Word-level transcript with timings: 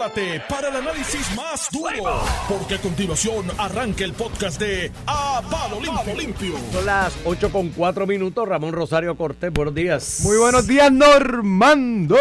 prepárate 0.00 0.40
para 0.48 0.68
el 0.68 0.76
análisis 0.76 1.36
más 1.36 1.68
duro, 1.70 2.22
porque 2.48 2.76
a 2.76 2.78
continuación 2.80 3.46
arranca 3.58 4.02
el 4.04 4.14
podcast 4.14 4.58
de 4.58 4.90
A 5.06 5.42
Palo 5.50 5.78
Limpio. 5.80 6.14
Limpio. 6.16 6.54
Son 6.72 6.86
las 6.86 7.16
8 7.24 7.52
con 7.52 7.68
4 7.68 8.06
minutos. 8.06 8.48
Ramón 8.48 8.72
Rosario 8.72 9.14
Cortés, 9.16 9.52
buenos 9.52 9.74
días. 9.74 10.20
Muy 10.22 10.38
buenos 10.38 10.66
días, 10.66 10.90
Normando. 10.90 12.16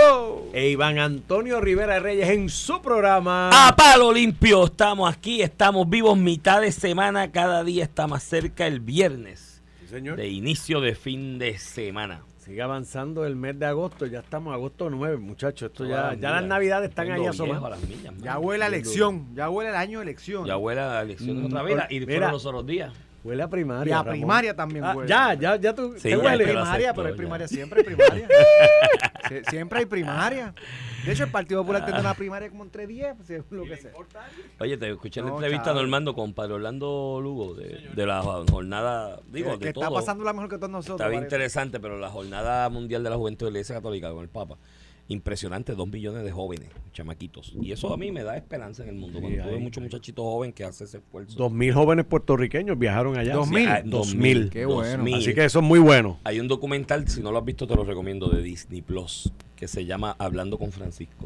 E 0.53 0.69
Iván 0.69 0.99
Antonio 0.99 1.61
Rivera 1.61 1.99
Reyes 1.99 2.29
en 2.29 2.49
su 2.49 2.81
programa. 2.81 3.49
A 3.67 3.75
palo 3.75 4.11
limpio, 4.11 4.65
estamos 4.65 5.09
aquí, 5.11 5.41
estamos 5.41 5.89
vivos 5.89 6.17
mitad 6.17 6.59
de 6.61 6.71
semana, 6.73 7.31
cada 7.31 7.63
día 7.63 7.85
está 7.85 8.07
más 8.07 8.23
cerca 8.23 8.67
el 8.67 8.81
viernes 8.81 9.61
Sí, 9.81 9.87
señor. 9.87 10.17
de 10.17 10.27
inicio 10.27 10.81
de 10.81 10.95
fin 10.95 11.39
de 11.39 11.57
semana. 11.57 12.21
Sigue 12.49 12.63
avanzando 12.63 13.27
el 13.27 13.35
mes 13.35 13.59
de 13.59 13.67
agosto. 13.67 14.07
Ya 14.07 14.21
estamos 14.21 14.51
agosto 14.55 14.89
9, 14.89 15.17
muchachos. 15.17 15.69
Esto 15.69 15.85
ya, 15.85 16.15
ya 16.15 16.31
las 16.31 16.43
navidades 16.43 16.89
están 16.89 17.11
ahí 17.11 17.23
asomadas. 17.23 17.79
Ya 18.23 18.39
huele 18.39 18.63
a 18.63 18.67
elección, 18.67 19.27
ya 19.35 19.51
huele 19.51 19.69
el 19.69 19.75
año 19.75 19.99
de 19.99 20.05
elección. 20.05 20.47
Ya 20.47 20.57
huele 20.57 20.81
a 20.81 20.99
elecciones 21.03 21.43
Mm, 21.43 21.45
otra 21.45 21.61
vez. 21.61 21.77
Y 21.91 21.99
fueron 21.99 22.31
los 22.31 22.47
otros 22.47 22.65
días. 22.65 22.91
Huele 23.23 23.43
a 23.43 23.45
y 23.45 23.49
primaria. 23.49 23.95
a 23.99 24.03
Ramón. 24.03 24.11
primaria 24.19 24.55
también 24.55 24.83
Ah, 24.85 24.95
huele. 24.95 25.09
ya, 25.09 25.33
ya, 25.33 25.55
ya 25.57 25.73
tú. 25.75 25.93
Sí, 25.97 26.09
primaria, 26.09 26.93
pero 26.93 27.05
hay 27.07 27.11
ya. 27.11 27.17
primaria, 27.17 27.47
siempre 27.47 27.79
hay 27.79 27.85
primaria. 27.85 28.27
Sie- 29.29 29.43
siempre 29.49 29.79
hay 29.79 29.85
primaria. 29.85 30.53
De 31.05 31.11
hecho, 31.11 31.23
el 31.25 31.31
Partido 31.31 31.61
Popular 31.61 31.83
tendrá 31.85 32.01
una 32.01 32.13
primaria 32.13 32.49
como 32.49 32.63
entre 32.63 32.87
10, 32.87 33.15
pues, 33.17 33.43
lo 33.51 33.63
que 33.63 33.77
sea. 33.77 33.91
Oye, 34.59 34.77
te 34.77 34.89
escuché 34.89 35.19
en 35.19 35.27
la 35.27 35.31
entrevista 35.33 35.65
chavo. 35.65 35.79
Normando 35.79 36.13
con 36.15 36.33
Padre 36.33 36.53
Orlando 36.53 37.19
Lugo 37.21 37.53
de, 37.55 37.89
de 37.93 38.05
la 38.05 38.21
jornada, 38.21 39.19
digo, 39.27 39.51
que 39.59 39.65
de 39.65 39.69
está 39.71 39.85
todo. 39.87 39.95
pasando 39.95 40.23
la 40.23 40.33
mejor 40.33 40.49
que 40.49 40.57
todos 40.57 40.69
nosotros. 40.69 40.99
Está 40.99 41.09
bien 41.09 41.21
parece. 41.21 41.35
interesante, 41.35 41.79
pero 41.79 41.97
la 41.99 42.09
jornada 42.09 42.69
mundial 42.69 43.03
de 43.03 43.09
la 43.09 43.15
juventud 43.17 43.45
de 43.47 43.51
la 43.51 43.57
Iglesia 43.59 43.75
Católica 43.75 44.11
con 44.11 44.23
el 44.23 44.29
Papa, 44.29 44.57
impresionante, 45.09 45.73
dos 45.75 45.87
millones 45.87 46.23
de 46.23 46.31
jóvenes, 46.31 46.69
chamaquitos. 46.93 47.53
Y 47.61 47.71
eso 47.71 47.91
a 47.93 47.97
mí 47.97 48.11
me 48.11 48.23
da 48.23 48.37
esperanza 48.37 48.83
en 48.83 48.89
el 48.89 48.95
mundo. 48.95 49.19
Cuando 49.19 49.43
tuve 49.43 49.57
muchos 49.57 49.83
muchachitos 49.83 50.23
jóvenes 50.23 50.55
que 50.55 50.63
hacen 50.63 50.85
ese 50.87 50.97
esfuerzo. 50.99 51.37
Dos 51.37 51.51
mil 51.51 51.73
jóvenes 51.73 52.05
puertorriqueños 52.05 52.77
viajaron 52.79 53.17
allá. 53.17 53.33
Dos 53.33 53.47
Sí, 53.49 53.55
mil. 53.55 53.67
ah, 53.67 53.81
Dos 53.83 54.15
mil. 54.15 54.49
Qué 54.49 54.65
bueno. 54.65 54.97
2000. 55.03 55.15
Así 55.15 55.33
que 55.33 55.43
eso 55.45 55.59
es 55.59 55.65
muy 55.65 55.79
bueno. 55.79 56.19
Hay 56.23 56.39
un 56.39 56.47
documental, 56.47 57.07
si 57.09 57.21
no 57.21 57.31
lo 57.31 57.39
has 57.39 57.45
visto 57.45 57.67
te 57.67 57.75
lo 57.75 57.83
recomiendo, 57.83 58.29
de 58.29 58.41
Disney 58.41 58.81
Plus, 58.81 59.31
que 59.55 59.67
se 59.67 59.85
llama 59.85 60.15
Hablando 60.19 60.57
con 60.57 60.71
Francisco. 60.71 61.25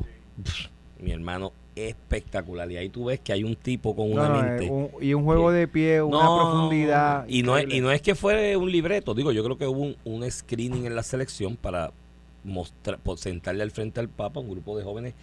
Mi 0.99 1.11
hermano, 1.11 1.51
espectacular. 1.75 2.71
Y 2.71 2.77
ahí 2.77 2.87
tú 2.87 3.05
ves 3.05 3.19
que 3.19 3.33
hay 3.33 3.43
un 3.43 3.55
tipo 3.57 3.93
con 3.95 4.09
una 4.11 4.29
No, 4.29 4.35
no, 4.35 4.41
mente... 4.43 4.65
eh, 4.65 4.69
un- 4.71 4.89
y 5.01 5.13
un 5.13 5.23
juego 5.25 5.51
de 5.51 5.67
pie, 5.67 6.01
una 6.01 6.23
No, 6.23 6.37
profundidad. 6.39 7.25
Y 7.27 7.43
no, 7.43 7.57
es, 7.57 7.65
y 7.73 7.81
no 7.81 7.91
es 7.91 8.01
que 8.01 8.15
fue 8.15 8.55
un 8.55 8.71
libreto, 8.71 9.13
digo, 9.13 9.33
yo 9.33 9.43
creo 9.43 9.57
que 9.57 9.67
hubo 9.67 9.81
un, 9.81 9.97
un 10.05 10.31
screening 10.31 10.85
en 10.85 10.95
la 10.95 11.03
selección 11.03 11.57
para 11.57 11.91
mostrar, 12.43 12.99
por 12.99 13.17
sentarle 13.17 13.63
al 13.63 13.71
frente 13.71 13.99
al 13.99 14.09
Papa 14.09 14.39
un 14.39 14.49
grupo 14.49 14.77
de 14.77 14.83
jóvenes 14.83 15.13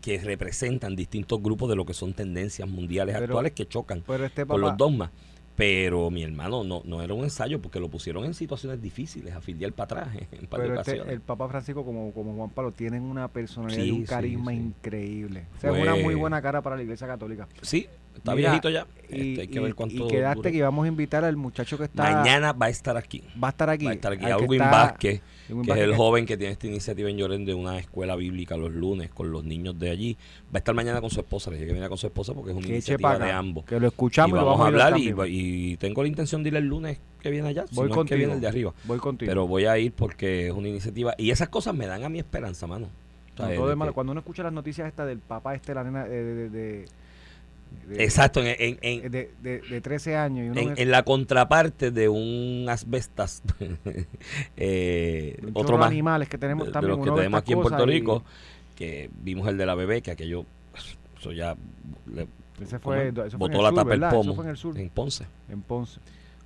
que 0.00 0.18
representan 0.20 0.94
distintos 0.94 1.42
grupos 1.42 1.68
de 1.68 1.74
lo 1.76 1.84
que 1.84 1.94
son 1.94 2.12
tendencias 2.14 2.68
mundiales 2.68 3.14
Pero- 3.14 3.24
actuales 3.26 3.52
que 3.52 3.66
chocan 3.66 4.04
este 4.24 4.46
con 4.46 4.60
los 4.60 4.76
dogmas. 4.76 5.10
Pero 5.56 6.10
mi 6.10 6.22
hermano, 6.22 6.64
no, 6.64 6.82
no 6.84 7.00
era 7.00 7.14
un 7.14 7.24
ensayo 7.24 7.62
porque 7.62 7.80
lo 7.80 7.88
pusieron 7.88 8.26
en 8.26 8.34
situaciones 8.34 8.82
difíciles, 8.82 9.34
a 9.34 9.40
filiar 9.40 9.72
para 9.72 10.02
atrás 10.02 10.16
en 10.30 10.40
un 10.42 10.46
par 10.48 10.60
de 10.60 10.68
pero 10.68 10.80
este- 10.82 11.12
el 11.14 11.20
Papa 11.22 11.48
Francisco 11.48 11.82
como, 11.82 12.12
como 12.12 12.34
Juan 12.36 12.50
Pablo 12.50 12.72
tienen 12.72 13.02
una 13.02 13.26
personalidad 13.28 13.82
Sí, 13.82 13.88
y 13.88 13.90
un 13.90 14.04
carisma 14.04 14.50
sí. 14.52 14.58
increíble. 14.58 15.46
O 15.56 15.60
sea, 15.62 15.74
es 15.74 15.82
una 15.82 15.96
muy 15.96 16.14
buena 16.14 16.42
cara 16.42 16.60
para 16.60 16.76
la 16.76 16.82
iglesia 16.82 17.06
católica. 17.06 17.48
Sí, 17.62 17.86
está 18.16 18.34
Mira, 18.34 18.50
viejito 18.50 18.70
ya. 18.70 18.86
Y, 19.08 19.30
Este, 19.30 19.40
hay 19.42 19.48
que 19.48 19.58
y- 19.58 19.62
ver 19.62 19.74
cuánto 19.74 19.94
y 19.94 20.08
quedaste 20.08 20.50
que 20.50 20.58
íbamos 20.58 20.84
a 20.84 20.88
invitar 20.88 21.24
al 21.24 21.36
muchacho 21.36 21.78
que 21.78 21.84
está... 21.84 22.02
Mañana 22.02 22.52
va 22.52 22.66
a 22.66 22.70
estar 22.70 22.96
aquí. 22.96 23.22
Va 23.42 23.48
a 23.48 23.50
estar 23.52 23.70
aquí. 23.70 23.84
Va 23.84 23.92
a 23.92 23.94
estar 23.94 24.12
aquí. 24.12 24.24
Alwin 24.24 24.58
Vázquez, 24.58 25.20
que 25.46 25.52
es 25.72 25.78
el 25.78 25.90
que- 25.90 25.96
joven 25.96 26.26
que 26.26 26.36
tiene 26.36 26.52
esta 26.52 26.66
iniciativa 26.66 27.08
en 27.08 27.16
Lloren 27.16 27.44
de 27.44 27.54
una 27.54 27.78
escuela 27.78 28.16
bíblica 28.16 28.56
los 28.56 28.72
lunes 28.72 29.10
con 29.10 29.30
los 29.30 29.44
niños 29.44 29.78
de 29.78 29.90
allí. 29.90 30.16
Va 30.46 30.54
a 30.54 30.58
estar 30.58 30.74
mañana 30.74 31.00
con 31.00 31.10
su 31.10 31.20
esposa. 31.20 31.50
Le 31.50 31.56
dije 31.56 31.68
que 31.68 31.72
venga 31.74 31.88
con 31.88 31.98
su 31.98 32.08
esposa 32.08 32.34
porque 32.34 32.50
es 32.50 32.56
una 32.56 32.66
que 32.66 32.72
iniciativa 32.72 33.16
de 33.18 33.30
ambos. 33.30 33.64
Que 33.64 33.78
lo 33.78 33.86
escuchamos 33.86 34.36
y, 34.36 34.40
lo 34.40 34.46
vamos 34.46 34.60
a 34.64 34.66
hablar 34.66 34.94
y, 34.98 35.76
tengo 35.76 36.02
la 36.02 36.08
intención 36.08 36.42
de 36.42 36.48
ir 36.48 36.56
el 36.56 36.64
lunes 36.66 36.98
que 37.20 37.30
viene 37.30 37.48
allá. 37.48 37.64
Si 37.68 37.76
Voy 37.76 37.84
es 37.86 37.90
que 37.90 37.94
contigo. 37.94 38.18
viene 38.18 38.32
el 38.32 38.40
de 38.40 38.48
arriba. 38.48 38.74
Voy 38.84 38.98
contigo. 38.98 39.30
Pero 39.30 39.46
voy 39.46 39.66
a 39.66 39.78
ir 39.78 39.92
porque 39.92 40.48
es 40.48 40.52
una 40.52 40.66
iniciativa. 40.68 41.14
Y 41.16 41.30
esas 41.30 41.48
cosas 41.48 41.74
me 41.76 41.86
dan 41.86 42.02
a 42.02 42.08
mi 42.08 42.18
esperanza, 42.18 42.66
mano. 42.66 42.88
O 43.34 43.36
sea, 43.46 43.54
todo 43.54 43.68
de 43.68 43.76
malo, 43.76 43.92
Cuando 43.92 44.12
uno 44.12 44.20
escucha 44.20 44.42
las 44.42 44.52
noticias 44.52 44.88
estas 44.88 45.06
del 45.06 45.18
papá 45.20 45.54
este, 45.54 45.74
la 45.74 45.84
nena 45.84 46.06
eh, 46.06 46.10
de, 46.10 46.34
de, 46.34 46.48
de, 46.48 46.84
de- 47.88 48.02
Exacto, 48.04 48.40
en, 48.42 48.56
en- 48.58 48.78
en- 48.82 49.10
de, 49.10 49.30
de- 49.42 49.60
de 49.60 49.80
13 49.80 50.16
años. 50.16 50.46
Y 50.46 50.48
uno 50.50 50.60
en, 50.72 50.78
en 50.78 50.90
la 50.90 51.04
contraparte 51.04 51.90
de 51.90 52.08
un 52.08 52.66
asbestas, 52.68 53.42
eh, 54.56 55.36
un 55.42 55.50
otro 55.54 55.78
más. 55.78 55.88
animales 55.88 56.28
que 56.28 56.38
tenemos 56.38 56.64
de, 56.66 56.70
de 56.70 56.72
también. 56.72 56.96
los 56.96 57.04
que 57.06 57.12
tenemos 57.12 57.38
aquí 57.40 57.52
en 57.52 57.60
Puerto 57.62 57.84
y- 57.84 57.86
Rico, 57.86 58.22
que 58.74 59.10
vimos 59.22 59.48
el 59.48 59.56
de 59.56 59.66
la 59.66 59.74
bebé, 59.74 60.02
que 60.02 60.10
aquello, 60.10 60.44
eso 61.18 61.32
ya 61.32 61.56
le 62.12 62.26
Ese 62.60 62.78
fue, 62.78 63.08
eso 63.08 63.22
fue 63.22 63.28
en 63.32 63.38
botó 63.38 63.56
el 63.58 63.62
la 63.62 63.68
sur, 63.70 63.74
tapa 63.76 63.94
el 63.94 64.00
¿verdad? 64.00 64.10
Eso 64.10 64.20
pomo 64.22 64.34
fue 64.34 64.44
en 64.44 64.50
el 64.50 64.56
sur, 64.56 64.78
en 64.78 64.90
Ponce. 64.90 65.24
en 65.48 65.62
Ponce. 65.62 66.00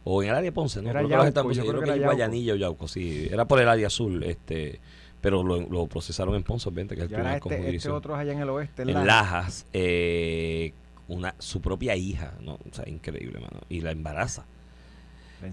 O 0.04 0.22
en 0.22 0.28
el 0.30 0.34
área 0.34 0.44
de 0.50 0.52
Ponce, 0.52 0.80
¿no? 0.80 0.88
Era 0.90 1.00
creo 1.00 1.08
que 1.08 1.14
Yauco, 1.32 1.52
yo 1.52 1.56
yo 1.56 1.60
creo 1.62 1.70
creo 1.72 1.80
que 1.80 1.84
que 2.00 2.04
era 2.04 2.14
Yauco. 2.26 2.56
Yauco, 2.56 2.88
sí. 2.88 3.28
Era 3.30 3.44
por 3.46 3.60
el 3.60 3.68
área 3.68 3.86
azul, 3.88 4.22
este, 4.22 4.80
pero 5.20 5.42
lo, 5.42 5.60
lo 5.60 5.86
procesaron 5.88 6.34
en 6.36 6.42
Ponce, 6.42 6.68
obviamente, 6.68 6.94
que 6.94 7.00
es 7.02 7.04
el 7.04 7.08
tribunal 7.10 7.34
este, 7.36 7.48
este 7.48 7.58
jurisdicción. 7.58 7.94
otro 7.94 8.14
es 8.14 8.20
allá 8.20 8.32
en 8.32 8.38
el 8.40 8.48
oeste. 8.48 8.82
en 8.82 8.94
Lajas, 9.06 9.66
eh, 9.74 10.72
una, 11.10 11.34
su 11.38 11.60
propia 11.60 11.96
hija, 11.96 12.34
¿no? 12.40 12.54
O 12.54 12.72
sea, 12.74 12.88
increíble, 12.88 13.40
mano. 13.40 13.60
Y 13.68 13.80
la 13.80 13.90
embaraza. 13.90 14.44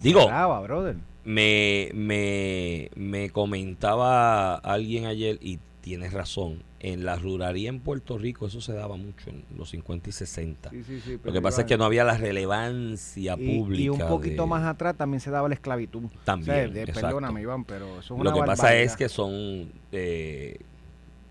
Digo- 0.01 0.27
Digo. 0.27 0.61
brother. 0.63 0.95
Me, 1.25 1.89
me, 1.93 2.89
me 2.95 3.29
comentaba 3.31 4.55
alguien 4.55 5.05
ayer, 5.05 5.37
y 5.41 5.59
tienes 5.81 6.13
razón, 6.13 6.63
en 6.79 7.05
la 7.05 7.15
ruralía 7.15 7.69
en 7.69 7.79
Puerto 7.79 8.17
Rico 8.17 8.45
eso 8.47 8.61
se 8.61 8.71
daba 8.73 8.97
mucho 8.97 9.29
en 9.31 9.43
los 9.57 9.69
50 9.71 10.09
y 10.09 10.11
60. 10.11 10.69
Sí, 10.69 10.83
sí, 10.83 11.01
sí, 11.03 11.19
Lo 11.23 11.33
que 11.33 11.41
pasa 11.41 11.61
es 11.61 11.67
que 11.67 11.77
no 11.77 11.85
había 11.85 12.03
la 12.03 12.17
relevancia 12.17 13.35
y, 13.39 13.57
pública. 13.57 13.81
y 13.83 13.89
un 13.89 13.99
poquito 13.99 14.43
de- 14.43 14.47
más 14.49 14.63
atrás 14.63 14.95
también 14.95 15.19
se 15.21 15.31
daba 15.31 15.47
la 15.47 15.55
esclavitud. 15.55 16.03
También, 16.23 16.69
O 16.69 16.73
sea, 16.73 16.85
de- 16.85 16.93
perdóname, 16.93 17.41
Iván, 17.41 17.65
pero 17.65 17.99
eso 17.99 17.99
es 17.99 18.11
una 18.11 18.29
Lo 18.29 18.35
que 18.35 18.45
pasa 18.45 18.75
es 18.75 18.95
que 18.95 19.09
son. 19.09 19.71
eh, 19.91 20.59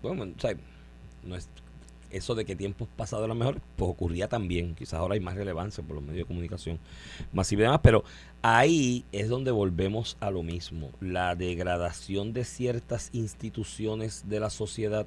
bueno, 0.01 0.23
o 0.37 0.39
sea, 0.41 0.53
no 1.23 1.35
es, 1.35 1.49
eso 2.11 2.35
de 2.35 2.45
que 2.45 2.55
tiempos 2.55 2.87
pasados 2.95 3.25
eran 3.25 3.37
mejores, 3.37 3.61
pues 3.75 3.89
ocurría 3.91 4.27
también. 4.27 4.75
Quizás 4.75 4.95
ahora 4.95 5.15
hay 5.15 5.19
más 5.19 5.35
relevancia 5.35 5.83
por 5.83 5.95
los 5.95 6.03
medios 6.03 6.19
de 6.19 6.25
comunicación 6.25 6.79
masiva 7.33 7.61
y 7.61 7.65
demás, 7.65 7.79
pero 7.83 8.03
ahí 8.41 9.05
es 9.11 9.29
donde 9.29 9.51
volvemos 9.51 10.17
a 10.19 10.31
lo 10.31 10.43
mismo. 10.43 10.91
La 11.01 11.35
degradación 11.35 12.33
de 12.33 12.43
ciertas 12.45 13.09
instituciones 13.13 14.27
de 14.29 14.39
la 14.39 14.49
sociedad, 14.49 15.05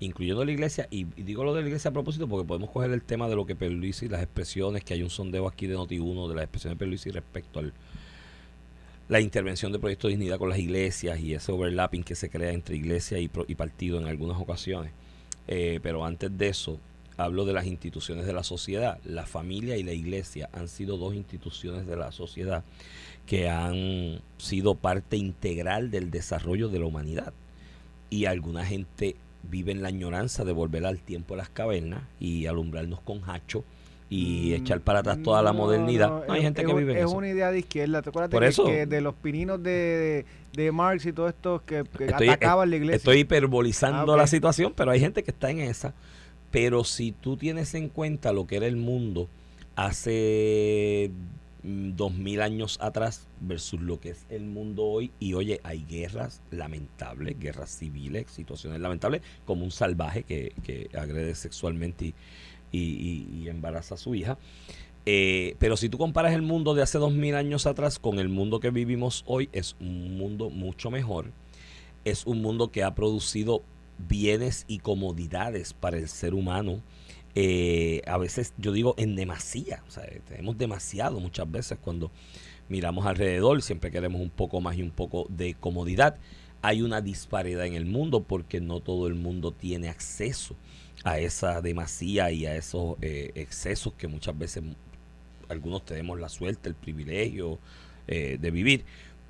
incluyendo 0.00 0.44
la 0.44 0.52
iglesia, 0.52 0.86
y, 0.90 1.04
digo 1.04 1.44
lo 1.44 1.54
de 1.54 1.62
la 1.62 1.68
iglesia 1.68 1.90
a 1.90 1.92
propósito 1.92 2.28
porque 2.28 2.46
podemos 2.46 2.70
coger 2.70 2.90
el 2.90 3.02
tema 3.02 3.28
de 3.28 3.36
lo 3.36 3.46
que 3.46 3.54
Perluisi, 3.56 4.08
las 4.08 4.22
expresiones, 4.22 4.84
que 4.84 4.94
hay 4.94 5.02
un 5.02 5.10
sondeo 5.10 5.48
aquí 5.48 5.66
de 5.66 5.76
Noti1 5.76 6.28
de 6.28 6.34
las 6.34 6.44
expresiones 6.44 6.76
de 6.76 6.78
Perluisi 6.78 7.10
respecto 7.10 7.58
al 7.60 7.72
la 9.06 9.20
intervención 9.20 9.70
de 9.70 9.78
Proyecto 9.78 10.08
de 10.08 10.12
Dignidad 10.14 10.38
con 10.38 10.48
las 10.48 10.58
iglesias 10.58 11.20
y 11.20 11.34
ese 11.34 11.52
overlapping 11.52 12.02
que 12.04 12.14
se 12.14 12.30
crea 12.30 12.52
entre 12.52 12.76
iglesia 12.76 13.18
y, 13.18 13.28
pro- 13.28 13.44
y 13.46 13.54
partido 13.54 13.98
en 14.00 14.06
algunas 14.06 14.40
ocasiones. 14.40 14.92
Eh, 15.46 15.80
pero 15.82 16.04
antes 16.04 16.36
de 16.36 16.48
eso, 16.48 16.78
hablo 17.16 17.44
de 17.44 17.52
las 17.52 17.66
instituciones 17.66 18.26
de 18.26 18.32
la 18.32 18.42
sociedad. 18.42 18.98
La 19.04 19.26
familia 19.26 19.76
y 19.76 19.82
la 19.82 19.92
iglesia 19.92 20.48
han 20.52 20.68
sido 20.68 20.96
dos 20.96 21.14
instituciones 21.14 21.86
de 21.86 21.96
la 21.96 22.12
sociedad 22.12 22.64
que 23.26 23.48
han 23.48 24.20
sido 24.38 24.74
parte 24.74 25.16
integral 25.16 25.90
del 25.90 26.10
desarrollo 26.10 26.68
de 26.68 26.78
la 26.78 26.86
humanidad. 26.86 27.32
Y 28.10 28.26
alguna 28.26 28.64
gente 28.64 29.16
vive 29.42 29.72
en 29.72 29.82
la 29.82 29.88
añoranza 29.88 30.44
de 30.44 30.52
volver 30.52 30.86
al 30.86 31.00
tiempo 31.00 31.34
de 31.34 31.38
las 31.38 31.48
cavernas 31.48 32.02
y 32.20 32.46
alumbrarnos 32.46 33.00
con 33.00 33.22
hacho 33.28 33.64
y 34.10 34.52
echar 34.54 34.80
para 34.80 35.00
atrás 35.00 35.22
toda 35.22 35.42
la 35.42 35.52
modernidad. 35.52 36.08
no, 36.08 36.24
No, 36.26 36.32
hay 36.34 36.40
es- 36.40 36.44
gente 36.44 36.64
que 36.64 36.74
vive 36.74 36.92
en 36.92 36.98
Es 36.98 37.04
eso. 37.06 37.16
una 37.16 37.28
idea 37.28 37.50
de 37.50 37.58
izquierda. 37.60 38.02
¿Te 38.02 38.10
acuerdas 38.10 38.30
Por 38.30 38.44
eso. 38.44 38.64
que 38.66 38.86
de 38.86 39.00
los 39.00 39.14
pininos 39.14 39.62
de, 39.62 40.24
de 40.52 40.72
Marx 40.72 41.06
y 41.06 41.12
todo 41.12 41.28
esto 41.28 41.62
que, 41.66 41.84
que 41.96 42.06
Estoy- 42.06 42.28
atacaban 42.28 42.70
la 42.70 42.76
iglesia? 42.76 42.96
Estoy 42.96 43.18
hiperbolizando 43.20 44.12
Ah, 44.14 44.16
la 44.18 44.26
situación, 44.26 44.72
pero 44.76 44.90
hay 44.90 45.00
gente 45.00 45.22
que 45.22 45.30
está 45.30 45.50
en 45.50 45.60
esa. 45.60 45.94
Pero 46.50 46.84
si 46.84 47.12
tú 47.12 47.36
tienes 47.36 47.74
en 47.74 47.88
cuenta 47.88 48.32
lo 48.32 48.46
que 48.46 48.56
era 48.56 48.66
el 48.66 48.76
mundo 48.76 49.28
hace 49.74 51.10
mm, 51.62 51.96
dos 51.96 52.12
mil 52.14 52.40
años 52.42 52.78
atrás 52.80 53.26
versus 53.40 53.80
lo 53.80 53.98
que 54.00 54.10
es 54.10 54.26
el 54.28 54.44
mundo 54.44 54.84
hoy, 54.84 55.10
y 55.18 55.34
oye, 55.34 55.60
hay 55.64 55.84
guerras 55.88 56.40
lamentables, 56.50 57.38
guerras 57.40 57.70
civiles, 57.76 58.26
situaciones 58.30 58.80
lamentables, 58.80 59.22
como 59.46 59.64
un 59.64 59.70
salvaje 59.70 60.22
que, 60.24 60.52
que 60.62 60.88
agrede 60.96 61.34
sexualmente 61.34 62.06
y, 62.06 62.14
y- 62.78 63.26
y- 63.40 63.42
y 63.44 63.48
embaraza 63.48 63.94
a 63.94 63.98
su 63.98 64.14
hija. 64.14 64.38
Eh, 65.06 65.56
pero 65.58 65.76
si 65.76 65.88
tú 65.88 65.98
comparas 65.98 66.32
el 66.32 66.42
mundo 66.42 66.74
de 66.74 66.82
hace 66.82 66.98
dos 66.98 67.12
mil 67.12 67.34
años 67.34 67.66
atrás 67.66 67.98
con 67.98 68.18
el 68.18 68.28
mundo 68.28 68.58
que 68.60 68.70
vivimos 68.70 69.22
hoy, 69.26 69.48
es 69.52 69.76
un 69.80 70.16
mundo 70.16 70.50
mucho 70.50 70.90
mejor. 70.90 71.30
Es 72.04 72.26
un 72.26 72.40
mundo 72.42 72.70
que 72.70 72.82
ha 72.82 72.94
producido 72.94 73.62
bienes 74.08 74.64
y 74.66 74.78
comodidades 74.78 75.72
para 75.74 75.98
el 75.98 76.08
ser 76.08 76.34
humano. 76.34 76.80
Eh, 77.34 78.00
a 78.06 78.16
veces 78.16 78.54
yo 78.58 78.72
digo 78.72 78.94
en 78.96 79.16
demasía, 79.16 79.82
o 79.88 79.90
sea, 79.90 80.04
tenemos 80.28 80.56
demasiado 80.56 81.20
muchas 81.20 81.50
veces 81.50 81.78
cuando 81.80 82.10
miramos 82.68 83.06
alrededor, 83.06 83.60
siempre 83.60 83.90
queremos 83.90 84.20
un 84.20 84.30
poco 84.30 84.60
más 84.60 84.76
y 84.76 84.82
un 84.82 84.90
poco 84.90 85.26
de 85.28 85.54
comodidad. 85.54 86.16
hay 86.66 86.80
una 86.80 87.02
disparidad 87.02 87.66
en 87.66 87.74
el 87.74 87.84
mundo 87.84 88.22
porque 88.22 88.58
no 88.58 88.80
todo 88.80 89.06
el 89.06 89.14
mundo 89.14 89.52
tiene 89.52 89.90
acceso 89.90 90.56
a 91.04 91.18
esa 91.18 91.60
demasía 91.60 92.30
y 92.32 92.46
a 92.46 92.56
esos 92.56 92.96
eh, 93.02 93.30
excesos 93.34 93.92
que 93.92 94.08
muchas 94.08 94.36
veces 94.36 94.64
algunos 95.48 95.84
tenemos 95.84 96.18
la 96.18 96.30
suerte, 96.30 96.70
el 96.70 96.74
privilegio 96.74 97.58
eh, 98.08 98.38
de 98.40 98.50
vivir. 98.50 98.84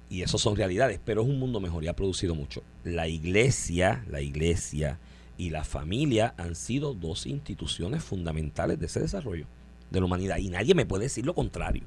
Y 0.09 0.23
eso 0.23 0.38
son 0.38 0.55
realidades, 0.55 1.00
pero 1.05 1.23
es 1.23 1.29
un 1.29 1.38
mundo 1.38 1.59
mejor 1.59 1.82
y 1.82 1.88
ha 1.88 1.97
producido 1.97 2.37
mucho. 2.37 2.62
La 2.85 3.09
iglesia, 3.09 4.05
la 4.09 4.21
iglesia 4.21 4.99
y 5.37 5.50
la 5.50 5.65
familia 5.65 6.35
han 6.37 6.55
sido 6.55 6.94
dos 6.94 7.26
instituciones 7.26 8.05
fundamentales 8.05 8.79
de 8.79 8.87
ese 8.87 9.00
desarrollo 9.00 9.47
de 9.91 9.99
la 9.99 10.06
humanidad. 10.06 10.38
Y 10.38 10.50
nadie 10.50 10.75
me 10.75 10.87
puede 10.87 11.05
decir 11.05 11.27
lo 11.27 11.35
contrario. 11.35 11.82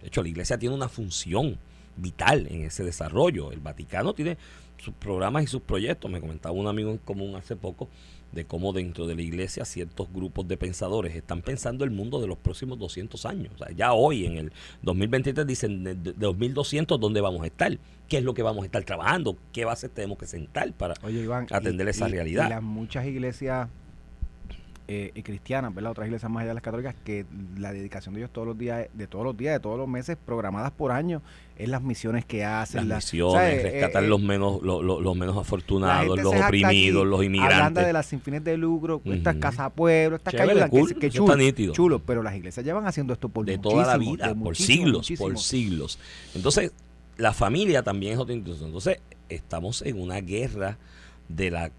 De 0.00 0.08
hecho, 0.08 0.22
la 0.22 0.28
iglesia 0.28 0.58
tiene 0.58 0.74
una 0.74 0.88
función 0.88 1.58
vital 1.96 2.46
en 2.48 2.64
ese 2.64 2.84
desarrollo. 2.84 3.50
El 3.50 3.60
Vaticano 3.60 4.14
tiene 4.14 4.36
sus 4.78 4.94
programas 4.94 5.42
y 5.42 5.46
sus 5.48 5.62
proyectos. 5.62 6.10
Me 6.10 6.20
comentaba 6.20 6.54
un 6.54 6.68
amigo 6.68 6.90
en 6.90 6.98
común 6.98 7.34
hace 7.34 7.56
poco 7.56 7.88
de 8.34 8.44
cómo 8.44 8.72
dentro 8.72 9.06
de 9.06 9.14
la 9.14 9.22
iglesia 9.22 9.64
ciertos 9.64 10.12
grupos 10.12 10.46
de 10.48 10.56
pensadores 10.56 11.14
están 11.14 11.42
pensando 11.42 11.84
el 11.84 11.90
mundo 11.90 12.20
de 12.20 12.26
los 12.26 12.38
próximos 12.38 12.78
200 12.78 13.24
años. 13.26 13.52
O 13.54 13.58
sea, 13.58 13.74
ya 13.74 13.92
hoy, 13.92 14.26
en 14.26 14.36
el 14.36 14.52
2023, 14.82 15.46
dicen 15.46 15.84
de, 15.84 15.94
2200, 15.94 17.00
¿dónde 17.00 17.20
vamos 17.20 17.42
a 17.42 17.46
estar? 17.46 17.78
¿Qué 18.08 18.18
es 18.18 18.24
lo 18.24 18.34
que 18.34 18.42
vamos 18.42 18.62
a 18.62 18.66
estar 18.66 18.84
trabajando? 18.84 19.36
¿Qué 19.52 19.64
bases 19.64 19.90
tenemos 19.90 20.18
que 20.18 20.26
sentar 20.26 20.72
para 20.72 20.94
atender 21.50 21.88
esa 21.88 22.08
realidad? 22.08 22.46
Y 22.46 22.50
las 22.50 22.62
muchas 22.62 23.06
iglesias 23.06 23.68
eh, 24.86 25.12
y 25.14 25.22
cristianas, 25.22 25.74
¿verdad? 25.74 25.92
Otras 25.92 26.06
iglesias 26.06 26.30
más 26.30 26.42
allá 26.42 26.48
de 26.48 26.54
las 26.54 26.62
católicas, 26.62 26.94
que 27.04 27.24
la 27.56 27.72
dedicación 27.72 28.14
de 28.14 28.20
ellos 28.20 28.30
todos 28.30 28.46
los 28.46 28.58
días, 28.58 28.86
de 28.92 29.06
todos 29.06 29.24
los 29.24 29.34
días, 29.34 29.54
de 29.54 29.60
todos 29.60 29.78
los 29.78 29.88
meses, 29.88 30.18
programadas 30.22 30.72
por 30.72 30.92
año, 30.92 31.22
es 31.56 31.70
las 31.70 31.82
misiones 31.82 32.26
que 32.26 32.44
hacen. 32.44 32.88
Las 32.88 33.04
misiones, 33.04 33.62
rescatar 33.62 34.04
eh, 34.04 34.08
los 34.08 34.20
menos 34.20 34.60
los, 34.62 35.16
menos 35.16 35.38
afortunados, 35.38 36.20
los 36.20 36.34
oprimidos, 36.34 37.06
los 37.06 37.24
inmigrantes. 37.24 37.56
Hablando 37.56 37.80
de 37.80 37.92
las 37.94 38.04
sin 38.04 38.20
fines 38.20 38.44
de 38.44 38.58
lucro, 38.58 39.00
estas 39.06 39.36
casas 39.36 39.72
pueblo, 39.72 40.16
estas 40.16 40.34
calles 40.34 40.68
que, 41.00 41.10
chulo, 41.10 41.34
chulo, 41.72 41.98
pero 42.00 42.22
las 42.22 42.34
iglesias 42.36 42.66
llevan 42.66 42.86
haciendo 42.86 43.14
esto 43.14 43.30
por 43.30 43.46
De 43.46 43.56
toda 43.56 43.86
la 43.86 43.96
vida, 43.96 44.34
por 44.34 44.54
siglos, 44.54 45.10
por 45.16 45.38
siglos. 45.38 45.98
Entonces, 46.34 46.72
la 47.16 47.32
familia 47.32 47.82
también 47.82 48.12
es 48.12 48.18
otra 48.18 48.34
institución. 48.34 48.68
Entonces, 48.68 49.00
estamos 49.30 49.80
en 49.80 49.98
una 49.98 50.20
guerra 50.20 50.76
de 51.28 51.50
la 51.50 51.70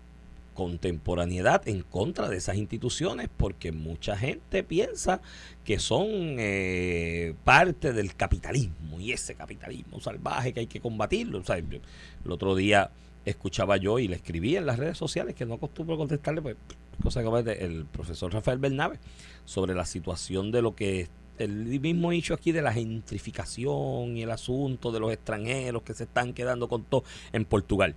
contemporaneidad 0.55 1.67
en 1.67 1.83
contra 1.83 2.27
de 2.29 2.37
esas 2.37 2.55
instituciones 2.55 3.29
porque 3.37 3.71
mucha 3.71 4.17
gente 4.17 4.63
piensa 4.63 5.21
que 5.63 5.77
son 5.77 6.07
eh, 6.09 7.35
parte 7.43 7.93
del 7.93 8.15
capitalismo 8.15 8.99
y 8.99 9.11
ese 9.11 9.35
capitalismo 9.35 9.99
salvaje 9.99 10.53
que 10.53 10.61
hay 10.61 10.67
que 10.67 10.79
combatirlo. 10.79 11.43
el 11.47 12.31
otro 12.31 12.55
día 12.55 12.89
escuchaba 13.25 13.77
yo 13.77 13.99
y 13.99 14.07
le 14.07 14.15
escribí 14.15 14.55
en 14.55 14.65
las 14.65 14.79
redes 14.79 14.97
sociales 14.97 15.35
que 15.35 15.45
no 15.45 15.55
acostumbro 15.55 15.97
contestarle, 15.97 16.41
pues, 16.41 16.55
cosa 17.03 17.21
que 17.21 17.51
el 17.51 17.85
profesor 17.85 18.33
Rafael 18.33 18.57
Bernabe 18.57 18.99
sobre 19.43 19.75
la 19.75 19.85
situación 19.85 20.51
de 20.51 20.61
lo 20.61 20.75
que 20.75 21.09
el 21.37 21.65
mismo 21.81 22.11
hecho 22.11 22.33
aquí 22.33 22.51
de 22.51 22.61
la 22.61 22.71
gentrificación 22.71 24.15
y 24.15 24.23
el 24.23 24.31
asunto 24.31 24.91
de 24.91 24.99
los 24.99 25.11
extranjeros 25.11 25.83
que 25.83 25.93
se 25.93 26.05
están 26.05 26.33
quedando 26.33 26.69
con 26.69 26.83
todo 26.83 27.03
en 27.33 27.45
Portugal. 27.45 27.95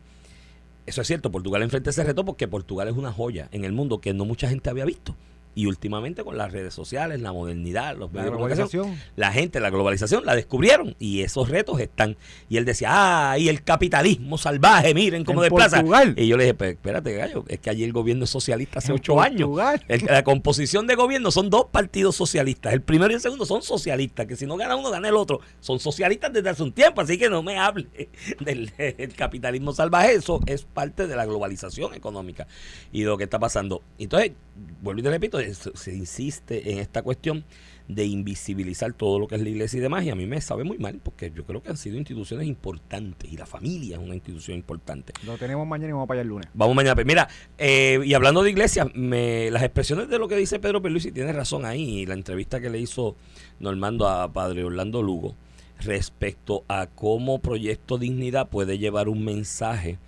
Eso 0.88 1.02
es 1.02 1.06
cierto, 1.06 1.30
Portugal 1.30 1.62
enfrenta 1.62 1.90
ese 1.90 2.02
reto 2.02 2.24
porque 2.24 2.48
Portugal 2.48 2.88
es 2.88 2.96
una 2.96 3.12
joya 3.12 3.50
en 3.52 3.66
el 3.66 3.72
mundo 3.72 4.00
que 4.00 4.14
no 4.14 4.24
mucha 4.24 4.48
gente 4.48 4.70
había 4.70 4.86
visto. 4.86 5.14
Y 5.54 5.66
últimamente 5.66 6.22
con 6.22 6.38
las 6.38 6.52
redes 6.52 6.72
sociales, 6.72 7.20
la 7.20 7.32
modernidad, 7.32 7.96
los 7.96 8.12
medios 8.12 8.32
de 8.32 8.36
comunicación, 8.36 8.96
la 9.16 9.32
gente, 9.32 9.60
la 9.60 9.70
globalización, 9.70 10.24
la 10.24 10.36
descubrieron 10.36 10.94
y 10.98 11.22
esos 11.22 11.48
retos 11.48 11.80
están. 11.80 12.16
Y 12.48 12.58
él 12.58 12.64
decía, 12.64 12.90
ah, 13.32 13.38
y 13.38 13.48
el 13.48 13.62
capitalismo 13.64 14.38
salvaje, 14.38 14.94
miren 14.94 15.24
cómo 15.24 15.42
desplaza. 15.42 15.82
Y 16.16 16.26
yo 16.28 16.36
le 16.36 16.44
dije, 16.44 16.54
pues, 16.54 16.72
espérate, 16.72 17.12
gallo, 17.14 17.44
es 17.48 17.58
que 17.58 17.70
allí 17.70 17.84
el 17.84 17.92
gobierno 17.92 18.24
es 18.24 18.30
socialista 18.30 18.78
hace 18.78 18.92
ocho 18.92 19.20
años. 19.20 19.50
la 19.88 20.22
composición 20.22 20.86
de 20.86 20.94
gobierno 20.94 21.30
son 21.30 21.50
dos 21.50 21.66
partidos 21.70 22.16
socialistas. 22.16 22.72
El 22.72 22.82
primero 22.82 23.10
y 23.12 23.14
el 23.14 23.20
segundo 23.20 23.44
son 23.46 23.62
socialistas, 23.62 24.26
que 24.26 24.36
si 24.36 24.46
no 24.46 24.56
gana 24.56 24.76
uno, 24.76 24.90
gana 24.90 25.08
el 25.08 25.16
otro. 25.16 25.40
Son 25.60 25.80
socialistas 25.80 26.32
desde 26.32 26.50
hace 26.50 26.62
un 26.62 26.72
tiempo, 26.72 27.00
así 27.00 27.18
que 27.18 27.28
no 27.28 27.42
me 27.42 27.58
hable 27.58 27.88
del, 28.40 28.72
capitalismo 29.16 29.72
salvaje. 29.72 30.14
Eso 30.14 30.40
es 30.46 30.64
parte 30.64 31.06
de 31.06 31.16
la 31.16 31.26
globalización 31.26 31.94
económica 31.94 32.46
y 32.92 33.00
de 33.00 33.06
lo 33.06 33.18
que 33.18 33.24
está 33.24 33.38
pasando. 33.38 33.82
Entonces, 33.98 34.32
vuelvo 34.82 35.00
y 35.00 35.02
te 35.02 35.10
repito, 35.10 35.38
se 35.52 35.94
insiste 35.94 36.72
en 36.72 36.78
esta 36.78 37.02
cuestión 37.02 37.44
de 37.88 38.04
invisibilizar 38.04 38.92
todo 38.92 39.18
lo 39.18 39.26
que 39.26 39.36
es 39.36 39.42
la 39.42 39.48
iglesia 39.48 39.78
y 39.78 39.80
demás, 39.80 40.04
y 40.04 40.10
a 40.10 40.14
mí 40.14 40.26
me 40.26 40.40
sabe 40.42 40.62
muy 40.62 40.78
mal, 40.78 41.00
porque 41.02 41.32
yo 41.34 41.44
creo 41.44 41.62
que 41.62 41.70
han 41.70 41.76
sido 41.78 41.96
instituciones 41.96 42.46
importantes, 42.46 43.32
y 43.32 43.36
la 43.36 43.46
familia 43.46 43.96
es 43.96 44.02
una 44.02 44.14
institución 44.14 44.58
importante. 44.58 45.14
Lo 45.24 45.38
tenemos 45.38 45.66
mañana 45.66 45.88
y 45.88 45.92
vamos 45.92 46.06
para 46.06 46.20
allá 46.20 46.22
el 46.22 46.28
lunes. 46.28 46.50
Vamos 46.52 46.76
mañana. 46.76 46.94
Pues 46.94 47.06
mira, 47.06 47.28
eh, 47.56 47.98
y 48.04 48.12
hablando 48.12 48.42
de 48.42 48.50
iglesia, 48.50 48.86
me, 48.94 49.50
las 49.50 49.62
expresiones 49.62 50.08
de 50.08 50.18
lo 50.18 50.28
que 50.28 50.36
dice 50.36 50.58
Pedro 50.58 50.82
y 50.86 51.12
tiene 51.12 51.32
razón 51.32 51.64
ahí, 51.64 52.04
la 52.06 52.14
entrevista 52.14 52.60
que 52.60 52.70
le 52.70 52.78
hizo 52.78 53.16
Normando 53.58 54.06
a 54.06 54.32
Padre 54.32 54.64
Orlando 54.64 55.02
Lugo, 55.02 55.34
respecto 55.80 56.64
a 56.68 56.86
cómo 56.86 57.40
Proyecto 57.40 57.98
Dignidad 57.98 58.48
puede 58.48 58.78
llevar 58.78 59.08
un 59.08 59.24
mensaje 59.24 59.98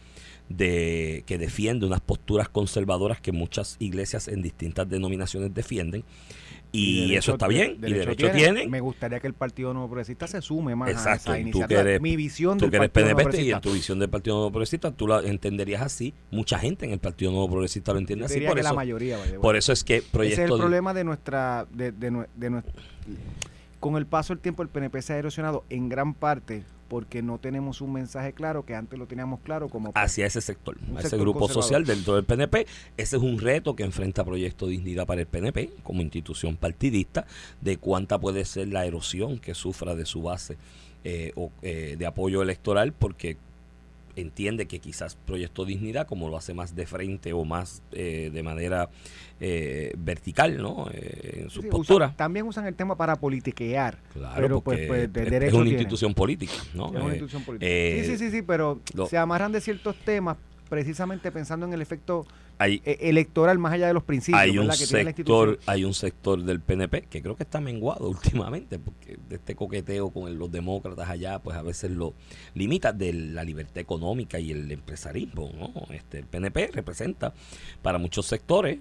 de, 0.50 1.22
que 1.26 1.38
defiende 1.38 1.86
unas 1.86 2.00
posturas 2.00 2.48
conservadoras 2.48 3.20
que 3.20 3.32
muchas 3.32 3.76
iglesias 3.78 4.28
en 4.28 4.42
distintas 4.42 4.88
denominaciones 4.88 5.54
defienden. 5.54 6.04
Y, 6.72 7.16
eso 7.16 7.32
está 7.32 7.48
bien, 7.48 7.78
y 7.82 7.92
derecho 7.92 8.30
tienen. 8.30 8.70
Me 8.70 8.78
gustaría 8.78 9.18
que 9.18 9.26
el 9.26 9.34
Partido 9.34 9.72
Nuevo 9.72 9.88
Progresista 9.88 10.28
se 10.28 10.40
sume 10.40 10.76
más 10.76 11.04
a 11.04 11.14
esa 11.14 11.38
iniciativa. 11.38 11.82
Mi 12.00 12.14
visión 12.14 12.58
del 12.58 12.70
Partido 12.70 13.06
Nuevo 13.06 13.16
Progresista. 13.18 13.50
Y 13.50 13.52
en 13.52 13.60
tu 13.60 13.72
visión 13.72 13.98
del 13.98 14.08
Partido 14.08 14.36
Nuevo 14.36 14.52
Progresista 14.52 14.92
tú 14.92 15.08
la 15.08 15.20
entenderías 15.20 15.82
así. 15.82 16.14
Mucha 16.30 16.60
gente 16.60 16.86
en 16.86 16.92
el 16.92 17.00
Partido 17.00 17.32
Nuevo 17.32 17.48
Progresista 17.50 17.92
lo 17.92 17.98
entiende 17.98 18.26
así. 18.26 18.40
Por 18.42 18.58
eso, 18.58 18.68
la 18.68 18.74
mayoría. 18.74 19.18
por 19.40 19.56
eso 19.56 19.72
es 19.72 19.82
que 19.82 20.00
proyecto... 20.00 20.42
Ese 20.42 20.44
es 20.44 20.50
el 20.50 20.58
problema 20.58 20.94
de 20.94 21.02
nuestra... 21.02 21.66
De, 21.72 21.90
de, 21.90 22.26
de, 22.36 22.50
nuestra 22.50 22.72
con 23.80 23.96
el 23.96 24.06
paso 24.06 24.34
del 24.34 24.40
tiempo 24.40 24.62
el 24.62 24.68
PNP 24.68 25.02
se 25.02 25.14
ha 25.14 25.16
erosionado 25.16 25.64
en 25.70 25.88
gran 25.88 26.14
parte 26.14 26.64
porque 26.90 27.22
no 27.22 27.38
tenemos 27.38 27.80
un 27.80 27.92
mensaje 27.92 28.32
claro 28.32 28.66
que 28.66 28.74
antes 28.74 28.98
lo 28.98 29.06
teníamos 29.06 29.38
claro 29.42 29.68
como 29.68 29.92
hacia 29.94 30.26
ese 30.26 30.40
sector, 30.40 30.76
a 30.96 31.00
ese 31.00 31.16
grupo 31.16 31.48
social 31.48 31.84
dentro 31.84 32.16
del 32.16 32.24
PNP. 32.24 32.66
Ese 32.96 33.16
es 33.16 33.22
un 33.22 33.38
reto 33.38 33.76
que 33.76 33.84
enfrenta 33.84 34.24
Proyecto 34.24 34.66
Dignidad 34.66 35.06
para 35.06 35.20
el 35.20 35.28
PNP 35.28 35.70
como 35.84 36.02
institución 36.02 36.56
partidista 36.56 37.28
de 37.60 37.76
cuánta 37.76 38.18
puede 38.18 38.44
ser 38.44 38.66
la 38.68 38.86
erosión 38.86 39.38
que 39.38 39.54
sufra 39.54 39.94
de 39.94 40.04
su 40.04 40.22
base 40.22 40.58
eh, 41.04 41.30
o, 41.36 41.52
eh, 41.62 41.94
de 41.96 42.06
apoyo 42.06 42.42
electoral 42.42 42.92
porque 42.92 43.36
entiende 44.16 44.66
que 44.66 44.78
quizás 44.78 45.16
Proyecto 45.16 45.64
Dignidad, 45.64 46.06
como 46.06 46.28
lo 46.28 46.36
hace 46.36 46.54
más 46.54 46.74
de 46.74 46.86
frente 46.86 47.32
o 47.32 47.44
más 47.44 47.82
eh, 47.92 48.30
de 48.32 48.42
manera 48.42 48.90
eh, 49.40 49.92
vertical, 49.98 50.58
¿no? 50.58 50.88
Eh, 50.92 51.42
en 51.42 51.50
su 51.50 51.62
postura. 51.68 52.14
también 52.16 52.46
usan 52.46 52.66
el 52.66 52.74
tema 52.74 52.96
para 52.96 53.16
politiquear. 53.16 53.98
Claro, 54.12 54.34
pero 54.40 54.60
pues, 54.60 54.86
pues 54.86 55.10
es, 55.14 55.52
una 55.52 55.68
institución 55.68 56.14
política, 56.14 56.54
¿no? 56.74 56.86
Es 56.86 57.00
una 57.00 57.08
institución 57.08 57.44
política. 57.44 57.70
sí, 57.70 58.04
sí, 58.04 58.18
sí, 58.18 58.30
sí, 58.30 58.42
pero 58.42 58.80
se 59.08 59.18
amarran 59.18 59.52
de 59.52 59.60
ciertos 59.60 59.96
temas 60.04 60.36
precisamente 60.68 61.32
pensando 61.32 61.66
en 61.66 61.72
el 61.72 61.82
efecto 61.82 62.26
hay, 62.60 62.82
e, 62.84 63.08
electoral 63.08 63.58
más 63.58 63.72
allá 63.72 63.86
de 63.86 63.94
los 63.94 64.02
principios 64.02 64.38
hay 64.38 64.58
un 64.58 64.70
sector 64.70 65.58
hay 65.64 65.84
un 65.84 65.94
sector 65.94 66.42
del 66.42 66.60
PNP 66.60 67.06
que 67.08 67.22
creo 67.22 67.34
que 67.34 67.42
está 67.42 67.58
menguado 67.58 68.08
últimamente 68.10 68.78
porque 68.78 69.16
de 69.28 69.36
este 69.36 69.54
coqueteo 69.54 70.10
con 70.10 70.38
los 70.38 70.52
demócratas 70.52 71.08
allá 71.08 71.38
pues 71.38 71.56
a 71.56 71.62
veces 71.62 71.90
lo 71.90 72.12
limita 72.54 72.92
de 72.92 73.14
la 73.14 73.44
libertad 73.44 73.78
económica 73.78 74.38
y 74.38 74.50
el 74.50 74.70
empresarismo 74.70 75.50
¿no? 75.58 75.72
este 75.94 76.18
el 76.18 76.26
PNP 76.26 76.70
representa 76.74 77.32
para 77.80 77.96
muchos 77.96 78.26
sectores 78.26 78.78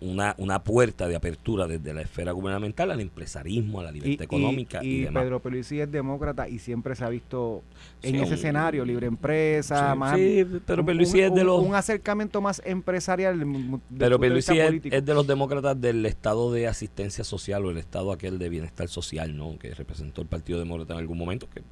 una, 0.00 0.34
una 0.38 0.64
puerta 0.64 1.06
de 1.06 1.14
apertura 1.14 1.66
desde 1.66 1.92
la 1.92 2.00
esfera 2.00 2.32
gubernamental 2.32 2.90
al 2.90 3.00
empresarismo 3.00 3.80
a 3.80 3.84
la 3.84 3.92
libertad 3.92 4.24
económica 4.24 4.82
y, 4.82 4.88
y, 4.88 5.00
demás. 5.02 5.22
Pedro 5.22 5.40
Peluisi 5.40 5.80
es 5.80 5.92
demócrata 5.92 6.48
y 6.48 6.58
siempre 6.58 6.96
se 6.96 7.04
ha 7.04 7.10
visto 7.10 7.62
en 8.02 8.16
ese 8.16 8.34
escenario 8.34 8.84
libre 8.86 9.06
empresa 9.06 9.94
más 9.94 10.16
sí, 10.16 10.44
pero 10.66 10.84
Peluisi 10.84 11.20
es 11.20 11.34
de 11.34 11.44
los 11.44 11.62
un 11.62 11.74
acercamiento 11.74 12.37
más 12.40 12.62
empresarial. 12.64 13.80
Pero 13.96 14.18
Pierluisi 14.18 14.58
es, 14.58 14.80
es, 14.84 15.04
de 15.04 15.14
los 15.14 15.26
demócratas 15.26 15.80
del 15.80 16.04
estado 16.06 16.52
de 16.52 16.66
asistencia 16.66 17.24
social 17.24 17.64
o 17.64 17.70
el 17.70 17.78
estado 17.78 18.12
aquel 18.12 18.38
de 18.38 18.48
bienestar 18.48 18.88
social, 18.88 19.36
¿no? 19.36 19.58
Que 19.58 19.74
representó 19.74 20.20
el 20.20 20.28
Partido 20.28 20.58
Demócrata 20.58 20.94
en 20.94 21.00
algún 21.00 21.18
momento, 21.18 21.48
que 21.50 21.62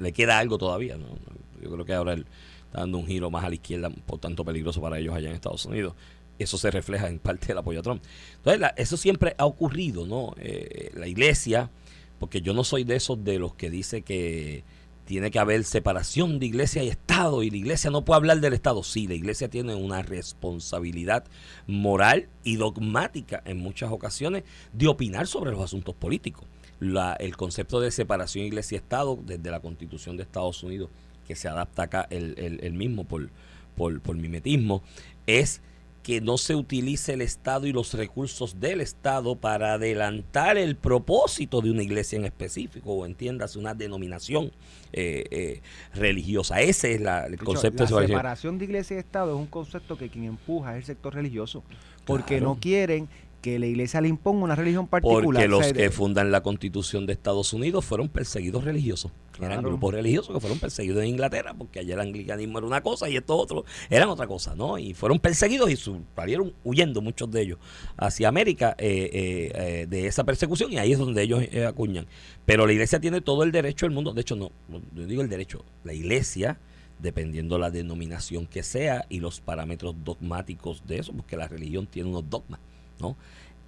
le 0.00 0.12
queda 0.12 0.38
algo 0.38 0.58
todavía, 0.58 0.96
¿no? 0.96 1.06
Yo 1.62 1.70
creo 1.70 1.84
que 1.84 1.94
ahora 1.94 2.12
él 2.14 2.26
está 2.66 2.80
dando 2.80 2.98
un 2.98 3.06
giro 3.06 3.30
más 3.30 3.44
a 3.44 3.48
la 3.48 3.54
izquierda, 3.54 3.90
por 3.90 4.18
tanto 4.18 4.44
peligroso 4.44 4.80
para 4.80 4.98
ellos 4.98 5.14
allá 5.14 5.28
en 5.28 5.34
Estados 5.34 5.64
Unidos. 5.66 5.94
Eso 6.38 6.56
se 6.56 6.70
refleja 6.70 7.08
en 7.08 7.18
parte 7.18 7.48
del 7.48 7.58
apoyo 7.58 7.80
a 7.80 7.82
Trump. 7.82 8.02
Entonces, 8.36 8.70
eso 8.76 8.96
siempre 8.96 9.34
ha 9.38 9.46
ocurrido, 9.46 10.06
¿no? 10.06 10.34
Eh, 10.38 10.92
la 10.94 11.08
iglesia, 11.08 11.70
porque 12.20 12.40
yo 12.40 12.54
no 12.54 12.62
soy 12.62 12.84
de 12.84 12.96
esos 12.96 13.22
de 13.24 13.38
los 13.38 13.54
que 13.54 13.70
dice 13.70 14.02
que 14.02 14.62
tiene 15.08 15.30
que 15.30 15.38
haber 15.38 15.64
separación 15.64 16.38
de 16.38 16.44
iglesia 16.44 16.84
y 16.84 16.88
Estado 16.88 17.42
y 17.42 17.48
la 17.48 17.56
iglesia 17.56 17.90
no 17.90 18.04
puede 18.04 18.18
hablar 18.18 18.40
del 18.40 18.52
Estado. 18.52 18.82
Sí, 18.82 19.08
la 19.08 19.14
iglesia 19.14 19.48
tiene 19.48 19.74
una 19.74 20.02
responsabilidad 20.02 21.24
moral 21.66 22.28
y 22.44 22.56
dogmática 22.56 23.42
en 23.46 23.56
muchas 23.56 23.90
ocasiones 23.90 24.44
de 24.74 24.86
opinar 24.86 25.26
sobre 25.26 25.50
los 25.50 25.62
asuntos 25.62 25.94
políticos. 25.94 26.44
La, 26.78 27.14
el 27.14 27.38
concepto 27.38 27.80
de 27.80 27.90
separación 27.90 28.44
iglesia-Estado 28.44 29.18
desde 29.24 29.50
la 29.50 29.60
constitución 29.60 30.18
de 30.18 30.24
Estados 30.24 30.62
Unidos 30.62 30.90
que 31.26 31.34
se 31.34 31.48
adapta 31.48 31.84
acá 31.84 32.06
el, 32.10 32.60
el- 32.62 32.72
mismo 32.74 33.04
por, 33.04 33.30
por, 33.76 34.00
por 34.02 34.14
mimetismo, 34.16 34.82
es 35.26 35.62
que 36.08 36.22
no 36.22 36.38
se 36.38 36.54
utilice 36.54 37.12
el 37.12 37.20
Estado 37.20 37.66
y 37.66 37.72
los 37.74 37.92
recursos 37.92 38.58
del 38.58 38.80
Estado 38.80 39.36
para 39.36 39.74
adelantar 39.74 40.56
el 40.56 40.74
propósito 40.74 41.60
de 41.60 41.70
una 41.70 41.82
iglesia 41.82 42.16
en 42.18 42.24
específico 42.24 42.94
o 42.94 43.04
entiéndase 43.04 43.58
una 43.58 43.74
denominación 43.74 44.50
eh, 44.94 45.24
eh, 45.30 45.60
religiosa. 45.94 46.62
Ese 46.62 46.94
es 46.94 47.02
la- 47.02 47.26
el 47.26 47.32
De 47.32 47.36
concepto 47.44 47.76
de 47.76 47.82
la 47.82 47.88
separación. 47.88 48.16
separación 48.16 48.58
de 48.58 48.64
iglesia 48.64 48.96
y 48.96 49.00
Estado 49.00 49.34
es 49.34 49.38
un 49.38 49.48
concepto 49.48 49.98
que 49.98 50.08
quien 50.08 50.24
empuja 50.24 50.70
es 50.72 50.78
el 50.78 50.84
sector 50.86 51.14
religioso, 51.14 51.62
porque 52.06 52.38
Claro. 52.38 52.54
no 52.54 52.58
quieren 52.58 53.06
que 53.40 53.58
la 53.58 53.66
iglesia 53.66 54.00
le 54.00 54.08
imponga 54.08 54.44
una 54.44 54.54
religión 54.54 54.86
particular. 54.86 55.24
Porque 55.24 55.48
los 55.48 55.72
que 55.72 55.90
fundan 55.90 56.30
la 56.30 56.42
constitución 56.42 57.06
de 57.06 57.12
Estados 57.12 57.52
Unidos 57.52 57.84
fueron 57.84 58.08
perseguidos 58.08 58.64
religiosos. 58.64 59.12
Eran 59.40 59.62
grupos 59.62 59.94
religiosos 59.94 60.34
que 60.34 60.40
fueron 60.40 60.58
perseguidos 60.58 61.02
en 61.02 61.10
Inglaterra, 61.10 61.54
porque 61.54 61.78
allá 61.78 61.94
el 61.94 62.00
anglicanismo 62.00 62.58
era 62.58 62.66
una 62.66 62.82
cosa 62.82 63.08
y 63.08 63.16
esto 63.16 63.36
otro 63.36 63.64
eran 63.88 64.08
otra 64.08 64.26
cosa, 64.26 64.56
¿no? 64.56 64.78
Y 64.78 64.94
fueron 64.94 65.20
perseguidos 65.20 65.70
y 65.70 65.76
salieron 66.16 66.52
huyendo 66.64 67.00
muchos 67.00 67.30
de 67.30 67.42
ellos 67.42 67.58
hacia 67.96 68.28
América 68.28 68.74
eh, 68.78 69.10
eh, 69.12 69.52
eh, 69.54 69.86
de 69.88 70.06
esa 70.06 70.24
persecución 70.24 70.72
y 70.72 70.78
ahí 70.78 70.92
es 70.92 70.98
donde 70.98 71.22
ellos 71.22 71.42
eh, 71.52 71.64
acuñan. 71.64 72.06
Pero 72.44 72.66
la 72.66 72.72
iglesia 72.72 72.98
tiene 72.98 73.20
todo 73.20 73.44
el 73.44 73.52
derecho 73.52 73.86
del 73.86 73.94
mundo, 73.94 74.12
de 74.12 74.22
hecho 74.22 74.34
no, 74.34 74.50
no, 74.68 74.80
yo 74.94 75.06
digo 75.06 75.22
el 75.22 75.28
derecho, 75.28 75.64
la 75.84 75.92
iglesia 75.92 76.58
dependiendo 76.98 77.58
la 77.58 77.70
denominación 77.70 78.46
que 78.46 78.62
sea 78.62 79.06
y 79.08 79.20
los 79.20 79.40
parámetros 79.40 79.94
dogmáticos 80.04 80.84
de 80.86 80.98
eso, 80.98 81.12
porque 81.12 81.36
la 81.36 81.48
religión 81.48 81.86
tiene 81.86 82.08
unos 82.08 82.28
dogmas, 82.28 82.60
¿no? 83.00 83.16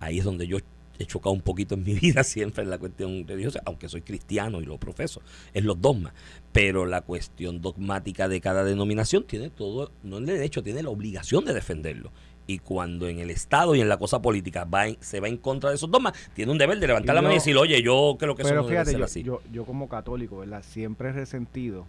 Ahí 0.01 0.19
es 0.19 0.25
donde 0.25 0.47
yo 0.47 0.59
he 0.99 1.07
chocado 1.07 1.33
un 1.33 1.41
poquito 1.41 1.75
en 1.75 1.83
mi 1.85 1.95
vida 2.01 2.23
siempre 2.25 2.63
en 2.63 2.71
la 2.71 2.79
cuestión 2.79 3.27
religiosa, 3.27 3.61
aunque 3.65 3.89
soy 3.89 4.03
cristiano 4.03 4.61
y 4.61 4.67
lo 4.67 4.79
profeso, 4.79 5.23
es 5.55 5.65
los 5.65 5.81
dogmas, 5.81 6.13
pero 6.53 6.85
la 6.87 7.01
cuestión 7.01 7.61
dogmática 7.63 8.29
de 8.29 8.41
cada 8.41 8.65
denominación 8.65 9.25
tiene 9.25 9.49
todo, 9.51 9.93
no 10.03 10.19
el 10.19 10.27
derecho, 10.27 10.63
tiene 10.63 10.83
la 10.83 10.91
obligación 10.91 11.45
de 11.45 11.55
defenderlo. 11.55 12.13
Y 12.47 12.59
cuando 12.59 13.07
en 13.09 13.21
el 13.21 13.31
Estado 13.31 13.77
y 13.77 13.81
en 13.81 13.89
la 13.89 13.97
cosa 13.97 14.21
política 14.21 14.65
va 14.65 14.89
en- 14.89 14.97
se 15.01 15.21
va 15.21 15.29
en 15.29 15.37
contra 15.37 15.71
de 15.71 15.77
esos 15.77 15.89
dogmas, 15.91 16.15
tiene 16.35 16.51
un 16.51 16.59
deber 16.59 16.81
de 16.81 16.87
levantar 16.89 17.15
la 17.15 17.23
mano 17.23 17.33
y 17.33 17.37
decir, 17.39 17.57
oye, 17.57 17.81
yo 17.81 18.17
creo 18.19 18.35
que 18.35 18.43
eso 18.43 18.49
Pero 18.51 18.63
no 18.63 18.67
debe 18.69 18.79
fíjate, 18.81 18.91
ser 18.91 18.99
yo, 18.99 19.05
así. 19.05 19.23
yo, 19.23 19.41
yo 19.53 19.65
como 19.65 19.89
católico, 19.89 20.39
¿verdad? 20.39 20.63
Siempre 20.67 21.11
he 21.11 21.13
resentido 21.13 21.87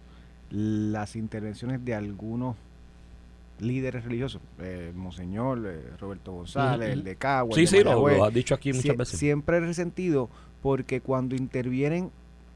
las 0.50 1.16
intervenciones 1.16 1.84
de 1.84 1.94
algunos 1.94 2.56
líderes 3.62 4.04
religiosos, 4.04 4.42
eh, 4.60 4.92
Monseñor, 4.94 5.62
eh, 5.66 5.82
Roberto 5.98 6.32
González, 6.32 6.88
Ujú, 6.88 6.98
el 6.98 7.04
de 7.04 7.16
Cagua, 7.16 7.54
sí, 7.54 7.60
el 7.62 7.70
de 7.70 7.78
sí, 7.78 7.84
lo, 7.84 8.08
lo 8.08 8.24
has 8.24 8.34
dicho 8.34 8.54
aquí 8.54 8.72
muchas 8.72 8.84
Sie- 8.84 8.96
veces. 8.98 9.18
Siempre 9.18 9.56
he 9.56 9.60
resentido 9.60 10.28
porque 10.62 11.00
cuando 11.00 11.34
intervienen 11.36 12.10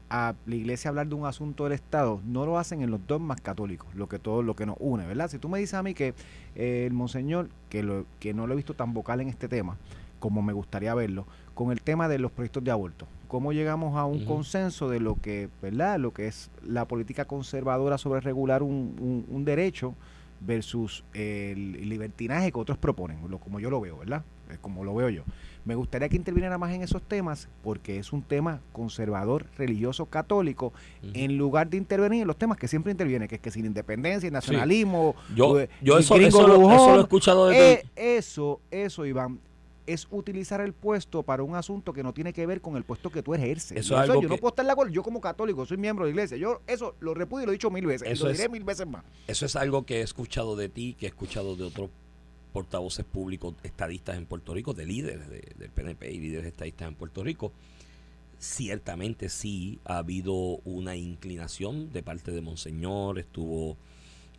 a 0.09 0.35
la 0.45 0.55
iglesia 0.55 0.87
a 0.87 0.91
hablar 0.91 1.07
de 1.07 1.15
un 1.15 1.25
asunto 1.25 1.65
del 1.65 1.73
Estado, 1.73 2.21
no 2.25 2.45
lo 2.45 2.57
hacen 2.57 2.81
en 2.81 2.91
los 2.91 3.05
dogmas 3.07 3.41
católicos, 3.41 3.87
lo 3.95 4.07
que 4.07 4.19
todo 4.19 4.41
lo 4.41 4.55
que 4.55 4.65
nos 4.65 4.77
une, 4.79 5.05
¿verdad? 5.05 5.29
Si 5.29 5.37
tú 5.37 5.49
me 5.49 5.59
dices 5.59 5.73
a 5.73 5.83
mí 5.83 5.93
que 5.93 6.13
eh, 6.55 6.85
el 6.87 6.93
monseñor, 6.93 7.49
que, 7.69 7.83
lo, 7.83 8.05
que 8.19 8.33
no 8.33 8.47
lo 8.47 8.53
he 8.53 8.55
visto 8.55 8.73
tan 8.73 8.93
vocal 8.93 9.19
en 9.19 9.27
este 9.27 9.49
tema, 9.49 9.77
como 10.19 10.41
me 10.41 10.53
gustaría 10.53 10.95
verlo, 10.95 11.25
con 11.53 11.71
el 11.71 11.81
tema 11.81 12.07
de 12.07 12.19
los 12.19 12.31
proyectos 12.31 12.63
de 12.63 12.71
aborto, 12.71 13.05
cómo 13.27 13.51
llegamos 13.51 13.97
a 13.97 14.05
un 14.05 14.17
Ujú. 14.17 14.25
consenso 14.25 14.89
de 14.89 14.99
lo 15.01 15.15
que, 15.15 15.49
¿verdad? 15.61 15.99
Lo 15.99 16.13
que 16.13 16.27
es 16.27 16.49
la 16.65 16.85
política 16.85 17.25
conservadora 17.25 17.97
sobre 17.97 18.21
regular 18.21 18.63
un, 18.63 18.95
un- 18.99 19.25
un 19.29 19.43
derecho 19.45 19.93
versus 20.39 21.03
el 21.13 21.89
libertinaje 21.89 22.51
que 22.51 22.59
otros 22.59 22.77
proponen, 22.77 23.19
lo, 23.29 23.39
como 23.39 23.59
yo 23.59 23.69
lo 23.69 23.81
veo, 23.81 23.97
¿verdad? 23.97 24.23
Eh, 24.49 24.57
Como 24.61 24.83
lo 24.83 24.95
veo 24.95 25.09
yo. 25.09 25.23
Me 25.65 25.75
gustaría 25.75 26.07
que 26.07 26.15
interviniera 26.15 26.57
más 26.57 26.73
en 26.73 26.81
esos 26.81 27.01
temas 27.01 27.49
porque 27.61 27.97
es 27.97 28.13
un 28.13 28.21
tema 28.21 28.61
conservador, 28.71 29.47
religioso, 29.57 30.05
católico, 30.05 30.71
en 31.13 31.37
lugar 31.37 31.69
de 31.69 31.75
intervenir 31.75 32.21
en 32.21 32.27
los 32.27 32.37
temas 32.37 32.57
que 32.57 32.69
siempre 32.69 32.91
interviene, 32.91 33.27
que 33.27 33.35
es 33.35 33.41
que 33.41 33.51
sin 33.51 33.65
independencia 33.65 34.27
y 34.27 34.31
nacionalismo. 34.31 35.15
Yo, 35.35 35.59
eh, 35.59 35.69
yo 35.81 35.97
eso, 35.97 36.15
eso, 36.15 36.47
lo, 36.47 36.53
eso 36.53 36.59
brujón, 36.59 36.93
lo 36.93 36.99
he 36.99 37.01
escuchado 37.01 37.47
desde... 37.47 37.73
eh, 37.73 37.85
eso, 37.95 38.61
eso, 38.71 39.05
Iván, 39.05 39.39
es 39.87 40.07
utilizar 40.11 40.61
el 40.61 40.73
puesto 40.73 41.23
para 41.23 41.41
un 41.43 41.55
asunto 41.55 41.93
que 41.93 42.03
no 42.03 42.13
tiene 42.13 42.33
que 42.33 42.45
ver 42.45 42.61
con 42.61 42.75
el 42.77 42.83
puesto 42.83 43.09
que 43.09 43.23
tú 43.23 43.33
ejerces. 43.33 43.77
Eso 43.77 43.93
Y 43.93 43.97
es 43.97 44.01
algo 44.09 44.21
yo 44.21 44.29
no 44.29 44.37
puedo 44.37 44.49
estar 44.49 44.65
de 44.65 44.71
acuerdo. 44.71 44.91
Yo 44.93 45.01
como 45.01 45.19
católico 45.21 45.65
soy 45.65 45.77
miembro 45.77 46.05
de 46.05 46.11
la 46.11 46.15
iglesia. 46.15 46.37
Yo 46.37 46.61
eso 46.67 46.95
lo 46.99 47.13
repudio 47.13 47.43
y 47.43 47.45
lo 47.47 47.51
he 47.51 47.55
dicho 47.55 47.71
mil 47.71 47.85
veces. 47.87 48.07
y 48.07 48.11
Eso 48.11 48.25
lo 48.25 48.31
es- 48.31 48.37
diré 48.37 48.49
mil 48.49 48.63
veces 48.63 48.85
más. 48.85 49.03
Eso 49.27 49.45
es 49.45 49.55
algo 49.55 49.85
que 49.85 49.99
he 49.99 50.01
escuchado 50.01 50.55
de 50.55 50.69
ti, 50.69 50.95
que 50.99 51.05
he 51.07 51.09
escuchado 51.09 51.55
de 51.55 51.63
otros 51.63 51.89
portavoces 52.53 53.05
públicos 53.05 53.53
estadistas 53.63 54.17
en 54.17 54.25
Puerto 54.25 54.53
Rico, 54.53 54.73
de 54.73 54.85
líderes 54.85 55.29
de- 55.29 55.53
del 55.57 55.69
PNP 55.71 56.11
y 56.11 56.19
líderes 56.19 56.47
estadistas 56.47 56.87
en 56.89 56.95
Puerto 56.95 57.23
Rico. 57.23 57.51
Ciertamente 58.39 59.29
sí 59.29 59.79
ha 59.85 59.97
habido 59.97 60.33
una 60.63 60.95
inclinación 60.95 61.91
de 61.91 62.03
parte 62.03 62.31
de 62.31 62.41
Monseñor, 62.41 63.17
estuvo 63.17 63.77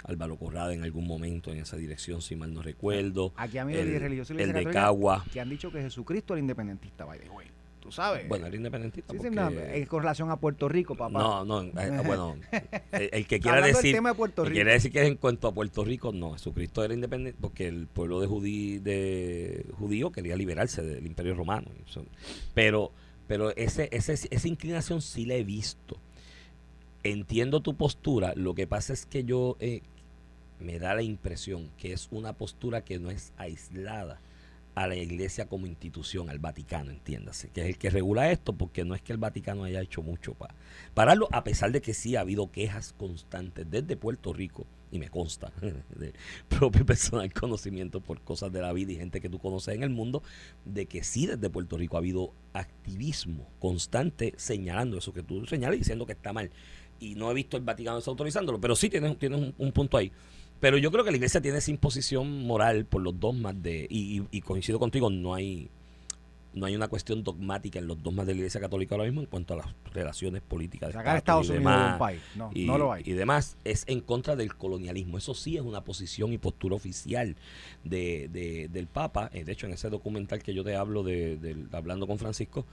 Álvaro 0.04 0.36
Corrada 0.36 0.72
en 0.72 0.82
algún 0.84 1.06
momento 1.06 1.50
en 1.52 1.58
esa 1.58 1.76
dirección, 1.76 2.22
si 2.22 2.36
mal 2.36 2.52
no 2.52 2.62
recuerdo. 2.62 3.32
Aquí 3.36 3.58
a 3.58 3.64
mí 3.64 3.74
El, 3.74 3.88
el, 3.88 4.00
religioso 4.00 4.32
el 4.34 4.52
de 4.52 4.64
Cagua. 4.66 5.24
que 5.32 5.40
han 5.40 5.48
dicho 5.48 5.70
que 5.70 5.80
Jesucristo 5.82 6.34
era 6.34 6.40
independentista, 6.40 7.04
by 7.04 7.18
the 7.18 7.28
way. 7.30 7.46
Tú 7.80 7.92
sabes. 7.92 8.28
Bueno, 8.28 8.46
era 8.46 8.54
independentista. 8.56 9.12
Sí, 9.12 9.18
sí, 9.18 9.28
porque- 9.28 9.34
no, 9.36 9.50
eh, 9.50 9.86
con 9.86 10.00
relación 10.02 10.30
a 10.30 10.36
Puerto 10.36 10.68
Rico, 10.68 10.94
papá. 10.94 11.18
No, 11.18 11.44
no, 11.44 11.62
eh, 11.62 12.02
bueno, 12.06 12.36
el, 12.92 13.10
el 13.12 13.26
que 13.26 13.40
quiera 13.40 13.64
decir, 13.64 13.94
tema 13.94 14.12
de 14.12 14.26
Rico. 14.26 14.44
quiere 14.44 14.72
decir 14.72 14.92
que 14.92 15.06
en 15.06 15.16
cuanto 15.16 15.48
a 15.48 15.54
Puerto 15.54 15.84
Rico, 15.84 16.12
no, 16.12 16.32
Jesucristo 16.32 16.84
era 16.84 16.92
independiente 16.92 17.38
porque 17.40 17.66
el 17.66 17.86
pueblo 17.86 18.20
de, 18.20 18.26
judí, 18.26 18.78
de 18.78 19.64
judío 19.78 20.12
quería 20.12 20.36
liberarse 20.36 20.82
del 20.82 21.06
imperio 21.06 21.34
romano. 21.34 21.68
Pero 22.54 22.92
pero 23.26 23.54
ese, 23.56 23.90
ese, 23.92 24.14
esa 24.30 24.48
inclinación 24.48 25.02
sí 25.02 25.26
la 25.26 25.34
he 25.34 25.44
visto. 25.44 25.98
Entiendo 27.04 27.60
tu 27.60 27.76
postura, 27.76 28.32
lo 28.34 28.54
que 28.54 28.66
pasa 28.66 28.92
es 28.92 29.06
que 29.06 29.24
yo 29.24 29.56
eh, 29.60 29.82
me 30.58 30.78
da 30.78 30.94
la 30.94 31.02
impresión 31.02 31.70
que 31.78 31.92
es 31.92 32.08
una 32.10 32.32
postura 32.32 32.84
que 32.84 32.98
no 32.98 33.10
es 33.10 33.32
aislada 33.36 34.20
a 34.74 34.86
la 34.86 34.94
iglesia 34.94 35.48
como 35.48 35.66
institución, 35.66 36.30
al 36.30 36.38
Vaticano, 36.38 36.92
entiéndase, 36.92 37.48
que 37.48 37.62
es 37.62 37.66
el 37.66 37.78
que 37.78 37.90
regula 37.90 38.30
esto, 38.30 38.52
porque 38.52 38.84
no 38.84 38.94
es 38.94 39.02
que 39.02 39.12
el 39.12 39.18
Vaticano 39.18 39.64
haya 39.64 39.80
hecho 39.80 40.02
mucho 40.02 40.34
para 40.34 40.54
pararlo, 40.94 41.28
a 41.32 41.42
pesar 41.42 41.72
de 41.72 41.80
que 41.80 41.94
sí 41.94 42.14
ha 42.14 42.20
habido 42.20 42.52
quejas 42.52 42.94
constantes 42.96 43.68
desde 43.68 43.96
Puerto 43.96 44.32
Rico, 44.32 44.66
y 44.92 45.00
me 45.00 45.08
consta, 45.08 45.52
de 45.96 46.14
propio 46.48 46.86
personal 46.86 47.32
conocimiento 47.32 48.00
por 48.00 48.20
cosas 48.20 48.52
de 48.52 48.60
la 48.60 48.72
vida 48.72 48.92
y 48.92 48.96
gente 48.96 49.20
que 49.20 49.28
tú 49.28 49.40
conoces 49.40 49.74
en 49.74 49.82
el 49.82 49.90
mundo, 49.90 50.22
de 50.64 50.86
que 50.86 51.02
sí 51.02 51.26
desde 51.26 51.50
Puerto 51.50 51.76
Rico 51.76 51.96
ha 51.96 51.98
habido 51.98 52.32
activismo 52.52 53.48
constante 53.58 54.34
señalando 54.36 54.98
eso 54.98 55.12
que 55.12 55.24
tú 55.24 55.44
señalas 55.46 55.76
y 55.76 55.78
diciendo 55.80 56.06
que 56.06 56.12
está 56.12 56.32
mal. 56.32 56.50
Y 57.00 57.14
no 57.14 57.30
he 57.30 57.34
visto 57.34 57.56
el 57.56 57.62
Vaticano 57.62 57.96
desautorizándolo, 57.96 58.60
pero 58.60 58.74
sí 58.76 58.88
tienes, 58.90 59.16
tienes 59.18 59.38
un, 59.40 59.54
un 59.58 59.72
punto 59.72 59.96
ahí. 59.96 60.10
Pero 60.60 60.76
yo 60.78 60.90
creo 60.90 61.04
que 61.04 61.10
la 61.12 61.16
iglesia 61.16 61.40
tiene 61.40 61.58
esa 61.58 61.70
imposición 61.70 62.44
moral 62.44 62.84
por 62.84 63.00
los 63.02 63.18
dogmas 63.20 63.60
de, 63.62 63.86
y, 63.88 64.18
y- 64.20 64.26
y 64.32 64.40
coincido 64.40 64.80
contigo, 64.80 65.08
no 65.08 65.34
hay, 65.34 65.70
no 66.54 66.66
hay 66.66 66.74
una 66.74 66.88
cuestión 66.88 67.22
dogmática 67.22 67.78
en 67.78 67.86
los 67.86 68.02
dogmas 68.02 68.26
de 68.26 68.32
la 68.32 68.38
iglesia 68.38 68.60
católica 68.60 68.96
ahora 68.96 69.04
mismo 69.04 69.20
en 69.20 69.26
cuanto 69.28 69.54
a 69.54 69.58
las 69.58 69.66
relaciones 69.92 70.42
políticas. 70.42 70.88
de 70.88 70.94
Sacar 70.94 71.14
a 71.14 71.18
Estados 71.18 71.48
Unidos 71.50 71.64
de 71.64 71.70
demás 71.70 71.92
un 71.92 71.98
país. 72.00 72.20
No, 72.34 72.50
y, 72.52 72.64
no 72.64 72.76
lo 72.78 72.92
hay. 72.92 73.04
y 73.06 73.12
demás, 73.12 73.56
es 73.62 73.84
en 73.86 74.00
contra 74.00 74.34
del 74.34 74.56
colonialismo. 74.56 75.18
Eso 75.18 75.34
sí 75.34 75.56
es 75.56 75.62
una 75.62 75.84
posición 75.84 76.32
y 76.32 76.38
postura 76.38 76.74
oficial 76.74 77.36
de, 77.84 78.28
de- 78.32 78.66
del 78.68 78.88
Papa. 78.88 79.30
Eh, 79.32 79.44
De 79.44 79.52
hecho, 79.52 79.66
en 79.66 79.74
ese 79.74 79.88
documental 79.90 80.42
que 80.42 80.52
yo 80.52 80.64
te 80.64 80.74
hablo 80.74 81.04
de, 81.04 81.36
del- 81.36 81.68
hablando 81.70 82.08
con 82.08 82.18
Francisco, 82.18 82.66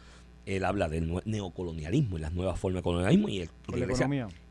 él 0.45 0.63
habla 0.65 0.89
del 0.89 1.21
neocolonialismo 1.25 2.17
y 2.17 2.21
las 2.21 2.33
nuevas 2.33 2.59
formas 2.59 2.79
de 2.79 2.83
colonialismo 2.83 3.29
y, 3.29 3.39
el- 3.41 3.49
y 3.77 3.81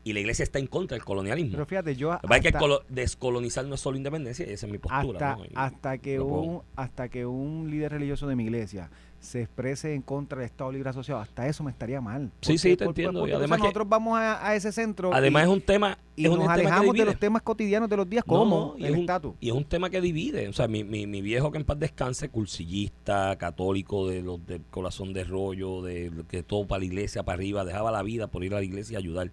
y 0.05 0.13
la 0.13 0.19
iglesia 0.21 0.43
está 0.43 0.59
en 0.59 0.67
contra 0.67 0.95
del 0.95 1.03
colonialismo. 1.03 1.51
Pero 1.53 1.65
fíjate, 1.65 1.95
yo 1.95 2.17
que 2.21 2.39
que 2.39 2.47
hasta- 2.49 2.59
colo- 2.59 2.83
descolonizar 2.87 3.65
no 3.65 3.75
es 3.75 3.81
solo 3.81 3.97
independencia, 3.97 4.45
esa 4.45 4.65
es 4.67 4.71
mi 4.71 4.77
postura. 4.77 5.33
hasta, 5.33 5.95
¿no? 5.95 6.01
Que 6.01 6.19
un 6.19 6.61
hasta 6.75 7.09
que 7.09 7.25
un 7.25 7.69
líder 7.69 7.91
religioso 7.93 8.27
de 8.27 8.35
mi 8.35 8.43
iglesia 8.43 8.89
se 9.19 9.41
exprese 9.41 9.95
en 9.95 10.03
contra 10.03 10.37
del 10.37 10.45
Estado 10.45 10.71
Libre 10.71 10.87
Asociado, 10.91 11.19
hasta 11.19 11.47
eso 11.47 11.63
me 11.63 11.71
estaría 11.71 11.99
mal. 11.99 12.29
Sí, 12.41 12.59
sí, 12.59 12.77
te 12.77 12.83
entiendo, 12.85 13.27
y 13.27 13.31
además 13.31 13.57
que- 13.57 13.63
nosotros 13.63 13.89
vamos 13.89 14.19
a, 14.19 14.47
a 14.47 14.55
ese 14.55 14.71
centro 14.71 15.11
Además 15.11 15.41
y, 15.41 15.43
es 15.45 15.49
un 15.51 15.61
tema... 15.61 15.97
y 16.15 16.25
es 16.25 16.29
nos 16.29 16.45
que 16.45 16.51
alejamos 16.53 16.95
de 16.95 17.05
los 17.05 17.17
temas 17.19 17.41
cotidianos 17.41 17.89
de 17.89 17.97
los 17.97 18.07
días, 18.07 18.23
No, 18.27 18.33
como 18.35 18.75
es 18.77 18.85
el 18.85 18.93
un- 18.93 18.99
estatus. 18.99 19.33
Y 19.39 19.47
es 19.47 19.55
un 19.55 19.63
tema 19.65 19.89
que 19.89 19.99
divide. 20.01 20.47
O 20.47 20.53
sea, 20.53 20.67
mi, 20.67 20.83
mi, 20.83 21.07
mi 21.07 21.23
viejo 21.23 21.51
que 21.51 21.57
en 21.57 21.63
paz 21.65 21.79
descanse, 21.79 22.29
cursillista, 22.29 23.35
católico, 23.37 24.07
de 24.07 24.21
los 24.21 24.45
del 24.45 24.61
corazón 24.69 25.13
de 25.13 25.23
rollo, 25.23 25.81
de 25.81 26.11
que 26.29 26.43
todo 26.43 26.67
para 26.67 26.79
la 26.81 26.85
iglesia, 26.85 27.23
para 27.23 27.37
arriba, 27.37 27.65
dejaba 27.65 27.89
la 27.91 28.03
vida 28.03 28.27
por 28.27 28.43
ir 28.43 28.53
a 28.53 28.57
la 28.57 28.63
iglesia 28.63 28.93
y 28.93 28.97
ayudar 28.97 29.31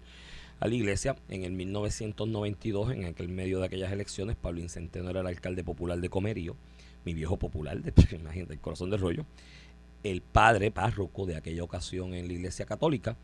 a 0.63 0.67
la 0.67 0.75
iglesia. 0.75 1.17
En 1.27 1.43
el 1.43 1.51
1992, 1.51 2.93
en 2.93 3.03
aquel 3.03 3.27
medio 3.27 3.59
de 3.59 3.65
aquellas 3.65 3.91
elecciones, 3.91 4.37
Pablo 4.37 4.61
Incenteno 4.61 5.09
era 5.09 5.19
el 5.19 5.27
alcalde 5.27 5.61
popular 5.61 5.99
de 5.99 6.09
Comerío, 6.09 6.55
mi 7.03 7.13
viejo 7.13 7.37
popular, 7.37 7.81
de, 7.81 7.93
imagínate, 8.15 8.53
el 8.53 8.61
corazón 8.61 8.89
de 8.89 8.95
rollo. 8.95 9.25
El 10.03 10.21
padre 10.21 10.71
párroco 10.71 11.25
de 11.25 11.35
aquella 11.35 11.63
ocasión 11.63 12.13
en 12.13 12.27
la 12.27 12.33
iglesia 12.33 12.65
católica, 12.65 13.17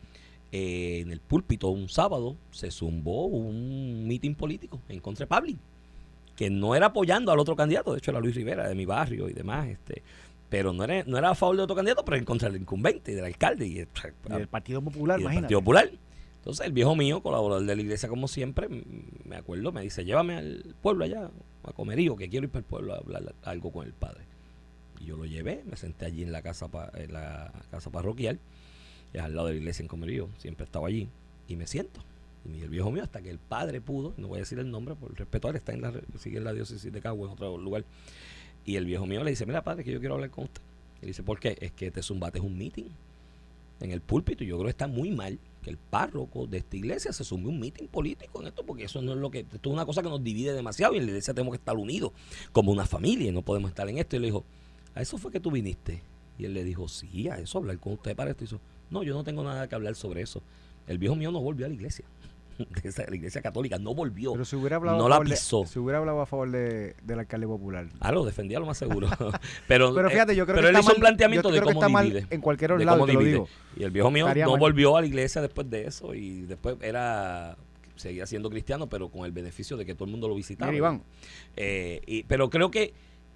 eh, 0.52 1.00
en 1.00 1.12
el 1.12 1.20
púlpito 1.20 1.68
un 1.68 1.88
sábado, 1.88 2.36
se 2.50 2.70
zumbó 2.70 3.24
un 3.24 4.06
mitin 4.06 4.34
político 4.34 4.82
en 4.88 5.00
contra 5.00 5.24
de 5.24 5.28
Pablo 5.28 5.54
que 6.36 6.48
no 6.48 6.74
era 6.74 6.86
apoyando 6.86 7.32
al 7.32 7.38
otro 7.38 7.54
candidato, 7.54 7.92
de 7.92 7.98
hecho 7.98 8.12
era 8.12 8.20
Luis 8.20 8.34
Rivera 8.34 8.66
de 8.66 8.74
mi 8.74 8.86
barrio 8.86 9.28
y 9.28 9.34
demás, 9.34 9.68
este, 9.68 10.02
pero 10.48 10.72
no 10.72 10.84
era, 10.84 11.04
no 11.04 11.18
era 11.18 11.30
a 11.30 11.34
favor 11.34 11.56
de 11.56 11.62
otro 11.64 11.76
candidato, 11.76 12.02
pero 12.02 12.16
en 12.16 12.24
contra 12.24 12.48
del 12.48 12.62
incumbente 12.62 13.12
y 13.12 13.14
del 13.14 13.26
alcalde 13.26 13.66
y, 13.66 13.72
Y 13.72 14.32
del 14.32 14.48
Partido 14.48 14.80
Popular, 14.80 15.18
y 15.18 15.22
del 15.22 15.24
imagínate. 15.24 15.42
Partido 15.42 15.60
Popular. 15.60 15.90
Entonces 16.40 16.66
el 16.66 16.72
viejo 16.72 16.96
mío, 16.96 17.22
colaborador 17.22 17.66
de 17.66 17.76
la 17.76 17.82
iglesia 17.82 18.08
como 18.08 18.26
siempre, 18.26 18.66
me 19.26 19.36
acuerdo, 19.36 19.72
me 19.72 19.82
dice, 19.82 20.06
llévame 20.06 20.36
al 20.36 20.74
pueblo 20.80 21.04
allá, 21.04 21.30
a 21.64 21.72
Comerío, 21.72 22.16
que 22.16 22.30
quiero 22.30 22.46
ir 22.46 22.50
para 22.50 22.60
el 22.60 22.64
pueblo 22.64 22.94
a 22.94 22.96
hablar 22.96 23.34
algo 23.42 23.70
con 23.70 23.86
el 23.86 23.92
padre. 23.92 24.24
Y 25.00 25.04
yo 25.04 25.18
lo 25.18 25.26
llevé, 25.26 25.62
me 25.68 25.76
senté 25.76 26.06
allí 26.06 26.22
en 26.22 26.32
la 26.32 26.40
casa, 26.40 26.70
en 26.94 27.12
la 27.12 27.52
casa 27.70 27.90
parroquial, 27.90 28.38
es 29.12 29.20
al 29.20 29.34
lado 29.34 29.48
de 29.48 29.54
la 29.54 29.58
iglesia 29.58 29.82
en 29.82 29.88
Comerío, 29.88 30.30
siempre 30.38 30.64
estaba 30.64 30.88
allí, 30.88 31.10
y 31.46 31.56
me 31.56 31.66
siento. 31.66 32.00
Y 32.50 32.62
el 32.62 32.70
viejo 32.70 32.90
mío, 32.90 33.02
hasta 33.02 33.20
que 33.20 33.28
el 33.28 33.38
padre 33.38 33.82
pudo, 33.82 34.14
no 34.16 34.28
voy 34.28 34.38
a 34.38 34.40
decir 34.40 34.58
el 34.58 34.70
nombre 34.70 34.94
por 34.94 35.14
respeto 35.14 35.46
a 35.46 35.50
él, 35.50 35.56
está 35.58 35.74
en 35.74 35.82
la, 35.82 35.92
sigue 36.18 36.38
en 36.38 36.44
la 36.44 36.54
diócesis 36.54 36.90
de 36.90 37.02
Cagua, 37.02 37.26
en 37.26 37.34
otro 37.34 37.58
lugar. 37.58 37.84
Y 38.64 38.76
el 38.76 38.86
viejo 38.86 39.04
mío 39.04 39.22
le 39.24 39.30
dice, 39.30 39.44
mira 39.44 39.62
padre, 39.62 39.84
que 39.84 39.92
yo 39.92 40.00
quiero 40.00 40.14
hablar 40.14 40.30
con 40.30 40.44
usted. 40.44 40.62
Y 41.02 41.06
dice, 41.06 41.22
¿por 41.22 41.38
qué? 41.38 41.58
Es 41.60 41.72
que 41.72 41.88
este 41.88 42.02
zumbate 42.02 42.38
es 42.38 42.44
un 42.44 42.56
meeting 42.56 42.88
en 43.80 43.90
el 43.92 44.00
púlpito. 44.00 44.44
Yo 44.44 44.56
creo 44.56 44.66
que 44.66 44.70
está 44.70 44.86
muy 44.86 45.10
mal 45.10 45.38
que 45.62 45.70
el 45.70 45.76
párroco 45.76 46.46
de 46.46 46.58
esta 46.58 46.76
iglesia 46.76 47.12
se 47.12 47.24
sume 47.24 47.48
un 47.48 47.60
mitin 47.60 47.88
político 47.88 48.40
en 48.40 48.48
esto, 48.48 48.64
porque 48.64 48.84
eso 48.84 49.02
no 49.02 49.12
es 49.12 49.18
lo 49.18 49.30
que, 49.30 49.40
esto 49.40 49.68
es 49.68 49.72
una 49.72 49.84
cosa 49.84 50.02
que 50.02 50.08
nos 50.08 50.22
divide 50.22 50.52
demasiado 50.52 50.94
y 50.94 50.98
en 50.98 51.04
la 51.04 51.10
iglesia 51.10 51.34
tenemos 51.34 51.52
que 51.52 51.58
estar 51.58 51.76
unidos 51.76 52.12
como 52.52 52.72
una 52.72 52.86
familia 52.86 53.28
y 53.28 53.32
no 53.32 53.42
podemos 53.42 53.70
estar 53.70 53.88
en 53.88 53.98
esto. 53.98 54.16
Y 54.16 54.20
le 54.20 54.26
dijo, 54.26 54.44
¿a 54.94 55.02
eso 55.02 55.18
fue 55.18 55.30
que 55.30 55.40
tú 55.40 55.50
viniste? 55.50 56.02
Y 56.38 56.46
él 56.46 56.54
le 56.54 56.64
dijo, 56.64 56.88
sí, 56.88 57.28
a 57.28 57.38
eso, 57.38 57.58
hablar 57.58 57.78
con 57.78 57.94
usted 57.94 58.16
para 58.16 58.30
esto. 58.30 58.44
Y 58.44 58.46
dijo, 58.46 58.60
no, 58.90 59.02
yo 59.02 59.14
no 59.14 59.24
tengo 59.24 59.44
nada 59.44 59.68
que 59.68 59.74
hablar 59.74 59.94
sobre 59.94 60.22
eso. 60.22 60.42
El 60.86 60.98
viejo 60.98 61.14
mío 61.14 61.30
no 61.30 61.40
volvió 61.40 61.66
a 61.66 61.68
la 61.68 61.74
iglesia. 61.74 62.06
La 62.58 63.16
iglesia 63.16 63.40
católica 63.42 63.78
no 63.78 63.94
volvió. 63.94 64.32
Pero 64.32 64.44
si 64.44 64.56
hubiera 64.56 64.76
hablado 64.76 64.98
no 64.98 65.08
la 65.08 65.20
pisó. 65.20 65.64
si 65.66 65.78
hubiera 65.78 65.98
hablado 65.98 66.20
a 66.20 66.26
favor 66.26 66.50
de, 66.50 66.94
del 67.02 67.18
alcalde 67.18 67.46
popular. 67.46 67.88
Ah, 68.00 68.12
lo 68.12 68.24
defendía 68.24 68.60
lo 68.60 68.66
más 68.66 68.78
seguro. 68.78 69.08
pero, 69.68 69.94
pero 69.94 70.10
fíjate, 70.10 70.36
yo 70.36 70.44
creo 70.44 70.56
pero 70.56 70.68
que 70.68 70.74
él 70.74 70.80
hizo 70.80 70.94
un 70.94 71.00
planteamiento 71.00 71.50
de 71.50 71.60
cómo 71.60 72.00
divide, 72.00 72.26
en 72.30 72.40
cualquier 72.40 72.72
otro 72.72 72.84
lado, 72.84 73.06
te 73.06 73.12
lo 73.12 73.20
digo. 73.20 73.48
Y 73.76 73.84
el 73.84 73.90
viejo 73.90 74.10
mío 74.10 74.26
no 74.34 74.56
volvió 74.56 74.96
a 74.96 75.00
la 75.00 75.06
iglesia 75.06 75.40
después 75.40 75.68
de 75.70 75.86
eso 75.86 76.14
y 76.14 76.42
después 76.42 76.76
era 76.80 77.56
seguía 78.00 78.26
siendo 78.26 78.50
cristiano, 78.50 78.88
pero 78.88 79.10
con 79.10 79.24
el 79.24 79.32
beneficio 79.32 79.76
de 79.76 79.84
que 79.84 79.94
todo 79.94 80.06
el 80.06 80.10
mundo 80.10 80.26
lo 80.26 80.34
visitaba. 80.34 80.74
Iván. 80.74 81.02
Eh, 81.56 82.00
y, 82.06 82.22
pero 82.24 82.50
creo 82.50 82.70
que, 82.70 82.94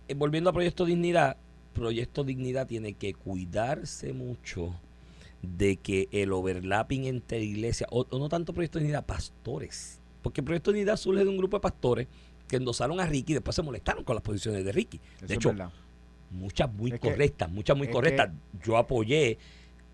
eh, 0.08 0.14
volviendo 0.14 0.50
a 0.50 0.52
Proyecto 0.52 0.84
Dignidad, 0.84 1.36
Proyecto 1.74 2.24
Dignidad 2.24 2.66
tiene 2.66 2.94
que 2.94 3.14
cuidarse 3.14 4.12
mucho 4.12 4.74
de 5.44 5.76
que 5.76 6.08
el 6.12 6.32
overlapping 6.32 7.06
entre 7.06 7.42
iglesias, 7.42 7.88
o, 7.92 8.06
no 8.18 8.28
tanto 8.28 8.52
Proyecto 8.52 8.78
de 8.78 8.86
Unidad, 8.86 9.06
pastores. 9.06 10.00
Porque 10.22 10.42
Proyecto 10.42 10.72
de 10.72 10.80
Unidad 10.80 10.96
surge 10.96 11.24
de 11.24 11.30
un 11.30 11.36
grupo 11.36 11.56
de 11.56 11.60
pastores 11.60 12.08
que 12.48 12.56
endosaron 12.56 13.00
a 13.00 13.06
Ricky 13.06 13.32
y 13.32 13.34
después 13.34 13.54
se 13.54 13.62
molestaron 13.62 14.04
con 14.04 14.14
las 14.14 14.22
posiciones 14.22 14.64
de 14.64 14.72
Ricky. 14.72 15.00
de 15.20 15.34
hecho, 15.34 15.54
muchas 16.30 16.72
muy 16.72 16.92
correctas, 16.98 17.50
muchas 17.50 17.76
muy 17.76 17.88
correctas. 17.88 18.30
yo 18.64 18.76
apoyé. 18.76 19.38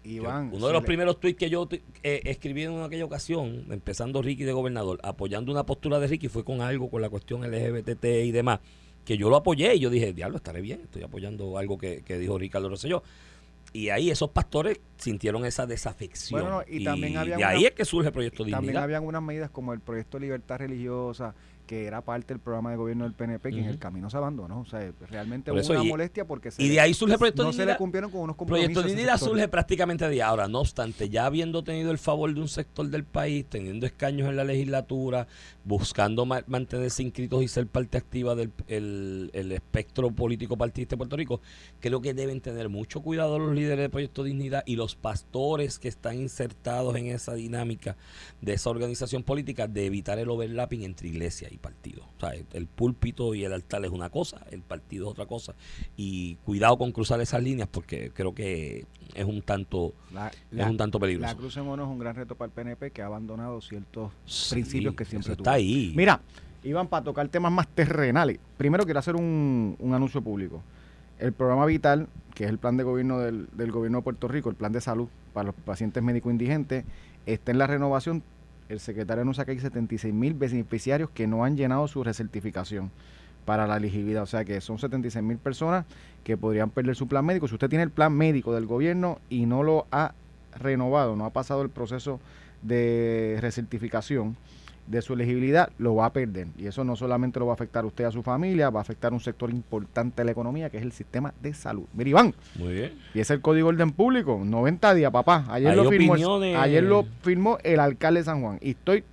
uno 0.05 0.67
de 0.67 0.73
los 0.73 0.85
primeros 0.85 1.21
tweets 1.21 1.39
que 1.39 1.51
yo 1.51 1.69
eh, 2.03 2.23
escribí 2.25 2.65
en 2.65 2.81
aquella 2.83 3.05
ocasión, 3.05 3.67
empezando 3.71 4.23
Ricky 4.23 4.45
de 4.45 4.53
gobernador, 4.53 4.99
apoyando 5.03 5.53
una 5.53 5.65
postura 5.67 5.99
de 6.01 6.07
Ricky, 6.07 6.29
fue 6.29 6.45
con 6.45 6.61
algo, 6.61 6.91
con 6.91 7.03
la 7.03 7.09
cuestión 7.09 7.43
LGBT 7.43 8.05
y 8.25 8.33
demás, 8.33 8.61
que 9.05 9.17
yo 9.17 9.31
lo 9.31 9.37
apoyé 9.37 9.75
y 9.75 9.81
yo 9.81 9.91
dije, 9.91 10.13
diablo, 10.13 10.39
estaré 10.39 10.61
bien, 10.61 10.81
estoy 10.83 11.03
apoyando 11.03 11.59
algo 11.59 11.79
que, 11.79 12.03
que 12.03 12.19
dijo 12.19 12.39
Ricardo 12.39 12.69
Rosselló 12.69 13.03
y 13.73 13.91
ahí 13.91 14.11
esos 14.11 14.31
pastores 14.31 14.81
sintieron 14.97 15.45
esa 15.45 15.67
desafección. 15.67 16.65
y, 16.67 16.85
también 16.85 17.17
ahí 17.17 17.65
es 17.65 17.73
que 17.73 17.85
surge 17.85 18.09
el 18.09 18.13
proyecto 18.13 18.45
Dignidad. 18.45 18.59
También 18.59 18.77
habían 18.79 19.05
unas 19.05 19.23
medidas 19.23 19.51
como 19.51 19.73
el 19.73 19.81
proyecto 19.81 20.19
Libertad 20.19 20.59
Religiosa, 20.59 21.35
que 21.71 21.87
era 21.87 22.01
parte 22.01 22.35
del 22.35 22.41
programa 22.41 22.73
de 22.73 22.77
gobierno 22.77 23.05
del 23.05 23.13
PNP, 23.13 23.53
que 23.53 23.61
en 23.61 23.67
el 23.67 23.79
camino 23.79 24.11
se 24.11 24.17
abandonó. 24.17 24.59
O 24.59 24.65
sea, 24.65 24.93
realmente 25.09 25.53
hubo 25.53 25.61
una 25.71 25.85
molestia 25.85 26.27
porque 26.27 26.51
se 26.51 26.61
y 26.61 26.69
de 26.69 26.81
ahí 26.81 26.93
surge 26.93 27.17
proyecto 27.17 27.45
no 27.45 27.53
se 27.53 27.65
le 27.65 27.77
cumplieron 27.77 28.11
con 28.11 28.23
unos 28.23 28.35
compromisos. 28.35 28.73
Proyecto 28.73 28.89
Dignidad 28.89 29.19
surge 29.19 29.47
prácticamente 29.47 30.09
de 30.09 30.21
ahora. 30.21 30.49
No 30.49 30.59
obstante, 30.59 31.09
ya 31.09 31.27
habiendo 31.27 31.63
tenido 31.63 31.93
el 31.93 31.99
favor 31.99 32.35
de 32.35 32.41
un 32.41 32.49
sector 32.49 32.89
del 32.89 33.05
país, 33.05 33.47
teniendo 33.49 33.87
escaños 33.87 34.29
en 34.29 34.35
la 34.35 34.43
legislatura, 34.43 35.29
buscando 35.63 36.27
mantenerse 36.27 37.05
inscritos 37.05 37.41
y 37.45 37.47
ser 37.47 37.69
parte 37.69 37.99
activa 37.99 38.35
del 38.35 38.51
el, 38.67 39.53
espectro 39.53 40.11
político 40.11 40.57
partidista 40.57 40.95
de 40.95 40.99
Puerto 40.99 41.17
Rico, 41.17 41.41
creo 41.79 42.01
que 42.01 42.15
deben 42.15 42.41
tener 42.41 42.69
mucho 42.69 43.01
cuidado 43.01 43.39
los 43.39 43.55
líderes 43.55 43.79
de 43.79 43.91
Proyecto 43.91 44.25
Dignidad 44.25 44.65
y 44.67 44.75
los 44.75 44.97
pastores 44.97 45.79
que 45.79 45.87
están 45.87 46.17
insertados 46.17 46.97
en 46.97 47.07
esa 47.07 47.35
dinámica 47.35 47.97
de 48.41 48.55
esa 48.55 48.71
organización 48.71 49.23
política 49.23 49.69
de 49.69 49.87
evitar 49.87 50.19
el 50.19 50.31
overlapping 50.31 50.83
entre 50.83 51.07
iglesia 51.07 51.49
y 51.49 51.60
partido. 51.61 52.03
O 52.17 52.21
sea, 52.21 52.33
el 52.53 52.67
púlpito 52.67 53.35
y 53.35 53.45
el 53.45 53.53
altar 53.53 53.85
es 53.85 53.91
una 53.91 54.11
cosa, 54.11 54.45
el 54.51 54.63
partido 54.63 55.07
es 55.07 55.13
otra 55.13 55.27
cosa. 55.27 55.55
Y 55.97 56.37
cuidado 56.37 56.77
con 56.79 56.93
cruzar 56.93 57.21
esas 57.21 57.43
líneas 57.43 57.69
porque 57.71 58.11
creo 58.15 58.35
que 58.35 58.87
es 59.15 59.25
un 59.25 59.43
tanto, 59.43 59.95
es 60.51 60.67
un 60.67 60.77
tanto 60.77 60.99
peligroso. 60.99 61.33
La 61.33 61.37
Cruz 61.37 61.57
en 61.57 61.65
Mono 61.65 61.85
es 61.85 61.89
un 61.89 61.99
gran 61.99 62.15
reto 62.15 62.35
para 62.35 62.47
el 62.47 62.53
PNP 62.53 62.91
que 62.91 63.03
ha 63.03 63.07
abandonado 63.07 63.61
ciertos 63.61 64.13
principios 64.51 64.95
que 64.95 65.05
siempre 65.05 65.33
está 65.33 65.53
ahí. 65.53 65.93
Mira, 65.97 66.21
Iván, 66.63 66.89
para 66.89 67.05
tocar 67.05 67.29
temas 67.29 67.53
más 67.53 67.69
terrenales, 67.69 68.39
primero 68.57 68.85
quiero 68.85 68.99
hacer 68.99 69.17
un, 69.17 69.77
un 69.79 69.95
anuncio 69.95 70.21
público. 70.23 70.63
El 71.19 71.33
programa 71.33 71.67
Vital, 71.67 72.09
que 72.35 72.45
es 72.45 72.51
el 72.51 72.59
plan 72.59 72.77
de 72.77 72.85
gobierno 72.85 73.19
del, 73.19 73.49
del 73.53 73.73
gobierno 73.73 73.99
de 73.99 74.05
Puerto 74.05 74.29
Rico, 74.29 74.49
el 74.49 74.57
plan 74.57 74.73
de 74.73 74.81
salud 74.81 75.09
para 75.35 75.47
los 75.49 75.55
pacientes 75.55 76.03
médicos 76.03 76.33
indigentes, 76.33 76.85
está 77.27 77.53
en 77.53 77.59
la 77.59 77.67
renovación 77.67 78.23
el 78.71 78.79
secretario 78.79 79.23
anuncia 79.23 79.45
que 79.45 79.51
hay 79.51 79.59
76 79.59 80.15
mil 80.15 80.33
beneficiarios 80.35 81.11
que 81.11 81.27
no 81.27 81.45
han 81.45 81.57
llenado 81.57 81.89
su 81.89 82.05
recertificación 82.05 82.91
para 83.45 83.67
la 83.67 83.77
elegibilidad. 83.77 84.23
O 84.23 84.27
sea 84.27 84.45
que 84.45 84.61
son 84.61 84.79
76 84.79 85.25
mil 85.25 85.39
personas 85.39 85.85
que 86.23 86.37
podrían 86.37 86.71
perder 86.71 86.95
su 86.95 87.09
plan 87.09 87.27
médico. 87.27 87.49
Si 87.49 87.55
usted 87.55 87.69
tiene 87.69 87.83
el 87.83 87.91
plan 87.91 88.13
médico 88.13 88.55
del 88.55 88.67
gobierno 88.67 89.19
y 89.29 89.47
no 89.47 89.65
lo 89.65 89.87
ha 89.91 90.15
renovado, 90.57 91.17
no 91.17 91.25
ha 91.25 91.31
pasado 91.31 91.63
el 91.63 91.69
proceso 91.69 92.21
de 92.63 93.39
recertificación, 93.41 94.37
de 94.91 95.03
su 95.03 95.13
elegibilidad, 95.13 95.71
lo 95.79 95.95
va 95.95 96.07
a 96.07 96.13
perder. 96.13 96.49
Y 96.59 96.67
eso 96.67 96.83
no 96.83 96.97
solamente 96.97 97.39
lo 97.39 97.47
va 97.47 97.53
a 97.53 97.55
afectar 97.55 97.85
a 97.85 97.87
usted 97.87 98.05
y 98.05 98.07
a 98.09 98.11
su 98.11 98.23
familia, 98.23 98.71
va 98.71 98.81
a 98.81 98.83
afectar 98.83 99.13
un 99.13 99.21
sector 99.21 99.49
importante 99.51 100.21
de 100.21 100.25
la 100.25 100.33
economía, 100.33 100.69
que 100.69 100.79
es 100.79 100.83
el 100.83 100.91
sistema 100.91 101.33
de 101.41 101.55
salud. 101.55 101.85
Mira, 101.95 102.11
Iván. 102.11 102.35
Muy 102.57 102.75
bien. 102.75 102.99
Y 103.15 103.21
es 103.21 103.31
el 103.31 103.41
Código 103.41 103.69
Orden 103.69 103.93
Público, 103.93 104.41
90 104.45 104.95
días, 104.95 105.13
papá. 105.13 105.47
Ayer, 105.49 105.77
lo 105.77 105.89
firmó, 105.89 106.15
ayer 106.15 106.83
lo 106.83 107.07
firmó 107.23 107.59
el 107.63 107.79
alcalde 107.79 108.21
de 108.21 108.25
San 108.25 108.43
Juan. 108.43 108.59
Y 108.61 108.71
estoy 108.71 109.05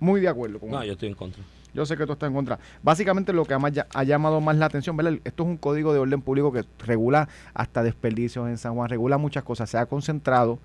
muy 0.00 0.20
de 0.20 0.28
acuerdo 0.28 0.58
con 0.58 0.70
No, 0.70 0.82
yo 0.84 0.92
estoy 0.92 1.10
en 1.10 1.14
contra. 1.14 1.44
Yo 1.72 1.86
sé 1.86 1.96
que 1.96 2.04
tú 2.04 2.12
estás 2.14 2.26
en 2.26 2.34
contra. 2.34 2.58
Básicamente 2.82 3.32
lo 3.32 3.44
que 3.44 3.54
ha, 3.54 4.02
llamado 4.02 4.40
más 4.40 4.56
la 4.56 4.66
atención, 4.66 4.96
¿verdad? 4.96 5.20
Esto 5.22 5.44
es 5.44 5.48
un 5.48 5.56
código 5.56 5.92
de 5.92 6.00
orden 6.00 6.20
público 6.20 6.52
que 6.52 6.64
regula 6.84 7.28
hasta 7.54 7.84
desperdicios 7.84 8.48
en 8.48 8.58
San 8.58 8.74
Juan, 8.74 8.88
regula 8.88 9.18
muchas 9.18 9.44
cosas. 9.44 9.70
Se 9.70 9.78
ha 9.78 9.86
concentrado 9.86 10.58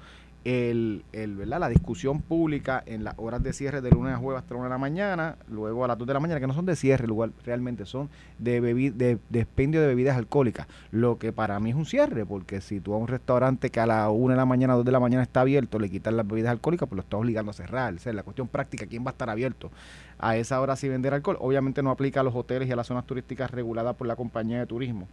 el, 0.45 1.03
el, 1.11 1.35
¿verdad? 1.35 1.59
la 1.59 1.69
discusión 1.69 2.21
pública 2.21 2.81
en 2.85 3.03
las 3.03 3.15
horas 3.17 3.41
de 3.41 3.51
cierre 3.51 3.81
de 3.81 3.89
lunes 3.89 4.13
a 4.13 4.17
jueves 4.17 4.43
hasta 4.43 4.53
la 4.53 4.59
1 4.59 4.65
de 4.65 4.69
la 4.69 4.77
mañana, 4.77 5.37
luego 5.49 5.83
a 5.83 5.87
las 5.87 5.97
2 5.97 6.07
de 6.07 6.13
la 6.13 6.19
mañana, 6.19 6.39
que 6.39 6.47
no 6.47 6.53
son 6.53 6.67
de 6.67 6.75
cierre, 6.75 7.07
lugar, 7.07 7.31
realmente 7.43 7.85
son 7.85 8.09
de, 8.37 8.61
de, 8.61 9.17
de 9.27 9.39
expendio 9.39 9.81
de 9.81 9.87
bebidas 9.87 10.15
alcohólicas, 10.15 10.67
lo 10.91 11.17
que 11.17 11.33
para 11.33 11.59
mí 11.59 11.71
es 11.71 11.75
un 11.75 11.85
cierre, 11.85 12.25
porque 12.27 12.61
si 12.61 12.79
tú 12.79 12.93
a 12.93 12.97
un 12.97 13.07
restaurante 13.07 13.71
que 13.71 13.79
a 13.79 13.87
las 13.87 14.09
1 14.11 14.29
de 14.29 14.37
la 14.37 14.45
mañana, 14.45 14.75
2 14.75 14.85
de 14.85 14.91
la 14.91 14.99
mañana 14.99 15.23
está 15.23 15.41
abierto, 15.41 15.79
le 15.79 15.89
quitas 15.89 16.13
las 16.13 16.27
bebidas 16.27 16.51
alcohólicas, 16.51 16.87
pues 16.87 16.97
lo 16.97 17.01
estás 17.01 17.19
obligando 17.19 17.49
a 17.49 17.53
cerrar. 17.53 17.95
O 17.95 17.99
sea, 17.99 18.13
la 18.13 18.23
cuestión 18.23 18.47
práctica, 18.47 18.85
¿quién 18.85 19.03
va 19.03 19.09
a 19.09 19.13
estar 19.13 19.29
abierto 19.29 19.71
a 20.19 20.37
esa 20.37 20.61
hora 20.61 20.75
sin 20.75 20.91
vender 20.91 21.15
alcohol? 21.15 21.37
Obviamente 21.39 21.81
no 21.81 21.89
aplica 21.89 22.19
a 22.19 22.23
los 22.23 22.35
hoteles 22.35 22.69
y 22.69 22.71
a 22.71 22.75
las 22.75 22.85
zonas 22.85 23.05
turísticas 23.07 23.49
reguladas 23.49 23.95
por 23.95 24.05
la 24.05 24.15
compañía 24.15 24.59
de 24.59 24.67
turismo 24.67 25.07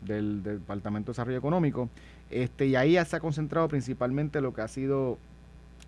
del, 0.00 0.42
Departamento 0.42 1.10
de 1.10 1.14
Desarrollo 1.14 1.38
Económico. 1.38 1.88
Este, 2.30 2.66
y 2.66 2.76
ahí 2.76 2.96
se 3.04 3.16
ha 3.16 3.20
concentrado 3.20 3.68
principalmente 3.68 4.40
lo 4.40 4.52
que 4.52 4.62
ha 4.62 4.68
sido 4.68 5.18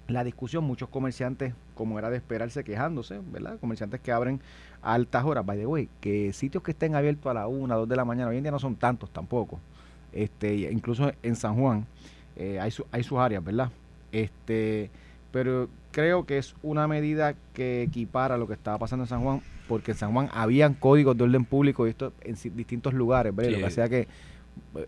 la 0.06 0.24
discusión, 0.24 0.64
muchos 0.64 0.88
comerciantes, 0.88 1.54
como 1.74 1.98
era 1.98 2.10
de 2.10 2.16
esperarse, 2.16 2.64
quejándose, 2.64 3.20
¿verdad? 3.30 3.58
Comerciantes 3.60 4.00
que 4.00 4.10
abren 4.10 4.40
a 4.82 4.94
altas 4.94 5.24
horas. 5.24 5.44
By 5.44 5.58
the 5.58 5.66
way, 5.66 5.88
que 6.00 6.32
sitios 6.32 6.62
que 6.62 6.70
estén 6.70 6.94
abiertos 6.94 7.30
a 7.30 7.34
la 7.34 7.46
1, 7.46 7.76
2 7.76 7.88
de 7.88 7.96
la 7.96 8.04
mañana, 8.04 8.30
hoy 8.30 8.38
en 8.38 8.42
día 8.42 8.52
no 8.52 8.58
son 8.58 8.76
tantos 8.76 9.10
tampoco. 9.10 9.60
Este, 10.12 10.72
incluso 10.72 11.12
en 11.22 11.36
San 11.36 11.56
Juan 11.56 11.86
eh, 12.36 12.58
hay, 12.58 12.72
hay 12.90 13.02
sus 13.02 13.18
áreas, 13.18 13.44
¿verdad? 13.44 13.70
Este, 14.10 14.90
pero 15.30 15.68
creo 15.92 16.24
que 16.24 16.38
es 16.38 16.54
una 16.62 16.88
medida 16.88 17.34
que 17.52 17.82
equipara 17.82 18.38
lo 18.38 18.46
que 18.46 18.54
estaba 18.54 18.78
pasando 18.78 19.04
en 19.04 19.08
San 19.08 19.22
Juan 19.22 19.42
porque 19.68 19.92
en 19.92 19.96
San 19.96 20.12
Juan 20.12 20.28
habían 20.32 20.74
códigos 20.74 21.16
de 21.16 21.24
orden 21.24 21.44
público 21.44 21.86
y 21.86 21.90
esto 21.90 22.12
en 22.22 22.36
distintos 22.56 22.94
lugares, 22.94 23.34
Lo 23.34 23.42
que 23.42 23.70
sea 23.70 23.88
que 23.88 24.08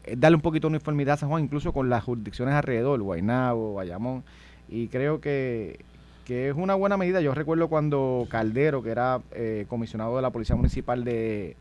eh, 0.04 0.16
darle 0.16 0.36
un 0.36 0.42
poquito 0.42 0.68
de 0.68 0.76
uniformidad 0.76 1.14
a 1.14 1.16
San 1.18 1.28
Juan, 1.28 1.44
incluso 1.44 1.72
con 1.72 1.88
las 1.90 2.02
jurisdicciones 2.02 2.54
alrededor, 2.54 3.00
Guaynabo, 3.02 3.74
Bayamón, 3.74 4.24
y 4.68 4.88
creo 4.88 5.20
que, 5.20 5.80
que 6.24 6.48
es 6.48 6.56
una 6.56 6.74
buena 6.74 6.96
medida. 6.96 7.20
Yo 7.20 7.34
recuerdo 7.34 7.68
cuando 7.68 8.26
Caldero, 8.30 8.82
que 8.82 8.90
era 8.90 9.20
eh, 9.32 9.66
comisionado 9.68 10.16
de 10.16 10.22
la 10.22 10.30
Policía 10.30 10.56
Municipal 10.56 11.04
de, 11.04 11.56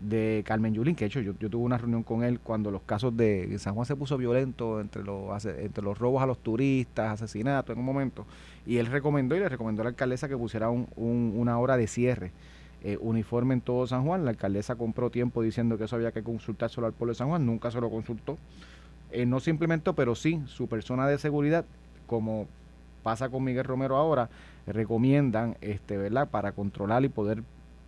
de 0.00 0.42
Carmen 0.46 0.74
Yulín, 0.74 0.94
que 0.94 1.04
de 1.04 1.08
hecho 1.08 1.20
yo, 1.20 1.34
yo, 1.38 1.50
tuve 1.50 1.62
una 1.62 1.78
reunión 1.78 2.02
con 2.02 2.24
él 2.24 2.40
cuando 2.40 2.70
los 2.70 2.82
casos 2.82 3.16
de 3.16 3.54
San 3.58 3.74
Juan 3.74 3.86
se 3.86 3.96
puso 3.96 4.16
violento 4.16 4.80
entre 4.80 5.02
los, 5.02 5.44
entre 5.44 5.84
los 5.84 5.98
robos 5.98 6.22
a 6.22 6.26
los 6.26 6.38
turistas, 6.38 7.22
asesinatos 7.22 7.74
en 7.74 7.78
un 7.78 7.84
momento, 7.84 8.26
y 8.66 8.78
él 8.78 8.86
recomendó 8.86 9.36
y 9.36 9.40
le 9.40 9.48
recomendó 9.48 9.82
a 9.82 9.84
la 9.84 9.90
alcaldesa 9.90 10.28
que 10.28 10.36
pusiera 10.36 10.70
un, 10.70 10.88
una 10.96 11.58
hora 11.58 11.76
de 11.76 11.86
cierre 11.86 12.32
eh, 12.82 12.96
uniforme 12.98 13.52
en 13.52 13.60
todo 13.60 13.86
San 13.86 14.04
Juan. 14.04 14.24
La 14.24 14.30
alcaldesa 14.30 14.76
compró 14.76 15.10
tiempo 15.10 15.42
diciendo 15.42 15.76
que 15.76 15.84
eso 15.84 15.96
había 15.96 16.12
que 16.12 16.22
consultárselo 16.22 16.86
al 16.86 16.94
pueblo 16.94 17.12
de 17.12 17.18
San 17.18 17.28
Juan, 17.28 17.44
nunca 17.44 17.70
se 17.70 17.80
lo 17.80 17.90
consultó. 17.90 18.38
Eh, 19.10 19.26
no 19.26 19.40
se 19.40 19.50
implementó, 19.50 19.94
pero 19.94 20.14
sí 20.14 20.40
su 20.46 20.66
persona 20.66 21.06
de 21.06 21.18
seguridad 21.18 21.66
como 22.06 22.46
pasa 23.02 23.28
con 23.28 23.44
Miguel 23.44 23.64
Romero 23.64 23.96
ahora, 23.96 24.30
recomiendan, 24.66 25.56
este, 25.60 25.96
¿verdad?, 25.96 26.28
para 26.28 26.52
controlar 26.52 27.04
y 27.04 27.08
poder 27.08 27.42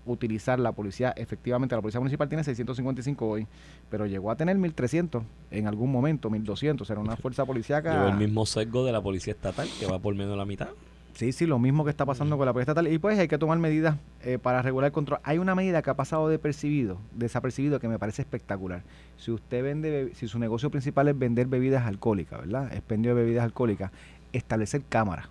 utilizar 0.06 0.58
la 0.58 0.72
policía, 0.72 1.12
efectivamente 1.16 1.74
la 1.74 1.80
policía 1.80 2.00
municipal 2.00 2.28
tiene 2.28 2.44
655 2.44 3.28
hoy, 3.28 3.46
pero 3.90 4.06
llegó 4.06 4.30
a 4.30 4.36
tener 4.36 4.56
1300 4.56 5.22
en 5.50 5.66
algún 5.66 5.92
momento, 5.92 6.30
1200, 6.30 6.88
era 6.90 7.00
una 7.00 7.16
fuerza 7.16 7.44
policíaca. 7.44 7.92
Lleva 7.92 8.10
el 8.10 8.16
mismo 8.16 8.46
sesgo 8.46 8.84
de 8.84 8.92
la 8.92 9.00
policía 9.00 9.32
estatal, 9.32 9.68
que 9.78 9.86
va 9.86 9.98
por 9.98 10.14
menos 10.14 10.32
de 10.32 10.36
la 10.36 10.44
mitad. 10.44 10.68
Sí, 11.14 11.32
sí, 11.32 11.44
lo 11.44 11.58
mismo 11.58 11.84
que 11.84 11.90
está 11.90 12.06
pasando 12.06 12.38
con 12.38 12.46
la 12.46 12.52
policía 12.52 12.72
estatal. 12.72 12.90
Y 12.90 12.98
pues 12.98 13.18
hay 13.18 13.28
que 13.28 13.36
tomar 13.36 13.58
medidas 13.58 13.96
eh, 14.22 14.38
para 14.38 14.62
regular 14.62 14.86
el 14.88 14.92
control. 14.92 15.20
Hay 15.24 15.38
una 15.38 15.54
medida 15.54 15.82
que 15.82 15.90
ha 15.90 15.94
pasado 15.94 16.28
de 16.28 16.38
percibido, 16.38 16.98
desapercibido, 17.12 17.80
que 17.80 17.88
me 17.88 17.98
parece 17.98 18.22
espectacular. 18.22 18.82
Si 19.18 19.30
usted 19.30 19.62
vende, 19.62 20.12
si 20.14 20.26
su 20.26 20.38
negocio 20.38 20.70
principal 20.70 21.08
es 21.08 21.18
vender 21.18 21.48
bebidas 21.48 21.86
alcohólicas, 21.86 22.40
¿verdad? 22.40 22.72
Expendio 22.72 23.14
de 23.14 23.22
bebidas 23.22 23.44
alcohólicas, 23.44 23.92
establecer 24.32 24.82
cámaras. 24.88 25.28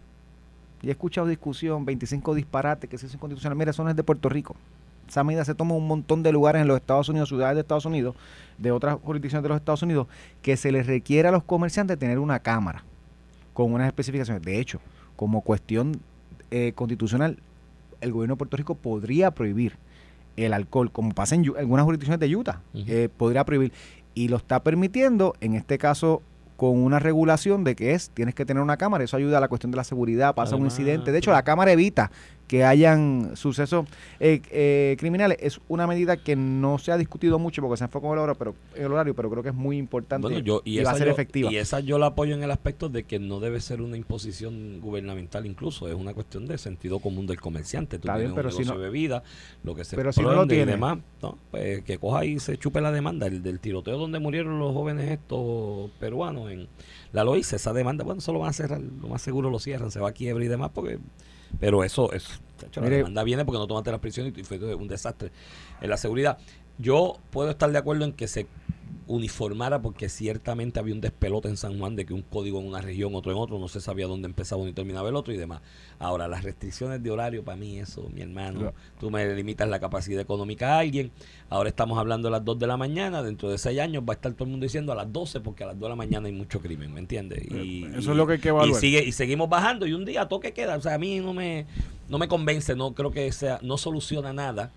Y 0.82 0.88
he 0.88 0.92
escuchado 0.92 1.28
discusión, 1.28 1.86
25 1.86 2.34
disparates, 2.34 2.90
que 2.90 2.98
se 2.98 3.06
es 3.06 3.14
inconstitucional. 3.14 3.58
Mira, 3.58 3.72
eso 3.72 3.84
no 3.84 3.90
es 3.90 3.96
de 3.96 4.04
Puerto 4.04 4.30
Rico. 4.30 4.56
Esa 5.08 5.24
medida 5.24 5.44
se 5.44 5.54
toma 5.54 5.76
en 5.76 5.82
un 5.82 5.88
montón 5.88 6.24
de 6.24 6.32
lugares 6.32 6.62
en 6.62 6.68
los 6.68 6.78
Estados 6.78 7.10
Unidos, 7.10 7.30
ciudades 7.30 7.56
de 7.56 7.62
Estados 7.62 7.86
Unidos, 7.86 8.16
de 8.58 8.72
otras 8.72 8.98
jurisdicciones 9.04 9.44
de 9.44 9.50
los 9.50 9.58
Estados 9.58 9.84
Unidos, 9.84 10.08
que 10.42 10.56
se 10.56 10.72
les 10.72 10.88
requiere 10.88 11.28
a 11.28 11.32
los 11.32 11.44
comerciantes 11.44 12.00
tener 12.00 12.18
una 12.18 12.40
cámara 12.40 12.84
con 13.54 13.74
unas 13.74 13.88
especificaciones. 13.88 14.42
De 14.42 14.60
hecho, 14.60 14.80
como 15.18 15.42
cuestión 15.42 16.00
eh, 16.50 16.72
constitucional, 16.74 17.38
el 18.00 18.12
gobierno 18.14 18.36
de 18.36 18.38
Puerto 18.38 18.58
Rico 18.58 18.76
podría 18.76 19.32
prohibir 19.32 19.74
el 20.38 20.54
alcohol, 20.54 20.92
como 20.92 21.12
pasa 21.12 21.36
en 21.36 21.46
algunas 21.58 21.84
jurisdicciones 21.84 22.20
de 22.20 22.36
Utah, 22.36 22.62
eh, 22.74 23.10
podría 23.16 23.44
prohibir. 23.44 23.74
Y 24.14 24.30
lo 24.30 24.38
está 24.38 24.64
permitiendo, 24.64 25.36
en 25.42 25.56
este 25.56 25.78
caso, 25.78 26.22
con 26.62 26.84
una 26.84 27.00
regulación 27.00 27.64
de 27.64 27.76
que 27.76 27.96
es, 27.96 28.12
tienes 28.12 28.36
que 28.36 28.46
tener 28.46 28.62
una 28.62 28.78
cámara, 28.78 29.04
eso 29.04 29.18
ayuda 29.18 29.40
a 29.40 29.42
la 29.42 29.48
cuestión 29.48 29.72
de 29.72 29.78
la 29.78 29.84
seguridad, 29.84 30.36
pasa 30.36 30.56
un 30.56 30.62
Además, 30.62 30.78
incidente. 30.78 31.12
De 31.12 31.18
hecho, 31.18 31.32
la 31.32 31.42
cámara 31.42 31.72
evita 31.72 32.12
que 32.52 32.66
hayan 32.66 33.38
sucesos 33.38 33.86
eh, 34.20 34.42
eh, 34.52 34.98
criminales. 35.00 35.38
Es 35.40 35.62
una 35.70 35.88
medida 35.88 36.18
que 36.18 36.36
no 36.36 36.80
se 36.80 36.92
ha 36.92 36.98
discutido 36.98 37.40
mucho 37.40 37.62
porque 37.62 37.78
se 37.78 37.86
enfocó 37.86 38.08
en 38.08 38.14
el 38.16 38.20
horario, 38.20 38.36
pero, 38.38 38.56
en 38.76 38.86
el 38.88 38.92
horario, 38.92 39.16
pero 39.16 39.30
creo 39.30 39.42
que 39.42 39.48
es 39.50 39.56
muy 39.56 39.78
importante 39.78 40.28
Bueno, 40.28 40.40
yo, 40.44 40.62
y, 40.66 40.78
y 40.82 40.84
va 40.84 40.92
a 40.92 40.96
ser 40.96 41.08
yo, 41.08 41.14
efectiva. 41.14 41.50
y 41.50 41.56
esa 41.56 41.80
yo 41.80 41.98
la 41.98 42.08
apoyo 42.08 42.36
en 42.36 42.44
el 42.44 42.52
aspecto 42.52 42.90
de 42.90 43.04
que 43.06 43.20
no 43.20 43.40
debe 43.40 43.62
ser 43.62 43.82
una 43.82 43.96
imposición 43.96 44.82
gubernamental 44.82 45.46
incluso, 45.46 45.88
es 45.88 45.94
una 45.96 46.14
cuestión 46.14 46.46
de 46.46 46.58
sentido 46.58 47.00
común 47.00 47.26
del 47.26 47.40
comerciante. 47.40 48.00
Tú 48.00 48.10
Está 48.10 48.18
bien, 48.18 48.34
tienes 48.34 48.36
pero 48.36 48.50
un 48.50 48.66
si 48.66 48.70
no- 48.70 48.78
de 48.78 48.84
bebida, 48.84 49.24
lo 49.64 49.74
que 49.74 49.86
se 49.86 49.96
Pero 49.96 50.12
si 50.12 50.20
no 50.22 50.32
lo 50.32 50.36
prende 50.40 50.56
y 50.56 50.58
tiene. 50.58 50.72
demás, 50.74 50.98
¿no? 51.22 51.38
Pues 51.52 51.84
que 51.86 52.00
coja 52.00 52.26
y 52.26 52.38
se 52.42 52.58
chupe 52.58 52.82
la 52.82 52.92
demanda 52.92 53.28
el 53.28 53.42
del 53.42 53.62
tiroteo 53.62 53.98
donde 53.98 54.20
murieron 54.20 54.60
los 54.60 54.74
jóvenes 54.74 55.10
estos 55.10 55.90
peruanos 56.02 56.52
en 56.52 56.68
la 57.14 57.24
Loíza, 57.24 57.56
esa 57.56 57.72
demanda, 57.72 58.04
bueno, 58.04 58.20
eso 58.20 58.34
lo 58.34 58.40
van 58.40 58.50
a 58.50 58.54
cerrar, 58.54 58.82
lo 58.82 59.08
más 59.08 59.22
seguro 59.22 59.50
lo 59.50 59.60
cierran, 59.60 59.90
se 59.90 60.02
va 60.02 60.10
a 60.10 60.12
quiebra 60.12 60.44
y 60.44 60.50
demás 60.50 60.72
porque 60.74 61.00
pero 61.60 61.84
eso 61.84 62.12
es 62.14 62.40
chacho, 62.60 62.80
la 62.82 62.86
Mire- 62.88 62.98
demanda 62.98 63.24
viene 63.24 63.46
porque 63.46 63.58
no 63.60 63.68
tomaste 63.68 63.92
las 63.92 64.00
prisiones 64.00 64.34
y 64.38 64.44
fue 64.44 64.58
un 64.76 64.88
desastre 64.88 65.32
en 65.82 65.90
la 65.90 65.98
seguridad. 65.98 66.38
Yo 66.78 67.18
puedo 67.32 67.52
estar 67.52 67.72
de 67.72 67.78
acuerdo 67.78 68.06
en 68.06 68.14
que 68.14 68.28
se 68.28 68.48
uniformara 69.08 69.82
porque 69.82 70.10
ciertamente 70.10 70.80
había 70.80 70.94
un 70.94 71.02
despelote 71.02 71.48
en 71.50 71.58
San 71.58 71.78
Juan 71.78 71.96
de 71.96 72.06
que 72.06 72.14
un 72.14 72.22
código 72.22 72.60
en 72.60 72.68
una 72.68 72.82
región, 72.82 73.14
otro 73.16 73.32
en 73.32 73.38
otro, 73.38 73.60
no 73.60 73.68
se 73.68 73.82
sabía 73.82 74.08
dónde 74.08 74.28
empezaba 74.28 74.62
uno 74.62 74.70
y 74.70 74.74
terminaba 74.74 75.10
el 75.10 75.16
otro 75.16 75.34
y 75.34 75.38
demás. 75.38 75.62
Ahora, 76.00 76.28
las 76.28 76.44
restricciones 76.44 77.02
de 77.04 77.12
horario, 77.12 77.44
para 77.44 77.58
mí 77.58 77.80
eso, 77.80 78.10
mi 78.14 78.22
hermano, 78.22 78.74
tú 79.00 79.12
me 79.12 79.34
limitas 79.36 79.68
la 79.68 79.80
capacidad 79.80 80.22
económica 80.22 80.76
a 80.76 80.80
alguien. 80.80 81.12
Ahora 81.50 81.70
estamos 81.70 81.98
hablando 81.98 82.28
a 82.30 82.32
las 82.32 82.46
2 82.46 82.58
de 82.60 82.68
la 82.68 82.78
mañana, 82.78 83.22
dentro 83.24 83.50
de 83.50 83.58
6 83.58 83.80
años 83.80 84.04
va 84.08 84.14
a 84.14 84.16
estar 84.16 84.32
todo 84.34 84.46
el 84.46 84.52
mundo 84.52 84.64
diciendo 84.66 84.92
a 84.92 84.96
las 84.96 85.12
12 85.12 85.42
porque 85.42 85.64
a 85.64 85.68
las 85.68 85.76
2 85.76 85.84
de 85.84 85.90
la 85.90 85.96
mañana 85.96 86.28
hay 86.28 86.34
mucho 86.34 86.60
crimen, 86.62 86.94
¿me 86.94 87.00
entiendes? 87.00 87.44
Y, 87.50 87.84
Eh, 87.86 87.88
Eso 87.90 87.98
es 88.00 88.06
y- 88.08 88.14
lo 88.16 88.26
que 88.28 88.34
hay 88.34 88.40
que 88.40 88.50
y 88.68 88.74
sigue 88.76 89.04
y 89.04 89.12
seguimos 89.12 89.50
bajando 89.50 89.86
y 89.88 89.94
un 89.94 90.06
día 90.06 90.28
toque 90.28 90.54
queda, 90.54 90.78
o 90.78 90.82
sea, 90.82 90.96
a 90.96 90.98
mí 90.98 91.20
no 91.20 91.34
me 91.34 91.66
no 92.10 92.18
me 92.18 92.28
convence, 92.28 92.76
no 92.76 92.94
creo 92.94 93.12
que 93.12 93.32
sea 93.32 93.60
no 93.62 93.78
soluciona 93.78 94.34
nada 94.34 94.72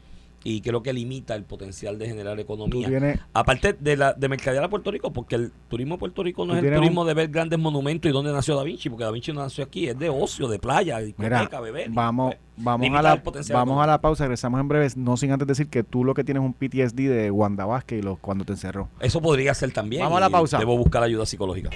y 0.45 0.61
creo 0.61 0.83
que 0.83 0.93
limita 0.93 1.35
el 1.35 1.45
potencial 1.45 1.99
de 1.99 2.07
generar 2.07 2.39
economía. 2.39 2.87
tienes, 2.87 3.19
Aparte 3.33 3.73
de 3.73 3.97
la 3.97 4.13
de 4.13 4.29
mercadear 4.29 4.63
a 4.63 4.69
Puerto 4.69 4.91
Rico, 4.91 5.13
porque 5.13 5.37
el 5.37 5.53
turismo 5.69 5.95
de 5.95 5.99
Puerto 5.99 6.23
Rico 6.23 6.45
no 6.45 6.55
es 6.57 6.63
el 6.63 6.75
turismo 6.75 7.05
de 7.05 7.15
ver 7.15 7.29
grandes 7.29 7.59
monumentos 7.59 8.09
y 8.09 8.13
dónde 8.13 8.33
nació 8.33 8.55
Da 8.55 8.63
Vinci, 8.63 8.91
porque 8.91 9.05
Da 9.05 9.11
Vinci 9.11 9.33
no 9.33 9.41
nació 9.41 9.65
aquí, 9.65 9.89
es 9.89 9.99
de 9.99 10.11
ocio, 10.11 10.47
de 10.47 10.59
playa, 10.59 10.99
Mira, 11.17 11.39
discoteca, 11.41 11.61
beber. 11.61 11.89
y, 11.91 11.95
vamos, 11.95 12.35
pues, 12.35 12.65
vamos, 12.65 12.91
a 12.95 13.03
la, 13.03 13.23
vamos 13.53 13.83
a 13.83 13.87
la 13.87 14.01
pausa, 14.01 14.25
regresamos 14.25 14.61
en 14.61 14.69
breve, 14.69 14.89
no 14.97 15.17
sin 15.17 15.33
antes 15.33 15.49
decir 15.49 15.69
que 15.69 15.83
tú 15.83 16.05
lo 16.05 16.13
que 16.15 16.25
tienes 16.25 16.43
es 16.43 16.47
un 16.47 16.53
PTSD 16.53 17.09
de 17.09 17.31
Wanda 17.31 17.65
Vázquez 17.65 18.01
y 18.01 18.03
los, 18.03 18.19
cuando 18.19 18.45
te 18.45 18.53
encerró. 18.53 18.89
Eso 19.01 19.23
podría 19.23 19.55
ser 19.55 19.73
también. 19.73 20.03
Vamos 20.03 20.19
a 20.19 20.21
la 20.21 20.31
pausa. 20.31 20.59
Debo 20.59 20.77
buscar 20.77 21.03
ayuda 21.03 21.25
psicológica. 21.25 21.71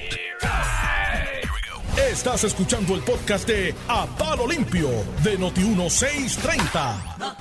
Estás 2.06 2.44
escuchando 2.44 2.94
el 2.94 3.02
podcast 3.02 3.46
de 3.48 3.74
A 3.88 4.06
Palo 4.06 4.46
Limpio 4.46 4.88
de 5.24 5.36
Noti1630. 5.36 7.32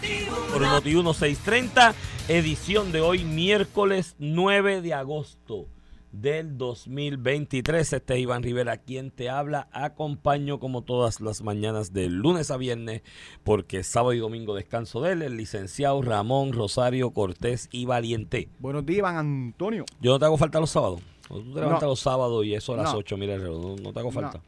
Por 0.52 0.62
Noti 0.62 0.90
1630, 0.90 1.94
edición 2.28 2.92
de 2.92 3.00
hoy, 3.00 3.24
miércoles 3.24 4.16
9 4.18 4.82
de 4.82 4.96
agosto 4.96 5.68
del 6.12 6.58
2023. 6.58 7.94
Este 7.94 8.14
es 8.16 8.20
Iván 8.20 8.42
Rivera, 8.42 8.78
quien 8.78 9.12
te 9.12 9.30
habla. 9.30 9.70
Acompaño 9.72 10.60
como 10.60 10.82
todas 10.82 11.22
las 11.22 11.44
mañanas 11.44 11.94
de 11.94 12.10
lunes 12.10 12.50
a 12.50 12.58
viernes, 12.58 13.04
porque 13.44 13.84
sábado 13.84 14.14
y 14.14 14.20
domingo 14.20 14.56
descanso 14.56 15.02
de 15.02 15.14
él, 15.14 15.22
el 15.22 15.38
licenciado 15.38 16.02
Ramón 16.02 16.52
Rosario 16.52 17.12
Cortés 17.12 17.70
y 17.72 17.86
Valiente. 17.86 18.50
Buenos 18.60 18.86
días, 18.86 19.00
Iván 19.00 19.18
Antonio. 19.18 19.86
Yo 20.02 20.12
no 20.12 20.20
te 20.20 20.26
hago 20.26 20.38
falta 20.38 20.60
los 20.60 20.72
sábados. 20.72 21.02
Cuando 21.28 21.46
tú 21.48 21.54
te 21.54 21.60
levantas 21.60 21.84
No. 21.84 21.90
los 21.90 22.00
sábados 22.00 22.46
y 22.46 22.54
eso 22.56 22.74
a 22.74 22.78
las 22.78 22.92
No. 22.94 23.00
8, 23.00 23.18
mira 23.18 23.38
no, 23.38 23.76
no 23.76 23.94
te 23.94 24.00
hago 24.00 24.12
falta. 24.12 24.42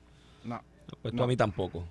No, 0.43 0.61
Pues 1.01 1.15
tú 1.15 1.23
a 1.23 1.27
mí 1.27 1.35
tampoco. 1.37 1.83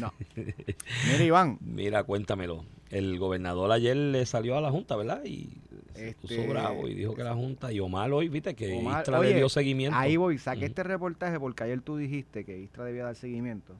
no. 0.00 0.12
Mira, 0.36 1.24
Iván, 1.24 1.58
Mira, 1.60 2.02
cuéntamelo. 2.04 2.64
El 2.90 3.18
gobernador 3.18 3.70
ayer 3.70 3.96
le 3.96 4.24
salió 4.26 4.56
a 4.56 4.60
la 4.60 4.70
Junta, 4.70 4.96
¿verdad? 4.96 5.22
Y 5.24 5.50
se 5.98 6.08
Este- 6.10 6.36
puso 6.36 6.48
bravo 6.48 6.88
y 6.88 6.94
dijo 6.94 7.14
que 7.14 7.24
la 7.24 7.34
Junta, 7.34 7.72
y 7.72 7.80
Omar 7.80 8.10
hoy, 8.12 8.28
viste, 8.28 8.54
que 8.54 8.76
Omar, 8.78 9.00
Istra 9.02 9.18
oye, 9.18 9.30
le 9.30 9.36
dio 9.36 9.48
seguimiento. 9.48 9.96
ahí 9.98 10.16
voy, 10.16 10.38
saqué 10.38 10.66
este 10.66 10.82
reportaje 10.82 11.38
porque 11.40 11.64
ayer 11.64 11.80
tú 11.80 11.96
dijiste 11.96 12.44
que 12.44 12.58
Istra 12.58 12.84
debía 12.84 13.04
dar 13.04 13.16
seguimiento 13.16 13.74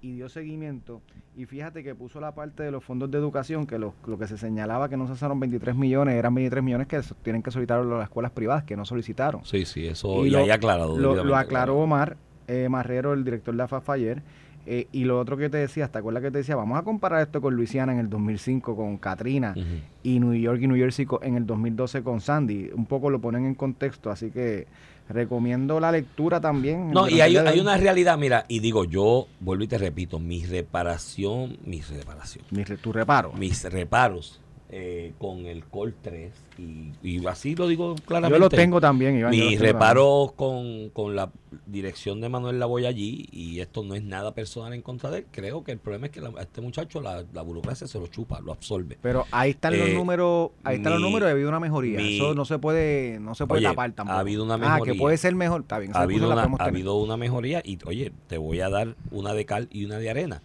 y 0.00 0.12
dio 0.12 0.28
seguimiento 0.28 1.00
y 1.36 1.46
fíjate 1.46 1.82
que 1.82 1.94
puso 1.94 2.20
la 2.20 2.32
parte 2.34 2.62
de 2.62 2.70
los 2.70 2.84
fondos 2.84 3.10
de 3.10 3.18
educación 3.18 3.66
que 3.66 3.78
lo, 3.78 3.94
lo 4.06 4.18
que 4.18 4.26
se 4.26 4.36
señalaba 4.38 4.88
que 4.88 4.96
no 4.96 5.06
se 5.06 5.12
usaron 5.14 5.40
23 5.40 5.74
millones, 5.74 6.14
eran 6.14 6.34
23 6.34 6.62
millones 6.62 6.86
que 6.86 7.00
tienen 7.22 7.42
que 7.42 7.50
solicitar 7.50 7.84
las 7.84 8.04
escuelas 8.04 8.30
privadas 8.32 8.64
que 8.64 8.76
no 8.76 8.84
solicitaron. 8.84 9.44
Sí, 9.44 9.64
sí, 9.64 9.86
eso. 9.86 10.24
Y 10.24 10.28
Y, 10.28 10.30
lo- 10.30 10.38
ahí 10.40 10.50
aclarado. 10.50 10.96
Lo, 10.98 11.36
aclaró. 11.36 11.78
Omar 11.78 12.16
eh, 12.46 12.68
Marrero, 12.68 13.14
el 13.14 13.24
director 13.24 13.54
de 13.54 13.58
la 13.58 13.68
FAFA 13.68 13.94
ayer. 13.94 14.22
Eh, 14.66 14.86
y 14.92 15.04
lo 15.04 15.18
otro 15.20 15.36
que 15.36 15.48
te 15.50 15.58
decía, 15.58 15.88
¿te 15.88 15.98
acuerdas 15.98 16.22
que 16.22 16.30
te 16.30 16.38
decía? 16.38 16.56
Vamos 16.56 16.78
a 16.78 16.82
comparar 16.82 17.22
esto 17.22 17.40
con 17.40 17.54
Luisiana 17.54 17.92
en 17.92 17.98
el 17.98 18.08
2005, 18.08 18.74
con 18.76 18.96
Katrina, 18.98 19.54
y 20.02 20.20
New 20.20 20.34
York 20.34 20.60
y 20.62 20.66
New 20.66 20.76
Jersey 20.76 21.06
en 21.22 21.36
el 21.36 21.46
2012 21.46 22.02
con 22.02 22.20
Sandy. 22.20 22.70
Un 22.74 22.86
poco 22.86 23.10
lo 23.10 23.20
ponen 23.20 23.44
en 23.46 23.54
contexto, 23.54 24.10
así 24.10 24.30
que 24.30 24.66
recomiendo 25.08 25.80
la 25.80 25.92
lectura 25.92 26.40
también. 26.40 26.90
No, 26.90 27.08
y 27.08 27.20
hay, 27.20 27.36
una 27.60 27.76
realidad, 27.76 28.16
mira, 28.18 28.44
y 28.48 28.60
digo, 28.60 28.84
yo 28.84 29.26
vuelvo 29.40 29.64
y 29.64 29.68
te 29.68 29.76
repito, 29.78 30.18
mi 30.18 30.44
reparación, 30.44 31.58
mi 31.64 31.80
reparación, 31.82 32.44
Mi 32.50 32.64
re- 32.64 32.76
tu 32.78 32.92
reparo. 32.92 33.32
mis 33.34 33.64
reparos 33.70 34.40
eh, 34.76 35.12
con 35.20 35.46
el 35.46 35.64
Col 35.66 35.94
3, 36.02 36.32
y, 36.58 36.90
y 37.00 37.24
así 37.28 37.54
lo 37.54 37.68
digo 37.68 37.94
claramente. 38.04 38.34
Yo 38.36 38.40
lo 38.40 38.48
tengo 38.48 38.80
también, 38.80 39.16
Iván. 39.16 39.30
Mis 39.30 39.60
reparos 39.60 40.32
con, 40.32 40.90
con 40.90 41.14
la 41.14 41.30
dirección 41.66 42.20
de 42.20 42.28
Manuel 42.28 42.58
Lavoy 42.58 42.84
allí, 42.84 43.28
y 43.30 43.60
esto 43.60 43.84
no 43.84 43.94
es 43.94 44.02
nada 44.02 44.34
personal 44.34 44.72
en 44.72 44.82
contra 44.82 45.12
de 45.12 45.18
él, 45.18 45.26
creo 45.30 45.62
que 45.62 45.70
el 45.70 45.78
problema 45.78 46.06
es 46.06 46.12
que 46.12 46.20
la- 46.20 46.30
a 46.36 46.42
este 46.42 46.60
muchacho 46.60 47.00
la, 47.00 47.24
la 47.32 47.42
burocracia 47.42 47.86
se 47.86 48.00
lo 48.00 48.08
chupa, 48.08 48.40
lo 48.40 48.50
absorbe. 48.50 48.98
Pero 49.00 49.26
ahí 49.30 49.50
están 49.50 49.78
los 49.78 49.88
Eh, 49.90 49.94
números, 49.94 50.50
ahí 50.64 50.76
están 50.78 50.94
los 50.94 51.00
números 51.02 51.28
y 51.28 51.30
ha 51.30 51.32
habido 51.32 51.48
una 51.50 51.60
mejoría. 51.60 52.00
mi- 52.00 52.16
Eso 52.16 52.34
no 52.34 52.44
se 52.44 52.58
puede, 52.58 53.20
no 53.20 53.36
se 53.36 53.46
puede 53.46 53.60
Oye, 53.60 53.68
tapar 53.68 53.92
tampoco. 53.92 54.16
ha 54.16 54.20
habido 54.20 54.42
una 54.42 54.54
Ah, 54.54 54.58
mejoría. 54.58 54.92
que 54.92 54.98
puede 54.98 55.16
ser 55.18 55.36
mejor, 55.36 55.60
está 55.60 55.78
bien. 55.78 55.92
ha 55.94 56.00
habido, 56.02 56.28
una, 56.32 56.42
ha 56.42 56.64
habido 56.64 56.96
una 56.96 57.16
mejoría 57.16 57.62
y 57.64 57.78
oye, 57.86 58.10
te 58.26 58.38
voy 58.38 58.60
a 58.60 58.68
dar 58.70 58.96
una 59.12 59.34
de 59.34 59.44
cal 59.46 59.68
y 59.70 59.84
una 59.84 59.98
de 59.98 60.10
arena. 60.10 60.42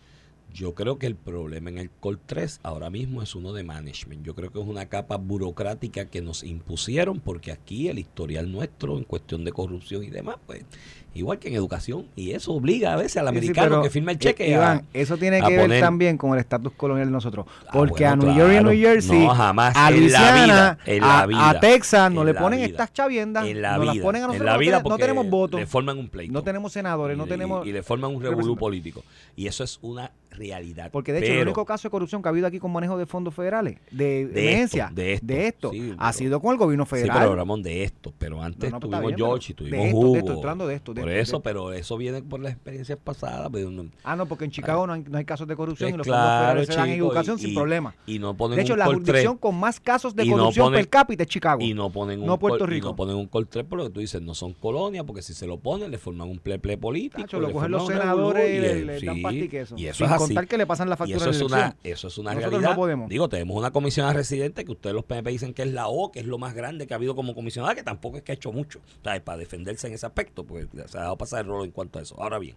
Yo 0.54 0.74
creo 0.74 0.98
que 0.98 1.06
el 1.08 1.16
problema 1.16 1.70
en 1.70 1.78
el 1.78 1.90
Col 1.92 2.20
3 2.26 2.60
ahora 2.64 2.90
mismo 2.90 3.22
es 3.22 3.36
uno 3.36 3.54
de 3.54 3.64
management. 3.64 4.26
Yo 4.26 4.34
creo 4.36 4.52
que 4.52 4.60
es 4.60 4.66
una 4.68 4.88
capa 4.88 5.18
burocrática 5.18 6.06
que 6.06 6.22
nos 6.22 6.44
impusieron 6.44 7.20
porque 7.20 7.52
aquí 7.52 7.88
el 7.88 8.00
historial 8.00 8.52
nuestro 8.52 8.98
en 8.98 9.04
cuestión 9.04 9.46
de 9.46 9.52
corrupción 9.52 10.04
y 10.04 10.10
demás, 10.10 10.38
pues 10.48 10.66
igual 11.14 11.40
que 11.40 11.50
en 11.50 11.56
educación. 11.56 12.08
Y 12.16 12.32
eso 12.32 12.52
obliga 12.54 12.94
a 12.94 12.96
veces 12.98 13.18
al 13.18 13.28
Sí, 13.28 13.34
sí, 13.34 13.38
americano 13.38 13.70
pero, 13.70 13.82
que 13.84 13.90
firma 13.90 14.12
el 14.12 14.18
eh, 14.18 14.20
cheque. 14.20 14.44
a- 14.46 14.58
Iván, 14.58 14.86
eso 14.94 15.18
tiene 15.18 15.38
a 15.38 15.48
que 15.48 15.56
ver 15.58 15.80
también 15.80 16.18
con 16.18 16.34
el 16.34 16.40
estatus 16.40 16.74
colonial 16.74 17.08
de 17.08 17.12
nosotros. 17.14 17.46
Ah, 17.68 17.72
Porque 17.72 18.06
bueno, 18.08 18.24
a 18.24 18.26
New 18.26 18.36
York 18.36 18.54
y. 18.60 18.64
New 18.64 18.74
Jersey, 18.82 19.20
No, 19.20 19.36
jamás. 19.36 19.76
a 19.78 19.88
En 19.90 19.94
la 19.96 20.00
Luisiana, 20.00 20.44
vida, 20.46 20.78
en 20.86 21.02
la 21.02 21.20
a, 21.20 21.26
vida, 21.28 21.50
a 21.52 21.60
Texas, 21.60 22.12
no 22.12 22.22
en 22.22 22.28
le 22.28 22.34
ponen 22.34 22.60
vida, 22.60 22.68
estas 22.70 22.92
chaviendas, 22.94 23.46
en 23.46 23.62
la 23.62 23.72
nos 23.78 23.82
vida, 23.82 23.94
las 23.94 24.04
ponen 24.04 24.22
a 24.22 24.26
en 24.26 24.28
nosotros, 24.30 24.46
la 24.46 24.54
no, 24.54 24.60
vida 24.60 24.84
tenemos 24.98 25.30
votos, 25.30 25.60
le 25.60 25.68
forman 25.68 25.98
un 25.98 26.10
pleito. 26.10 26.34
no 26.34 26.44
tenemos 26.44 26.72
senadores, 26.74 27.16
y 27.16 27.18
no 27.20 27.28
tenemos... 27.28 27.66
y 27.68 27.72
le 27.72 27.84
forman 27.84 28.16
un 28.16 28.22
revolú 28.22 28.58
político. 28.58 29.04
Y 29.36 29.48
eso 29.48 29.64
es 29.64 29.78
una 29.82 30.12
realidad. 30.40 30.90
Porque 30.92 31.14
de 31.14 31.20
hecho 31.20 31.34
el 31.34 31.42
único 31.44 31.66
caso 31.66 31.88
de 31.88 31.92
corrupción 31.92 32.22
que 32.22 32.28
ha 32.30 32.32
habido 32.32 32.48
aquí 32.48 32.58
con 32.60 32.72
manejo 32.72 32.98
de 32.98 33.06
fondos 33.06 33.34
federales, 33.36 33.78
de, 33.92 34.26
De 34.28 34.42
emergencia, 34.44 34.86
esto, 34.86 34.96
de 34.96 35.14
esto, 35.14 35.26
de 35.28 35.48
esto, 35.48 35.72
sí, 35.72 35.94
ha 35.98 35.98
pero- 36.12 36.14
sido 36.14 36.40
con 36.42 36.52
el 36.54 36.58
gobierno 36.58 36.86
Sí, 36.86 36.90
federal. 36.92 37.18
pero 37.20 37.36
Ramón, 37.36 37.62
de 37.62 37.84
esto. 37.84 38.14
Pero 38.18 38.42
antes 38.42 38.70
No, 38.72 38.76
no, 38.78 38.80
pues 38.80 38.92
tuvimos 38.92 39.08
bien, 39.16 39.18
George 39.18 39.46
y 39.46 39.54
de 39.54 39.58
tuvimos 39.58 39.86
esto, 39.88 40.12
de 40.14 40.20
esto, 40.20 40.32
hablando 40.40 40.68
de 40.68 40.76
esto, 40.76 40.94
de 40.94 41.02
por 41.02 41.10
esto, 41.12 41.22
eso, 41.22 41.38
de- 41.38 41.44
pero 41.44 41.74
eso 41.74 41.98
viene 41.98 42.22
por 42.24 42.40
las 42.40 42.54
experiencias 42.54 42.98
pasadas. 43.04 43.50
pero 43.52 43.70
no- 43.72 43.86
Ah, 44.04 44.16
no, 44.16 44.26
porque 44.26 44.46
en 44.46 44.52
Chicago 44.52 44.88
no 44.88 44.94
hay, 44.94 45.04
no 45.08 45.18
hay 45.18 45.26
casos 45.26 45.48
de 45.48 45.56
corrupción 45.56 45.90
Pues 45.90 45.96
y 45.96 45.98
los 45.98 46.08
claro, 46.08 46.22
fondos 46.24 46.40
federales 46.40 46.68
se 46.68 46.74
dan 46.76 46.90
en 46.90 47.00
educación 47.00 47.38
y- 47.38 47.42
sin 47.42 47.50
y- 47.52 47.56
problema. 47.56 47.96
Y 48.06 48.20
no 48.20 48.34
ponen 48.36 48.56
De 48.58 48.62
hecho, 48.64 48.74
un 48.74 48.80
la 48.80 48.86
col 48.86 48.96
jurisdicción 48.96 49.34
tres, 49.36 49.42
con 49.42 49.60
más 49.60 49.80
casos 49.80 50.16
de 50.16 50.30
corrupción 50.30 50.68
ponen- 50.68 50.80
per 50.80 50.90
cápita 50.90 51.24
es 51.24 51.30
Chicago. 51.30 51.62
Y 51.62 51.74
no 51.74 51.90
ponen 51.90 52.20
un 52.22 52.26
No 52.28 52.38
Puerto 52.40 52.60
col- 52.60 52.70
y 52.70 52.76
Rico. 52.76 52.88
no 52.90 52.96
ponen 52.96 53.16
un 53.16 53.28
col 53.28 53.48
3 53.48 53.66
por 53.66 53.78
lo 53.80 53.86
que 53.86 53.90
tú 53.92 54.00
dices, 54.00 54.22
no 54.22 54.34
son 54.34 54.54
colonias, 54.54 55.04
porque 55.06 55.22
si 55.22 55.34
se 55.34 55.46
lo 55.48 55.58
ponen, 55.58 55.92
le 55.92 55.98
forman 55.98 56.30
un 56.30 56.40
ple 56.40 56.60
ple 56.60 56.78
político. 56.78 57.22
Tacho, 57.22 57.40
lo 57.40 57.52
cogen 57.52 57.72
los 57.72 57.88
senadores 57.88 58.50
y 58.50 58.60
le, 58.86 58.98
y, 58.98 59.00
sí, 59.00 59.06
dan 59.06 59.22
pastique 59.22 59.66
Y 59.78 59.86
eso 59.88 60.06
es 60.06 60.12
así. 60.12 60.29
Contar 60.30 60.48
que 60.48 60.58
le 60.58 60.66
pasan 60.68 60.90
la 60.90 60.96
Y 60.96 60.98
factura 60.98 61.18
eso 61.18 61.26
de 61.32 61.36
es, 61.38 61.42
una, 61.42 61.76
eso 61.84 62.08
es 62.08 62.18
una 62.18 62.34
Nosotros 62.34 62.54
no 62.54 62.60
realidad. 62.60 62.76
podemos. 62.76 63.10
Digo, 63.10 63.30
tenemos 63.30 63.58
una 63.58 63.72
comisionada 63.72 64.14
residente 64.14 64.66
que 64.66 64.72
ustedes 64.72 64.94
los 64.96 65.06
PNP 65.06 65.30
dicen 65.32 65.54
que 65.54 65.64
es 65.64 65.72
la 65.74 65.88
O, 65.88 66.12
que 66.12 66.20
es 66.20 66.26
lo 66.26 66.38
más 66.38 66.54
grande 66.54 66.88
que 66.88 66.94
ha 66.94 66.98
habido 66.98 67.16
como 67.16 67.36
comisionada, 67.36 67.76
que 67.76 67.84
tampoco 67.84 68.18
es 68.18 68.24
que 68.24 68.32
ha 68.32 68.36
hecho 68.36 68.52
mucho, 68.52 68.80
¿sabes? 69.04 69.22
Para 69.22 69.38
defenderse 69.38 69.88
en 69.88 69.94
ese 69.94 70.06
aspecto, 70.06 70.44
porque 70.46 70.68
se 70.88 70.98
ha 70.98 71.02
dejado 71.02 71.18
pasar 71.18 71.42
el 71.42 71.48
rol 71.48 71.66
en 71.66 71.72
cuanto 71.72 72.00
a 72.00 72.02
eso. 72.02 72.16
Ahora 72.22 72.40
bien, 72.40 72.56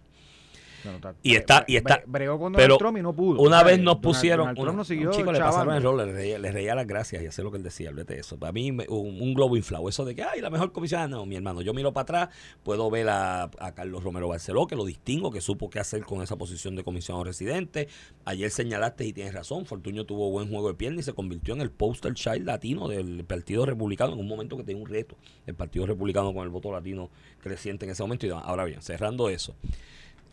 Y 1.21 1.35
está- 1.35 1.63
y 1.67 1.75
está- 1.77 2.01
bre- 2.01 2.03
Bregó 2.07 2.39
con 2.39 2.53
pero 2.53 2.77
Trump 2.77 2.97
y 2.97 3.01
no 3.01 3.13
pudo. 3.13 3.41
una 3.41 3.63
vez 3.63 3.79
nos 3.79 3.97
pusieron. 3.97 4.53
Donald 4.55 4.85
siguió 4.85 5.09
un 5.09 5.15
chico 5.15 5.31
le 5.31 5.39
pasaron 5.39 5.73
el 5.75 5.83
rol, 5.83 5.97
le 5.97 6.11
reía, 6.11 6.39
le 6.39 6.51
reía 6.51 6.75
las 6.75 6.85
gracias 6.87 7.21
y 7.23 7.27
hacía 7.27 7.43
lo 7.43 7.51
que 7.51 7.57
él 7.57 7.63
decía, 7.63 7.89
olvídate 7.89 8.15
de 8.15 8.19
eso. 8.21 8.37
Para 8.37 8.51
mí, 8.51 8.71
un, 8.71 9.21
un 9.21 9.33
globo 9.33 9.55
inflado. 9.57 9.87
Eso 9.89 10.05
de 10.05 10.15
que, 10.15 10.23
ay, 10.23 10.41
la 10.41 10.49
mejor 10.49 10.71
comisionada. 10.71 11.07
No, 11.07 11.25
mi 11.25 11.35
hermano, 11.35 11.61
yo 11.61 11.73
miro 11.73 11.93
para 11.93 12.03
atrás, 12.03 12.29
puedo 12.63 12.89
ver 12.89 13.09
a, 13.09 13.43
a 13.59 13.73
Carlos 13.73 14.03
Romero 14.03 14.27
Barceló, 14.27 14.67
que 14.67 14.75
lo 14.75 14.85
distingo, 14.85 15.31
que 15.31 15.41
supo 15.41 15.69
qué 15.69 15.79
hacer 15.79 16.03
con 16.03 16.21
esa 16.21 16.35
posición 16.37 16.75
de 16.75 16.83
comisionado 16.83 17.23
residente. 17.23 17.87
Ayer 18.25 18.49
señalaste 18.51 19.05
y 19.05 19.13
tienes 19.13 19.33
razón, 19.33 19.65
Fortuño 19.65 20.05
tuvo 20.05 20.29
buen 20.31 20.49
juego 20.49 20.67
de 20.69 20.73
pierna 20.75 20.99
y 20.99 21.03
se 21.03 21.13
convirtió 21.13 21.53
en 21.53 21.61
el 21.61 21.71
poster 21.71 22.13
child 22.13 22.45
latino 22.45 22.87
del 22.87 23.23
Partido 23.25 23.65
Republicano 23.65 24.13
en 24.13 24.19
un 24.19 24.27
momento 24.27 24.57
que 24.57 24.63
tenía 24.63 24.81
un 24.81 24.89
reto. 24.89 25.15
El 25.45 25.55
Partido 25.55 25.85
Republicano 25.85 26.33
con 26.33 26.43
el 26.43 26.49
voto 26.49 26.71
latino 26.71 27.09
creciente 27.39 27.85
en 27.85 27.91
ese 27.91 28.03
momento. 28.03 28.25
Y 28.25 28.29
ahora 28.29 28.65
bien, 28.65 28.81
cerrando 28.81 29.29
eso 29.29 29.55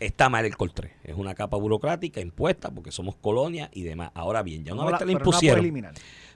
está 0.01 0.29
mal 0.29 0.45
el 0.45 0.57
Col 0.57 0.73
3. 0.73 0.91
Es 1.05 1.15
una 1.17 1.35
capa 1.35 1.57
burocrática 1.57 2.21
impuesta 2.21 2.71
porque 2.71 2.91
somos 2.91 3.15
colonia 3.17 3.71
y 3.73 3.83
demás. 3.83 4.11
Ahora 4.15 4.43
bien, 4.43 4.65
ya 4.65 4.73
una 4.73 4.83
No 4.83 4.87
vez 4.87 4.93
la- 4.93 4.99
te 4.99 5.05
la 5.05 5.07
pero 5.13 5.13
no 5.13 5.19
la 5.19 5.25
puede 5.25 5.37
impusieron, 5.37 5.61
eliminar. 5.61 5.95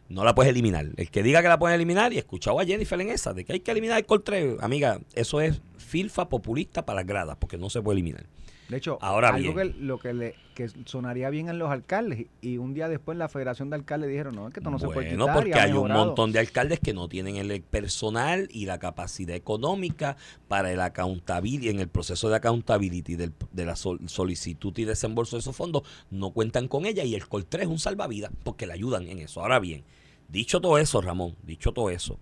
no 0.08 0.24
la 0.24 0.34
puedes 0.34 0.50
eliminar. 0.50 0.86
El 0.96 1.10
que 1.10 1.22
diga 1.22 1.42
que 1.42 1.48
la 1.48 1.58
puedes 1.58 1.74
eliminar, 1.74 2.12
y 2.12 2.18
escuchaba 2.18 2.62
a 2.62 2.64
Jennifer 2.64 3.00
en 3.00 3.10
esa, 3.10 3.32
de 3.32 3.44
que 3.44 3.54
hay 3.54 3.60
que 3.60 3.70
eliminar 3.70 3.98
el 3.98 4.06
Col 4.06 4.22
3, 4.22 4.56
amiga, 4.60 5.00
eso 5.14 5.40
es 5.40 5.60
filfa 5.78 6.28
populista 6.28 6.84
para 6.84 7.00
las 7.00 7.06
gradas, 7.06 7.36
porque 7.40 7.56
no 7.58 7.70
se 7.70 7.80
puede 7.82 7.96
eliminar. 7.96 8.26
De 8.68 8.78
hecho, 8.78 8.96
Ahora 9.02 9.28
algo 9.28 9.52
bien. 9.54 9.72
que 9.74 9.78
lo 9.80 9.98
que 9.98 10.14
le 10.14 10.34
que 10.54 10.68
sonaría 10.86 11.28
bien 11.30 11.48
en 11.48 11.58
los 11.58 11.68
alcaldes 11.70 12.26
y 12.40 12.58
un 12.58 12.72
día 12.74 12.88
después 12.88 13.18
la 13.18 13.28
Federación 13.28 13.70
de 13.70 13.76
Alcaldes 13.76 14.08
dijeron, 14.08 14.36
no, 14.36 14.46
es 14.46 14.54
que 14.54 14.60
esto 14.60 14.70
no 14.70 14.78
se 14.78 14.86
puede 14.86 15.10
quitar 15.10 15.34
porque 15.34 15.52
ha 15.52 15.64
hay 15.64 15.70
un 15.72 15.78
mejorado". 15.82 16.06
montón 16.06 16.30
de 16.32 16.38
alcaldes 16.38 16.78
que 16.80 16.94
no 16.94 17.08
tienen 17.08 17.36
el 17.36 17.60
personal 17.62 18.48
y 18.52 18.64
la 18.66 18.78
capacidad 18.78 19.34
económica 19.36 20.16
para 20.48 20.70
el 20.72 20.80
accountability, 20.80 21.68
en 21.70 21.80
el 21.80 21.88
proceso 21.88 22.28
de 22.30 22.36
accountability 22.36 23.16
del- 23.16 23.32
de 23.52 23.66
la 23.66 23.74
sol- 23.76 23.98
solicitud 24.06 24.72
y 24.78 24.84
desembolso 24.84 25.34
de 25.36 25.40
esos 25.40 25.56
fondos, 25.56 25.82
no 26.10 26.30
cuentan 26.30 26.68
con 26.68 26.86
ella 26.86 27.02
y 27.04 27.14
el 27.16 27.26
Col 27.28 27.46
3 27.46 27.64
es 27.64 27.68
un 27.68 27.78
salvavidas 27.80 28.30
porque 28.44 28.66
le 28.66 28.72
ayudan 28.74 29.08
en 29.08 29.18
eso. 29.18 29.40
Ahora 29.42 29.58
bien, 29.58 29.82
dicho 30.28 30.60
todo 30.60 30.78
eso, 30.78 31.00
Ramón, 31.02 31.34
dicho 31.42 31.72
todo 31.72 31.90
eso, 31.90 32.18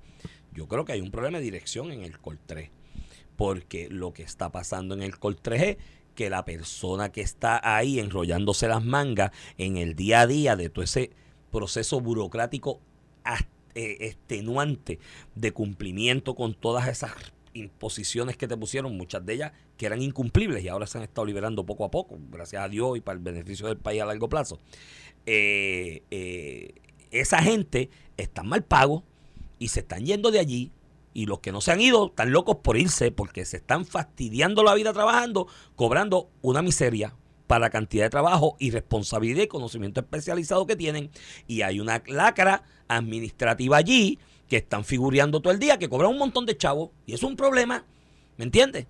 yo 0.55 0.67
creo 0.69 0.85
que 0.87 0.93
hay 0.93 1.03
un 1.03 1.11
problema 1.11 1.37
de 1.39 1.45
dirección 1.45 1.93
en 1.93 2.03
el 2.03 2.19
Col 2.19 2.39
3 2.47 2.71
porque 3.37 3.89
lo 3.91 4.13
que 4.13 4.23
está 4.23 4.51
pasando 4.51 4.95
en 4.95 5.03
el 5.03 5.19
Col 5.19 5.37
3 5.37 5.63
es 5.63 5.77
que 6.15 6.31
la 6.31 6.45
persona 6.45 7.11
que 7.11 7.21
está 7.21 7.61
ahí 7.63 7.99
enrollándose 7.99 8.69
las 8.69 8.85
mangas 8.85 9.31
en 9.59 9.77
el 9.77 9.95
día 9.95 10.21
a 10.23 10.27
día 10.27 10.57
de 10.57 10.69
todo 10.69 10.85
ese 10.85 11.11
proceso 11.51 12.01
burocrático 12.01 12.81
eh, 13.75 13.97
extenuante 14.01 14.99
de 15.35 15.53
cumplimiento 15.53 16.35
con 16.35 16.55
todas 16.55 16.89
esas 16.89 17.13
imposiciones 17.55 18.37
que 18.37 18.47
te 18.47 18.57
pusieron, 18.57 18.97
muchas 18.97 19.25
de 19.25 19.35
ellas 19.35 19.53
que 19.79 19.87
eran 19.87 20.03
incumplibles 20.03 20.63
y 20.63 20.69
ahora 20.69 20.87
se 20.87 20.99
han 20.99 21.05
estado 21.05 21.25
liberando 21.25 21.65
poco 21.65 21.85
a 21.87 21.91
poco, 21.91 22.19
gracias 22.31 22.63
a 22.63 22.69
Dios 22.69 22.99
y 22.99 23.01
para 23.01 23.17
el 23.17 23.23
beneficio 23.23 23.67
del 23.69 23.79
país 23.79 24.03
a 24.03 24.07
largo 24.07 24.29
plazo. 24.29 24.59
Eh, 25.25 26.03
eh, 26.11 26.75
esa 27.11 27.43
gente 27.43 27.89
está 28.17 28.43
mal 28.43 28.63
pago 28.63 29.05
y 29.59 29.69
se 29.69 29.81
están 29.81 30.05
yendo 30.05 30.31
de 30.31 30.39
allí 30.39 30.71
y 31.15 31.27
los 31.27 31.41
que 31.41 31.53
no 31.53 31.61
se 31.61 31.73
han 31.73 31.81
ido 31.81 32.07
están 32.07 32.33
locos 32.33 32.57
por 32.63 32.77
irse 32.77 33.11
porque 33.11 33.45
se 33.45 33.59
están 33.59 33.85
fastidiando 33.85 34.63
la 34.63 34.75
vida 34.75 34.93
trabajando, 34.93 35.47
cobrando 35.77 36.31
una 36.41 36.63
miseria 36.63 37.15
para 37.47 37.67
la 37.67 37.71
cantidad 37.71 38.05
de 38.05 38.11
trabajo 38.11 38.57
y 38.59 38.71
responsabilidad 38.71 39.43
y 39.43 39.49
conocimiento 39.49 40.01
especializado 40.01 40.67
que 40.67 40.77
tienen. 40.77 41.11
Y 41.47 41.63
hay 41.63 41.81
una 41.81 42.03
lacra 42.07 42.63
administrativa 42.89 43.77
allí 43.77 44.19
que 44.49 44.57
están 44.57 44.85
figureando 44.85 45.41
todo 45.41 45.53
el 45.53 45.59
día, 45.59 45.79
que 45.79 45.89
cobran 45.89 46.11
un 46.13 46.19
montón 46.19 46.47
de 46.47 46.57
chavos. 46.57 46.91
Y 47.07 47.15
es 47.15 47.23
un 47.23 47.37
problema, 47.37 47.85
¿me 48.37 48.45
entiendes? 48.45 48.87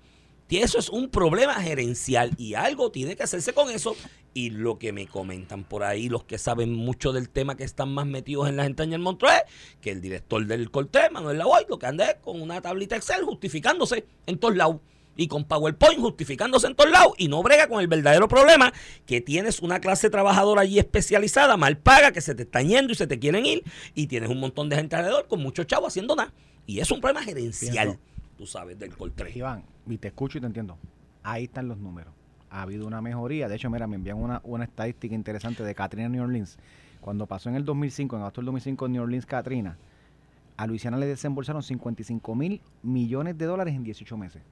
Y 0.52 0.58
eso 0.58 0.78
es 0.78 0.90
un 0.90 1.08
problema 1.08 1.54
gerencial 1.54 2.32
y 2.36 2.52
algo 2.52 2.90
tiene 2.90 3.16
que 3.16 3.22
hacerse 3.22 3.54
con 3.54 3.70
eso. 3.70 3.96
Y 4.34 4.50
lo 4.50 4.78
que 4.78 4.92
me 4.92 5.06
comentan 5.06 5.64
por 5.64 5.84
ahí, 5.84 6.08
los 6.08 6.24
que 6.24 6.38
saben 6.38 6.72
mucho 6.72 7.12
del 7.12 7.28
tema, 7.28 7.54
que 7.56 7.64
están 7.64 7.92
más 7.92 8.06
metidos 8.06 8.48
en 8.48 8.56
las 8.56 8.66
entrañas 8.66 8.92
del 8.92 9.02
monstruo, 9.02 9.30
es 9.30 9.42
que 9.80 9.90
el 9.90 10.00
director 10.00 10.46
del 10.46 10.70
Corte, 10.70 11.10
Manuel 11.10 11.36
Lavoy, 11.38 11.66
lo 11.68 11.78
que 11.78 11.86
anda 11.86 12.10
es 12.10 12.14
con 12.16 12.40
una 12.40 12.60
tablita 12.62 12.96
Excel 12.96 13.24
justificándose 13.24 14.06
en 14.26 14.38
todos 14.38 14.56
lados. 14.56 14.76
Y 15.14 15.28
con 15.28 15.44
PowerPoint 15.44 16.00
justificándose 16.00 16.66
en 16.66 16.74
todos 16.74 16.90
lados. 16.90 17.12
Y 17.18 17.28
no 17.28 17.42
brega 17.42 17.68
con 17.68 17.82
el 17.82 17.86
verdadero 17.86 18.28
problema 18.28 18.72
que 19.04 19.20
tienes 19.20 19.60
una 19.60 19.78
clase 19.78 20.08
trabajadora 20.08 20.62
allí 20.62 20.78
especializada, 20.78 21.58
mal 21.58 21.76
paga, 21.76 22.12
que 22.12 22.22
se 22.22 22.34
te 22.34 22.44
están 22.44 22.66
yendo 22.66 22.92
y 22.92 22.96
se 22.96 23.06
te 23.06 23.18
quieren 23.18 23.44
ir. 23.44 23.62
Y 23.94 24.06
tienes 24.06 24.30
un 24.30 24.40
montón 24.40 24.70
de 24.70 24.76
gente 24.76 24.96
alrededor 24.96 25.28
con 25.28 25.42
muchos 25.42 25.66
chavos 25.66 25.88
haciendo 25.88 26.16
nada. 26.16 26.32
Y 26.66 26.80
es 26.80 26.90
un 26.90 27.02
problema 27.02 27.22
gerencial, 27.22 27.88
Pienso. 27.88 28.00
tú 28.38 28.46
sabes, 28.46 28.78
del 28.78 28.96
Corte. 28.96 29.30
Iván, 29.34 29.66
y 29.86 29.98
te 29.98 30.08
escucho 30.08 30.38
y 30.38 30.40
te 30.40 30.46
entiendo. 30.46 30.78
Ahí 31.22 31.44
están 31.44 31.68
los 31.68 31.76
números. 31.76 32.14
Ha 32.52 32.62
habido 32.62 32.86
una 32.86 33.00
mejoría. 33.00 33.48
De 33.48 33.56
hecho, 33.56 33.70
mira, 33.70 33.86
me 33.86 33.96
envían 33.96 34.18
una, 34.18 34.40
una 34.44 34.64
estadística 34.64 35.14
interesante 35.14 35.64
de 35.64 35.74
Katrina 35.74 36.08
New 36.08 36.22
Orleans. 36.22 36.58
Cuando 37.00 37.26
pasó 37.26 37.48
en 37.48 37.56
el 37.56 37.64
2005, 37.64 38.14
en 38.14 38.22
agosto 38.22 38.42
del 38.42 38.46
2005, 38.46 38.88
New 38.88 39.02
Orleans 39.02 39.26
Katrina, 39.26 39.78
a 40.56 40.66
Luisiana 40.66 40.98
le 40.98 41.06
desembolsaron 41.06 41.62
55 41.62 42.34
mil 42.34 42.60
millones 42.82 43.38
de 43.38 43.46
dólares 43.46 43.74
en 43.74 43.82
18 43.82 44.16
meses. 44.18 44.42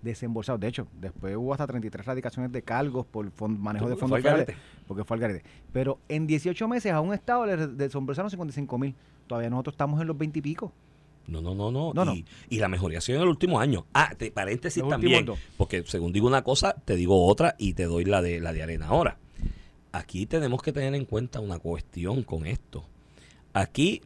Desembolsados. 0.00 0.60
De 0.60 0.68
hecho, 0.68 0.86
después 1.00 1.36
hubo 1.36 1.52
hasta 1.52 1.66
33 1.66 2.06
radicaciones 2.06 2.52
de 2.52 2.62
cargos 2.62 3.04
por 3.04 3.26
manejo 3.48 3.88
de 3.88 3.96
fondos 3.96 4.16
al 4.16 4.22
federales, 4.22 4.56
porque 4.86 5.02
fue 5.02 5.16
al 5.16 5.20
garete. 5.20 5.42
Pero 5.72 5.98
en 6.08 6.26
18 6.26 6.68
meses 6.68 6.92
a 6.92 7.00
un 7.00 7.12
estado 7.12 7.44
le 7.46 7.66
desembolsaron 7.66 8.30
55 8.30 8.78
mil. 8.78 8.94
Todavía 9.26 9.50
nosotros 9.50 9.74
estamos 9.74 10.00
en 10.00 10.06
los 10.06 10.16
20 10.16 10.38
y 10.38 10.42
pico. 10.42 10.72
No, 11.28 11.42
no, 11.42 11.54
no, 11.54 11.70
no. 11.70 11.92
No, 11.94 12.04
no. 12.04 12.14
y, 12.14 12.24
y 12.48 12.58
la 12.58 12.68
mejoría 12.68 12.98
ha 12.98 13.00
sido 13.02 13.18
en 13.18 13.22
el 13.22 13.28
último 13.28 13.60
año. 13.60 13.86
Ah, 13.92 14.14
te, 14.16 14.30
paréntesis 14.30 14.82
Los 14.82 14.90
también. 14.90 15.26
Porque 15.56 15.84
según 15.86 16.12
digo 16.12 16.26
una 16.26 16.42
cosa, 16.42 16.74
te 16.84 16.96
digo 16.96 17.26
otra 17.26 17.54
y 17.58 17.74
te 17.74 17.84
doy 17.84 18.04
la 18.04 18.22
de 18.22 18.40
la 18.40 18.52
de 18.52 18.62
arena. 18.62 18.86
Ahora, 18.88 19.18
aquí 19.92 20.26
tenemos 20.26 20.62
que 20.62 20.72
tener 20.72 20.94
en 20.94 21.04
cuenta 21.04 21.40
una 21.40 21.58
cuestión 21.58 22.22
con 22.22 22.46
esto. 22.46 22.84
Aquí 23.52 24.00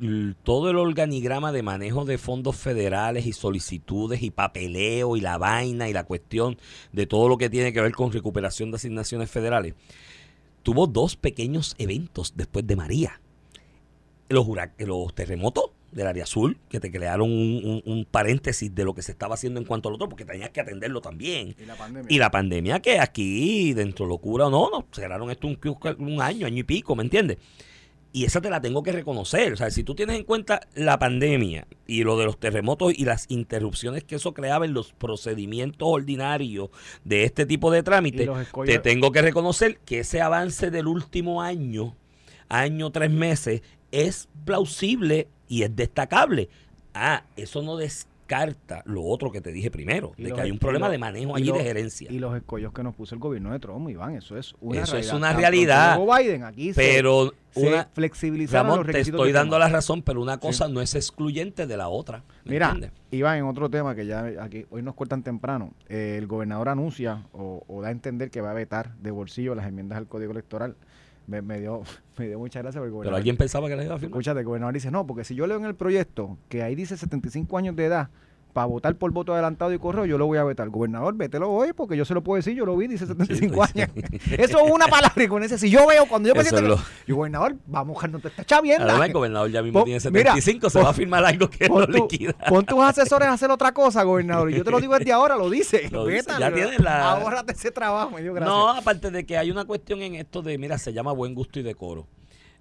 todo 0.44 0.70
el 0.70 0.76
organigrama 0.76 1.52
de 1.52 1.62
manejo 1.62 2.04
de 2.04 2.18
fondos 2.18 2.56
federales 2.56 3.26
y 3.26 3.32
solicitudes 3.32 4.22
y 4.22 4.30
papeleo 4.30 5.16
y 5.16 5.20
la 5.20 5.36
vaina 5.36 5.88
y 5.88 5.92
la 5.92 6.04
cuestión 6.04 6.58
de 6.92 7.06
todo 7.06 7.28
lo 7.28 7.38
que 7.38 7.50
tiene 7.50 7.72
que 7.72 7.80
ver 7.80 7.92
con 7.92 8.12
recuperación 8.12 8.70
de 8.70 8.76
asignaciones 8.76 9.30
federales 9.30 9.74
tuvo 10.62 10.86
dos 10.86 11.16
pequeños 11.16 11.74
eventos 11.78 12.34
después 12.36 12.66
de 12.66 12.76
María 12.76 13.20
los, 14.28 14.46
los 14.78 15.14
terremotos 15.14 15.70
del 15.92 16.06
área 16.06 16.24
azul, 16.24 16.58
que 16.68 16.80
te 16.80 16.90
crearon 16.90 17.30
un, 17.30 17.60
un- 17.64 17.82
un 17.84 18.04
paréntesis 18.04 18.74
de 18.74 18.84
lo 18.84 18.94
que 18.94 19.02
se 19.02 19.12
estaba 19.12 19.34
haciendo 19.34 19.60
en 19.60 19.66
cuanto 19.66 19.88
al 19.88 19.94
otro, 19.94 20.08
porque 20.08 20.24
tenías 20.24 20.50
que 20.50 20.60
atenderlo 20.60 21.00
también. 21.00 21.54
Y 21.60 21.66
la 21.66 21.76
pandemia. 21.76 22.06
Y 22.08 22.18
la 22.18 22.30
pandemia 22.30 22.80
que 22.80 22.98
aquí, 22.98 23.72
dentro 23.74 24.06
locura 24.06 24.46
o 24.46 24.50
no, 24.50 24.70
nos 24.70 24.84
cerraron 24.92 25.30
esto 25.30 25.46
un, 25.46 25.58
un 25.98 26.20
año, 26.22 26.46
año 26.46 26.58
y 26.58 26.62
pico, 26.64 26.96
¿me 26.96 27.02
entiendes? 27.04 27.38
Y 28.14 28.24
esa 28.26 28.42
te 28.42 28.50
la 28.50 28.60
tengo 28.60 28.82
que 28.82 28.92
reconocer. 28.92 29.54
O 29.54 29.56
sea, 29.56 29.70
si 29.70 29.84
tú 29.84 29.94
tienes 29.94 30.16
en 30.16 30.24
cuenta 30.24 30.60
la 30.74 30.98
pandemia 30.98 31.66
y 31.86 32.04
lo 32.04 32.18
de 32.18 32.26
los 32.26 32.38
terremotos 32.38 32.92
y 32.94 33.06
las 33.06 33.24
interrupciones 33.30 34.04
que 34.04 34.16
eso 34.16 34.34
creaba 34.34 34.66
en 34.66 34.74
los 34.74 34.92
procedimientos 34.92 35.88
ordinarios 35.90 36.68
de 37.04 37.24
este 37.24 37.46
tipo 37.46 37.70
de 37.70 37.82
trámites, 37.82 38.26
te 38.66 38.78
tengo 38.80 39.12
que 39.12 39.22
reconocer 39.22 39.78
que 39.86 40.00
ese 40.00 40.20
avance 40.20 40.70
del 40.70 40.88
último 40.88 41.40
año, 41.40 41.96
año, 42.50 42.90
tres 42.92 43.10
meses, 43.10 43.62
es 43.92 44.28
plausible 44.44 45.28
y 45.52 45.62
es 45.64 45.76
destacable. 45.76 46.48
Ah, 46.94 47.24
eso 47.36 47.62
no 47.62 47.76
descarta 47.76 48.82
lo 48.86 49.02
otro 49.04 49.30
que 49.30 49.40
te 49.42 49.52
dije 49.52 49.70
primero, 49.70 50.12
de 50.16 50.28
los- 50.30 50.32
que 50.34 50.40
hay 50.40 50.50
un 50.50 50.58
problema 50.58 50.86
los- 50.86 50.92
de 50.92 50.98
manejo 50.98 51.36
allí 51.36 51.48
los- 51.48 51.58
de 51.58 51.64
gerencia. 51.64 52.10
Y 52.10 52.18
los 52.18 52.34
escollos 52.34 52.72
que 52.72 52.82
nos 52.82 52.94
puso 52.94 53.14
el 53.14 53.20
gobierno 53.20 53.52
de 53.52 53.58
Trump, 53.58 53.88
Iván, 53.90 54.14
eso 54.14 54.38
es 54.38 54.54
una 54.60 54.80
Eso 54.82 54.96
es 54.96 55.08
realidad. 55.10 55.16
una 55.16 55.28
Tan 55.32 55.40
realidad, 55.40 55.98
Biden, 56.18 56.44
aquí 56.44 56.72
se- 56.72 56.80
Pero 56.80 57.34
se, 57.50 57.68
una, 57.68 57.88
Ramón, 58.50 58.80
te 58.86 58.92
requisitos 58.92 59.20
estoy 59.20 59.32
dando 59.32 59.58
la 59.58 59.68
razón, 59.68 60.00
pero 60.02 60.22
una 60.22 60.38
cosa 60.38 60.68
no 60.68 60.80
es 60.80 60.94
excluyente 60.94 61.66
de 61.66 61.76
la 61.76 61.88
otra. 61.88 62.22
¿me 62.44 62.52
Mira, 62.52 62.70
entiendes? 62.70 62.98
Iván, 63.10 63.38
en 63.38 63.44
otro 63.44 63.68
tema 63.68 63.94
que 63.94 64.06
ya 64.06 64.24
aquí 64.40 64.64
hoy 64.70 64.82
nos 64.82 64.94
cortan 64.94 65.22
temprano, 65.22 65.72
eh, 65.88 66.16
el 66.18 66.26
gobernador 66.26 66.70
anuncia 66.70 67.24
o, 67.32 67.62
o 67.68 67.82
da 67.82 67.88
a 67.88 67.90
entender 67.90 68.30
que 68.30 68.40
va 68.40 68.52
a 68.52 68.54
vetar 68.54 68.94
de 68.96 69.10
bolsillo 69.10 69.54
las 69.54 69.66
enmiendas 69.66 69.98
al 69.98 70.06
Código 70.06 70.32
Electoral. 70.32 70.74
Me, 71.26 71.42
me 71.42 71.60
dio, 71.60 71.82
me 72.18 72.26
dio 72.26 72.38
mucha 72.38 72.60
gracia 72.60 72.80
porque 72.80 72.96
Pero 73.02 73.16
alguien 73.16 73.36
pensaba 73.36 73.68
que 73.68 73.76
la 73.76 73.84
iba 73.84 73.94
a 73.94 73.98
firmar. 73.98 74.14
Escúchate, 74.14 74.40
el 74.40 74.46
gobernador 74.46 74.74
dice, 74.74 74.90
no, 74.90 75.06
porque 75.06 75.24
si 75.24 75.34
yo 75.34 75.46
leo 75.46 75.56
en 75.56 75.64
el 75.64 75.74
proyecto 75.74 76.38
que 76.48 76.62
ahí 76.62 76.74
dice 76.74 76.96
75 76.96 77.56
años 77.58 77.76
de 77.76 77.86
edad 77.86 78.08
para 78.52 78.66
votar 78.66 78.94
por 78.96 79.10
voto 79.12 79.32
adelantado 79.32 79.72
y 79.72 79.78
correo, 79.78 80.04
yo 80.04 80.18
lo 80.18 80.26
voy 80.26 80.38
a 80.38 80.44
vetar. 80.44 80.68
Gobernador, 80.68 81.14
vételo 81.16 81.50
hoy 81.50 81.72
porque 81.72 81.96
yo 81.96 82.04
se 82.04 82.12
lo 82.14 82.22
puedo 82.22 82.36
decir, 82.36 82.54
yo 82.54 82.66
lo 82.66 82.76
vi, 82.76 82.86
dice 82.86 83.06
75 83.06 83.66
Sí, 83.66 83.80
años. 83.80 83.90
Eso 84.38 84.58
es 84.64 84.70
una 84.70 84.86
palabra 84.88 85.24
y 85.24 85.28
con 85.28 85.42
ese, 85.42 85.56
si 85.58 85.70
yo 85.70 85.86
veo, 85.86 86.06
cuando 86.06 86.28
yo 86.28 86.34
me 86.34 86.42
siento... 86.44 86.60
lo- 86.62 86.76
Yo, 87.06 87.16
gobernador, 87.16 87.56
vamos 87.66 88.02
a 88.04 88.08
no 88.08 88.18
te 88.18 88.28
está 88.28 88.44
chaviendo. 88.44 88.84
Además, 88.88 89.06
el 89.08 89.12
gobernador 89.14 89.50
ya 89.50 89.62
mismo 89.62 89.80
Pon- 89.80 89.84
tiene 89.86 90.00
mira, 90.10 90.32
75, 90.34 90.70
se 90.70 90.78
pon- 90.78 90.86
va 90.86 90.90
a 90.90 90.94
firmar 90.94 91.24
algo 91.24 91.48
que 91.48 91.66
Pon, 91.66 91.86
tu- 91.86 91.92
liquida. 91.92 92.34
pon 92.48 92.64
tus 92.66 92.80
asesores 92.82 93.28
a 93.28 93.32
hacer 93.32 93.50
otra 93.50 93.72
cosa, 93.72 94.02
gobernador. 94.02 94.50
Y 94.50 94.56
yo 94.56 94.64
te 94.64 94.70
lo 94.70 94.80
digo 94.80 94.98
desde 94.98 95.12
ahora, 95.12 95.36
lo 95.36 95.48
dice. 95.48 95.88
Lo 95.90 96.06
dice, 96.06 96.18
Vétalo, 96.22 96.40
ya 96.40 96.52
tienes 96.54 96.80
la- 96.80 97.12
Ahórrate 97.12 97.52
ese 97.52 97.70
trabajo, 97.70 98.10
me 98.10 98.22
dio 98.22 98.34
gracia. 98.34 98.52
No, 98.54 98.68
aparte 98.68 99.10
de 99.10 99.24
que 99.24 99.36
hay 99.38 99.50
una 99.50 99.64
cuestión 99.64 100.02
en 100.02 100.14
esto 100.16 100.42
de, 100.42 100.58
mira, 100.58 100.76
se 100.78 100.92
llama 100.92 101.12
buen 101.12 101.34
gusto 101.34 101.58
y 101.58 101.62
decoro 101.62 102.06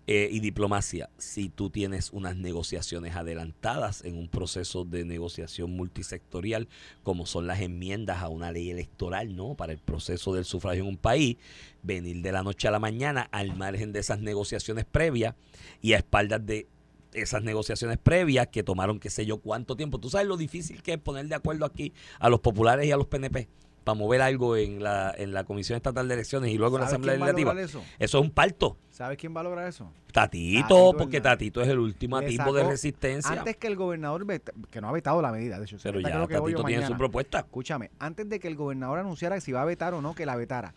eh, 0.07 0.29
y 0.31 0.39
diplomacia. 0.39 1.09
Si 1.17 1.49
tú 1.49 1.69
tienes 1.69 2.09
unas 2.11 2.35
negociaciones 2.35 3.15
adelantadas 3.15 4.03
en 4.03 4.17
un 4.17 4.29
proceso 4.29 4.83
de 4.83 5.05
negociación 5.05 5.71
multisectorial, 5.71 6.67
como 7.03 7.27
son 7.27 7.45
las 7.45 7.61
enmiendas 7.61 8.21
a 8.21 8.27
una 8.27 8.51
ley 8.51 8.71
electoral, 8.71 9.35
¿no? 9.35 9.53
Para 9.53 9.73
el 9.73 9.79
proceso 9.79 10.33
del 10.33 10.45
sufragio 10.45 10.81
en 10.83 10.89
un 10.89 10.97
país, 10.97 11.37
venir 11.83 12.21
de 12.21 12.31
la 12.31 12.41
noche 12.41 12.67
a 12.67 12.71
la 12.71 12.79
mañana 12.79 13.29
al 13.31 13.55
margen 13.55 13.93
de 13.93 13.99
esas 13.99 14.19
negociaciones 14.19 14.85
previas 14.85 15.35
y 15.81 15.93
a 15.93 15.97
espaldas 15.97 16.43
de 16.45 16.67
esas 17.13 17.43
negociaciones 17.43 17.99
previas 17.99 18.47
que 18.47 18.63
tomaron 18.63 18.99
qué 18.99 19.09
sé 19.09 19.25
yo 19.25 19.37
cuánto 19.37 19.75
tiempo. 19.75 19.99
Tú 19.99 20.09
sabes 20.09 20.27
lo 20.27 20.35
difícil 20.35 20.81
que 20.81 20.93
es 20.93 20.99
poner 20.99 21.27
de 21.27 21.35
acuerdo 21.35 21.65
aquí 21.65 21.93
a 22.19 22.29
los 22.29 22.39
populares 22.39 22.87
y 22.87 22.91
a 22.91 22.97
los 22.97 23.07
PNP 23.07 23.47
para 23.83 23.95
mover 23.97 24.21
algo 24.21 24.55
en 24.55 24.83
la, 24.83 25.13
en 25.17 25.33
la 25.33 25.43
Comisión 25.43 25.77
Estatal 25.77 26.07
de 26.07 26.13
Elecciones 26.13 26.51
y 26.51 26.57
luego 26.57 26.77
en 26.77 26.81
la 26.81 26.87
¿Sabes 26.87 26.93
Asamblea 27.07 27.33
Legislativa. 27.33 27.61
eso? 27.61 27.83
Eso 27.99 28.17
es 28.19 28.23
un 28.23 28.31
parto. 28.31 28.77
¿Sabes 28.89 29.17
quién 29.17 29.35
va 29.35 29.41
a 29.41 29.43
lograr 29.43 29.67
eso? 29.67 29.91
Tatito, 30.11 30.67
Tatito, 30.67 30.97
porque. 30.97 31.21
Tatito 31.21 31.61
es 31.61 31.67
el 31.69 31.79
último 31.79 32.19
Le 32.19 32.27
tipo 32.27 32.53
de 32.53 32.63
resistencia. 32.63 33.31
Antes 33.31 33.57
que 33.57 33.67
el 33.67 33.75
gobernador, 33.75 34.25
que 34.69 34.81
no 34.81 34.89
ha 34.89 34.91
vetado 34.91 35.21
la 35.21 35.31
medida, 35.31 35.57
de 35.57 35.65
hecho, 35.65 35.77
pero 35.81 35.99
ya 35.99 36.09
Tatito 36.27 36.41
tiene 36.41 36.57
su 36.57 36.63
mañana. 36.63 36.97
propuesta. 36.97 37.39
Escúchame, 37.39 37.89
antes 37.99 38.29
de 38.29 38.39
que 38.39 38.47
el 38.47 38.55
gobernador 38.55 38.99
anunciara 38.99 39.39
si 39.39 39.51
va 39.51 39.61
a 39.61 39.65
vetar 39.65 39.93
o 39.93 40.01
no, 40.01 40.13
que 40.13 40.25
la 40.25 40.35
vetara, 40.35 40.75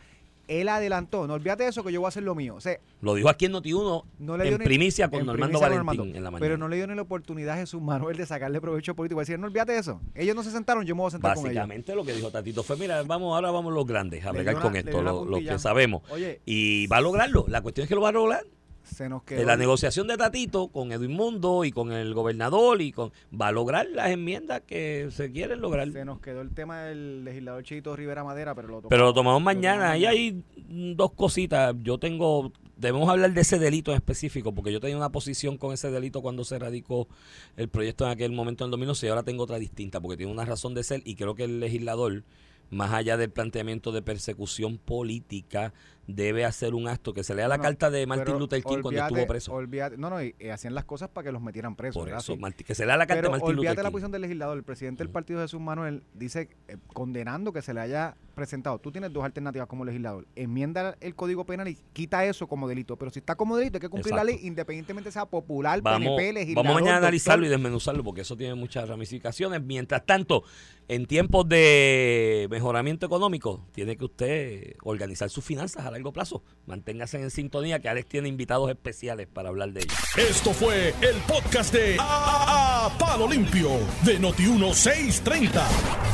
él 0.48 0.68
adelantó, 0.68 1.26
no 1.26 1.35
olvídate 1.35 1.64
de 1.64 1.70
eso, 1.70 1.83
que 1.85 1.92
yo 1.92 2.00
voy 2.00 2.07
a 2.07 2.09
hacer 2.09 2.22
lo 2.22 2.35
mío. 2.35 2.54
O 2.54 2.61
sea, 2.61 2.78
Lo 3.00 3.14
dijo 3.14 3.28
aquí 3.28 3.46
en 3.46 3.52
Noti1 3.52 4.04
no 4.18 4.37
le 4.37 4.44
dio 4.44 4.52
en 4.54 4.59
ni- 4.59 4.64
primicia 4.64 5.09
con 5.09 5.20
en 5.20 5.26
Normando 5.26 5.59
primicia 5.59 5.68
Valentín 5.68 5.87
Normando, 5.96 6.18
en 6.18 6.24
la 6.24 6.30
mañana. 6.30 6.44
Pero 6.44 6.59
no 6.59 6.68
le 6.68 6.76
dio 6.76 6.87
ni 6.87 6.94
la 6.94 7.02
oportunidad 7.02 7.54
a 7.54 7.59
Jesús 7.59 7.80
Manuel 7.83 8.16
de 8.16 8.26
sacarle 8.26 8.61
provecho 8.61 8.94
político. 8.94 9.20
Decir, 9.20 9.38
no 9.38 9.46
olvídate 9.46 9.72
de 9.72 9.78
eso. 9.78 10.00
Ellos 10.14 10.35
no 10.37 10.42
se 10.42 10.50
sentaron, 10.50 10.85
yo 10.85 10.94
me 10.94 11.00
voy 11.02 11.09
a 11.09 11.11
sentar 11.12 11.35
con 11.35 11.44
ellos. 11.46 11.54
Básicamente 11.57 11.94
lo 11.94 12.04
que 12.04 12.12
dijo 12.12 12.30
Tatito 12.30 12.62
fue, 12.62 12.76
mira, 12.76 13.02
vamos 13.02 13.35
ahora 13.35 13.50
vamos 13.50 13.72
los 13.72 13.87
grandes 13.87 14.24
a 14.24 14.33
bregar 14.33 14.59
con 14.61 14.76
esto, 14.76 14.90
dio 14.90 15.00
una 15.00 15.11
lo, 15.12 15.24
lo 15.24 15.30
puntilla. 15.33 15.52
que 15.52 15.59
sabemos. 15.59 16.02
Oye, 16.11 16.40
Y 16.46 16.87
va 16.88 16.98
a 16.98 17.00
lograrlo. 17.00 17.44
La 17.48 17.61
cuestión 17.62 17.85
es 17.85 17.88
que 17.88 17.94
lo 17.94 18.00
va 18.00 18.11
a 18.11 18.12
lograr. 18.12 18.42
Se 18.85 19.09
nos 19.09 19.23
En 19.23 19.27
quedó. 19.27 19.44
la 19.47 19.57
negociación 19.57 20.07
de 20.07 20.16
Tatito 20.16 20.68
con 20.68 20.92
Edwin 20.92 21.12
Mundo 21.12 21.64
y 21.64 21.73
con 21.73 21.92
el 21.92 22.14
gobernador 22.14 22.81
y 22.81 22.92
con 22.92 23.12
va 23.38 23.49
a 23.49 23.53
lograr 23.53 23.87
las 23.92 24.11
enmiendas 24.11 24.62
que 24.66 25.09
se 25.11 25.33
quieren 25.33 25.61
lograr. 25.61 25.90
Se 25.90 26.05
nos 26.05 26.20
quedó 26.20 26.40
el 26.40 26.51
tema 26.55 26.83
del 26.85 27.25
legislador 27.25 27.62
Chito 27.64 27.97
Rivera 27.97 28.25
Madera, 28.25 28.55
pero 28.55 28.68
lo 28.68 28.75
tomamos. 28.75 28.90
Pero 28.90 29.05
lo 29.05 29.14
tomamos 29.14 29.42
mañana. 29.42 29.92
Ahí 29.92 30.07
hay 30.07 30.42
dos 30.68 31.12
cositas. 31.12 31.75
Yo 31.83 31.99
tengo, 31.99 32.53
debemos 32.77 33.09
hablar 33.09 33.33
de 33.33 33.40
ese 33.40 33.59
delito 33.59 33.90
en 33.90 33.97
específico, 33.97 34.53
porque 34.55 34.73
yo 34.73 34.81
tenía 34.81 34.97
una 34.97 35.11
posición 35.11 35.57
con 35.59 35.73
ese 35.73 35.90
delito 35.90 36.23
cuando 36.23 36.44
se 36.44 36.59
radicó 36.59 37.09
el 37.57 37.68
proyecto 37.68 38.05
en 38.05 38.11
aquel 38.12 38.33
momento 38.33 38.64
en 38.64 38.68
el 38.68 38.70
2011 38.73 39.07
y 39.07 39.09
ahora 39.09 39.23
tengo 39.23 39.44
otra 39.44 39.59
distinta, 39.59 40.01
porque 40.01 40.16
tiene 40.16 40.33
una 40.33 40.44
razón 40.44 40.75
de 40.75 40.83
ser 40.83 41.03
y 41.05 41.14
creo 41.16 41.35
que 41.35 41.44
el 41.44 41.61
legislador, 41.61 42.23
más 42.70 42.92
allá 42.92 43.16
del 43.16 43.31
planteamiento 43.31 43.92
de 43.92 44.03
persecución 44.03 44.79
política, 44.79 45.73
debe 46.06 46.44
hacer 46.44 46.74
un 46.74 46.86
acto 46.88 47.14
que 47.14 47.24
se 47.24 47.34
lea 47.34 47.48
la 47.48 47.56
No, 47.56 47.62
carta 47.62 47.90
de 47.90 48.06
Martin 48.06 48.38
Luther 48.38 48.62
King 48.62 48.80
cuando 48.82 48.88
olvídate- 48.90 49.14
estuvo 49.14 49.26
preso. 49.26 49.52
olvídate- 49.52 49.96
no, 49.96 50.10
no, 50.10 50.22
y, 50.22 50.34
hacían 50.52 50.74
las 50.74 50.84
cosas 50.84 51.08
para 51.08 51.26
que 51.26 51.32
los 51.32 51.40
metieran 51.42 51.76
presos. 51.76 52.02
Por 52.02 52.08
eso, 52.12 52.36
que 52.66 52.74
se 52.74 52.84
lea 52.86 52.96
la 52.96 53.06
carta 53.06 53.22
Pero 53.22 53.28
de 53.28 53.30
Martin 53.32 53.48
olvídate 53.48 53.70
Luther 53.74 53.84
la 53.84 53.88
King. 53.88 53.92
posición 53.92 54.12
del 54.12 54.22
legislador. 54.22 54.56
El 54.58 54.64
presidente 54.64 55.02
del 55.02 55.10
partido 55.10 55.40
Jesús 55.40 55.60
Manuel 55.60 56.02
dice, 56.14 56.48
eh, 56.68 56.76
condenando 56.92 57.52
que 57.52 57.62
se 57.62 57.72
le 57.72 57.80
haya 57.80 58.16
presentado. 58.34 58.78
Tú 58.80 58.90
tienes 58.90 59.12
dos 59.12 59.24
alternativas 59.24 59.68
como 59.68 59.84
legislador. 59.84 60.26
Enmienda 60.34 60.96
el 61.00 61.14
código 61.14 61.44
penal 61.46 61.68
y 61.68 61.78
quita 61.92 62.24
eso 62.24 62.46
como 62.48 62.68
delito. 62.68 62.96
Pero 62.96 63.10
si 63.10 63.20
está 63.20 63.36
como 63.36 63.56
delito, 63.56 63.76
hay 63.76 63.80
que 63.80 63.88
cumplir 63.88 64.14
la 64.14 64.22
Exacto. 64.22 64.38
ley 64.40 64.46
independientemente 64.48 65.10
sea 65.12 65.24
popular, 65.26 65.80
Vamos, 65.82 66.00
PNP, 66.16 66.32
legislador. 66.32 66.64
vamos 66.64 66.80
mañana 66.82 66.96
a 66.96 66.98
analizarlo 66.98 67.46
y 67.46 67.48
desmenuzarlo 67.48 68.02
porque 68.02 68.22
eso 68.22 68.36
tiene 68.36 68.54
muchas 68.56 68.88
ramificaciones. 68.88 69.62
Mientras 69.62 70.04
tanto, 70.04 70.42
en 70.88 71.06
tiempos 71.06 71.48
de 71.48 72.48
mejoramiento 72.50 73.06
económico, 73.06 73.64
tiene 73.72 73.96
que 73.96 74.04
usted 74.04 74.74
organizar 74.82 75.30
sus 75.30 75.44
finanzas 75.44 75.86
a 75.86 75.90
largo 75.94 76.12
plazo. 76.12 76.42
Manténgase 76.66 77.18
en 77.20 77.30
sintonía 77.30 77.78
que 77.80 77.88
Alex 77.88 78.09
tiene 78.09 78.28
invitados 78.28 78.68
especiales 78.70 79.26
para 79.33 79.48
hablar 79.48 79.72
de 79.72 79.80
ello. 79.80 79.94
Esto 80.16 80.52
fue 80.52 80.88
el 81.00 81.16
podcast 81.26 81.72
de 81.72 81.96
A, 81.98 82.87
A- 82.87 82.98
Palo 82.98 83.26
Limpio 83.28 83.70
de 84.04 84.20
Noti1630. 84.20 85.62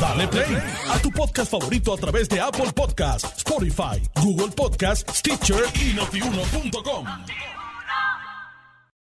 Dale 0.00 0.28
play 0.28 0.56
a 0.88 0.98
tu 1.00 1.10
podcast 1.10 1.50
favorito 1.50 1.92
a 1.92 1.96
través 1.96 2.28
de 2.28 2.40
Apple 2.40 2.72
Podcasts, 2.74 3.38
Spotify, 3.38 4.00
Google 4.22 4.48
Podcasts, 4.54 5.18
Stitcher 5.18 5.64
y 5.74 5.94
notiuno.com. 5.94 7.06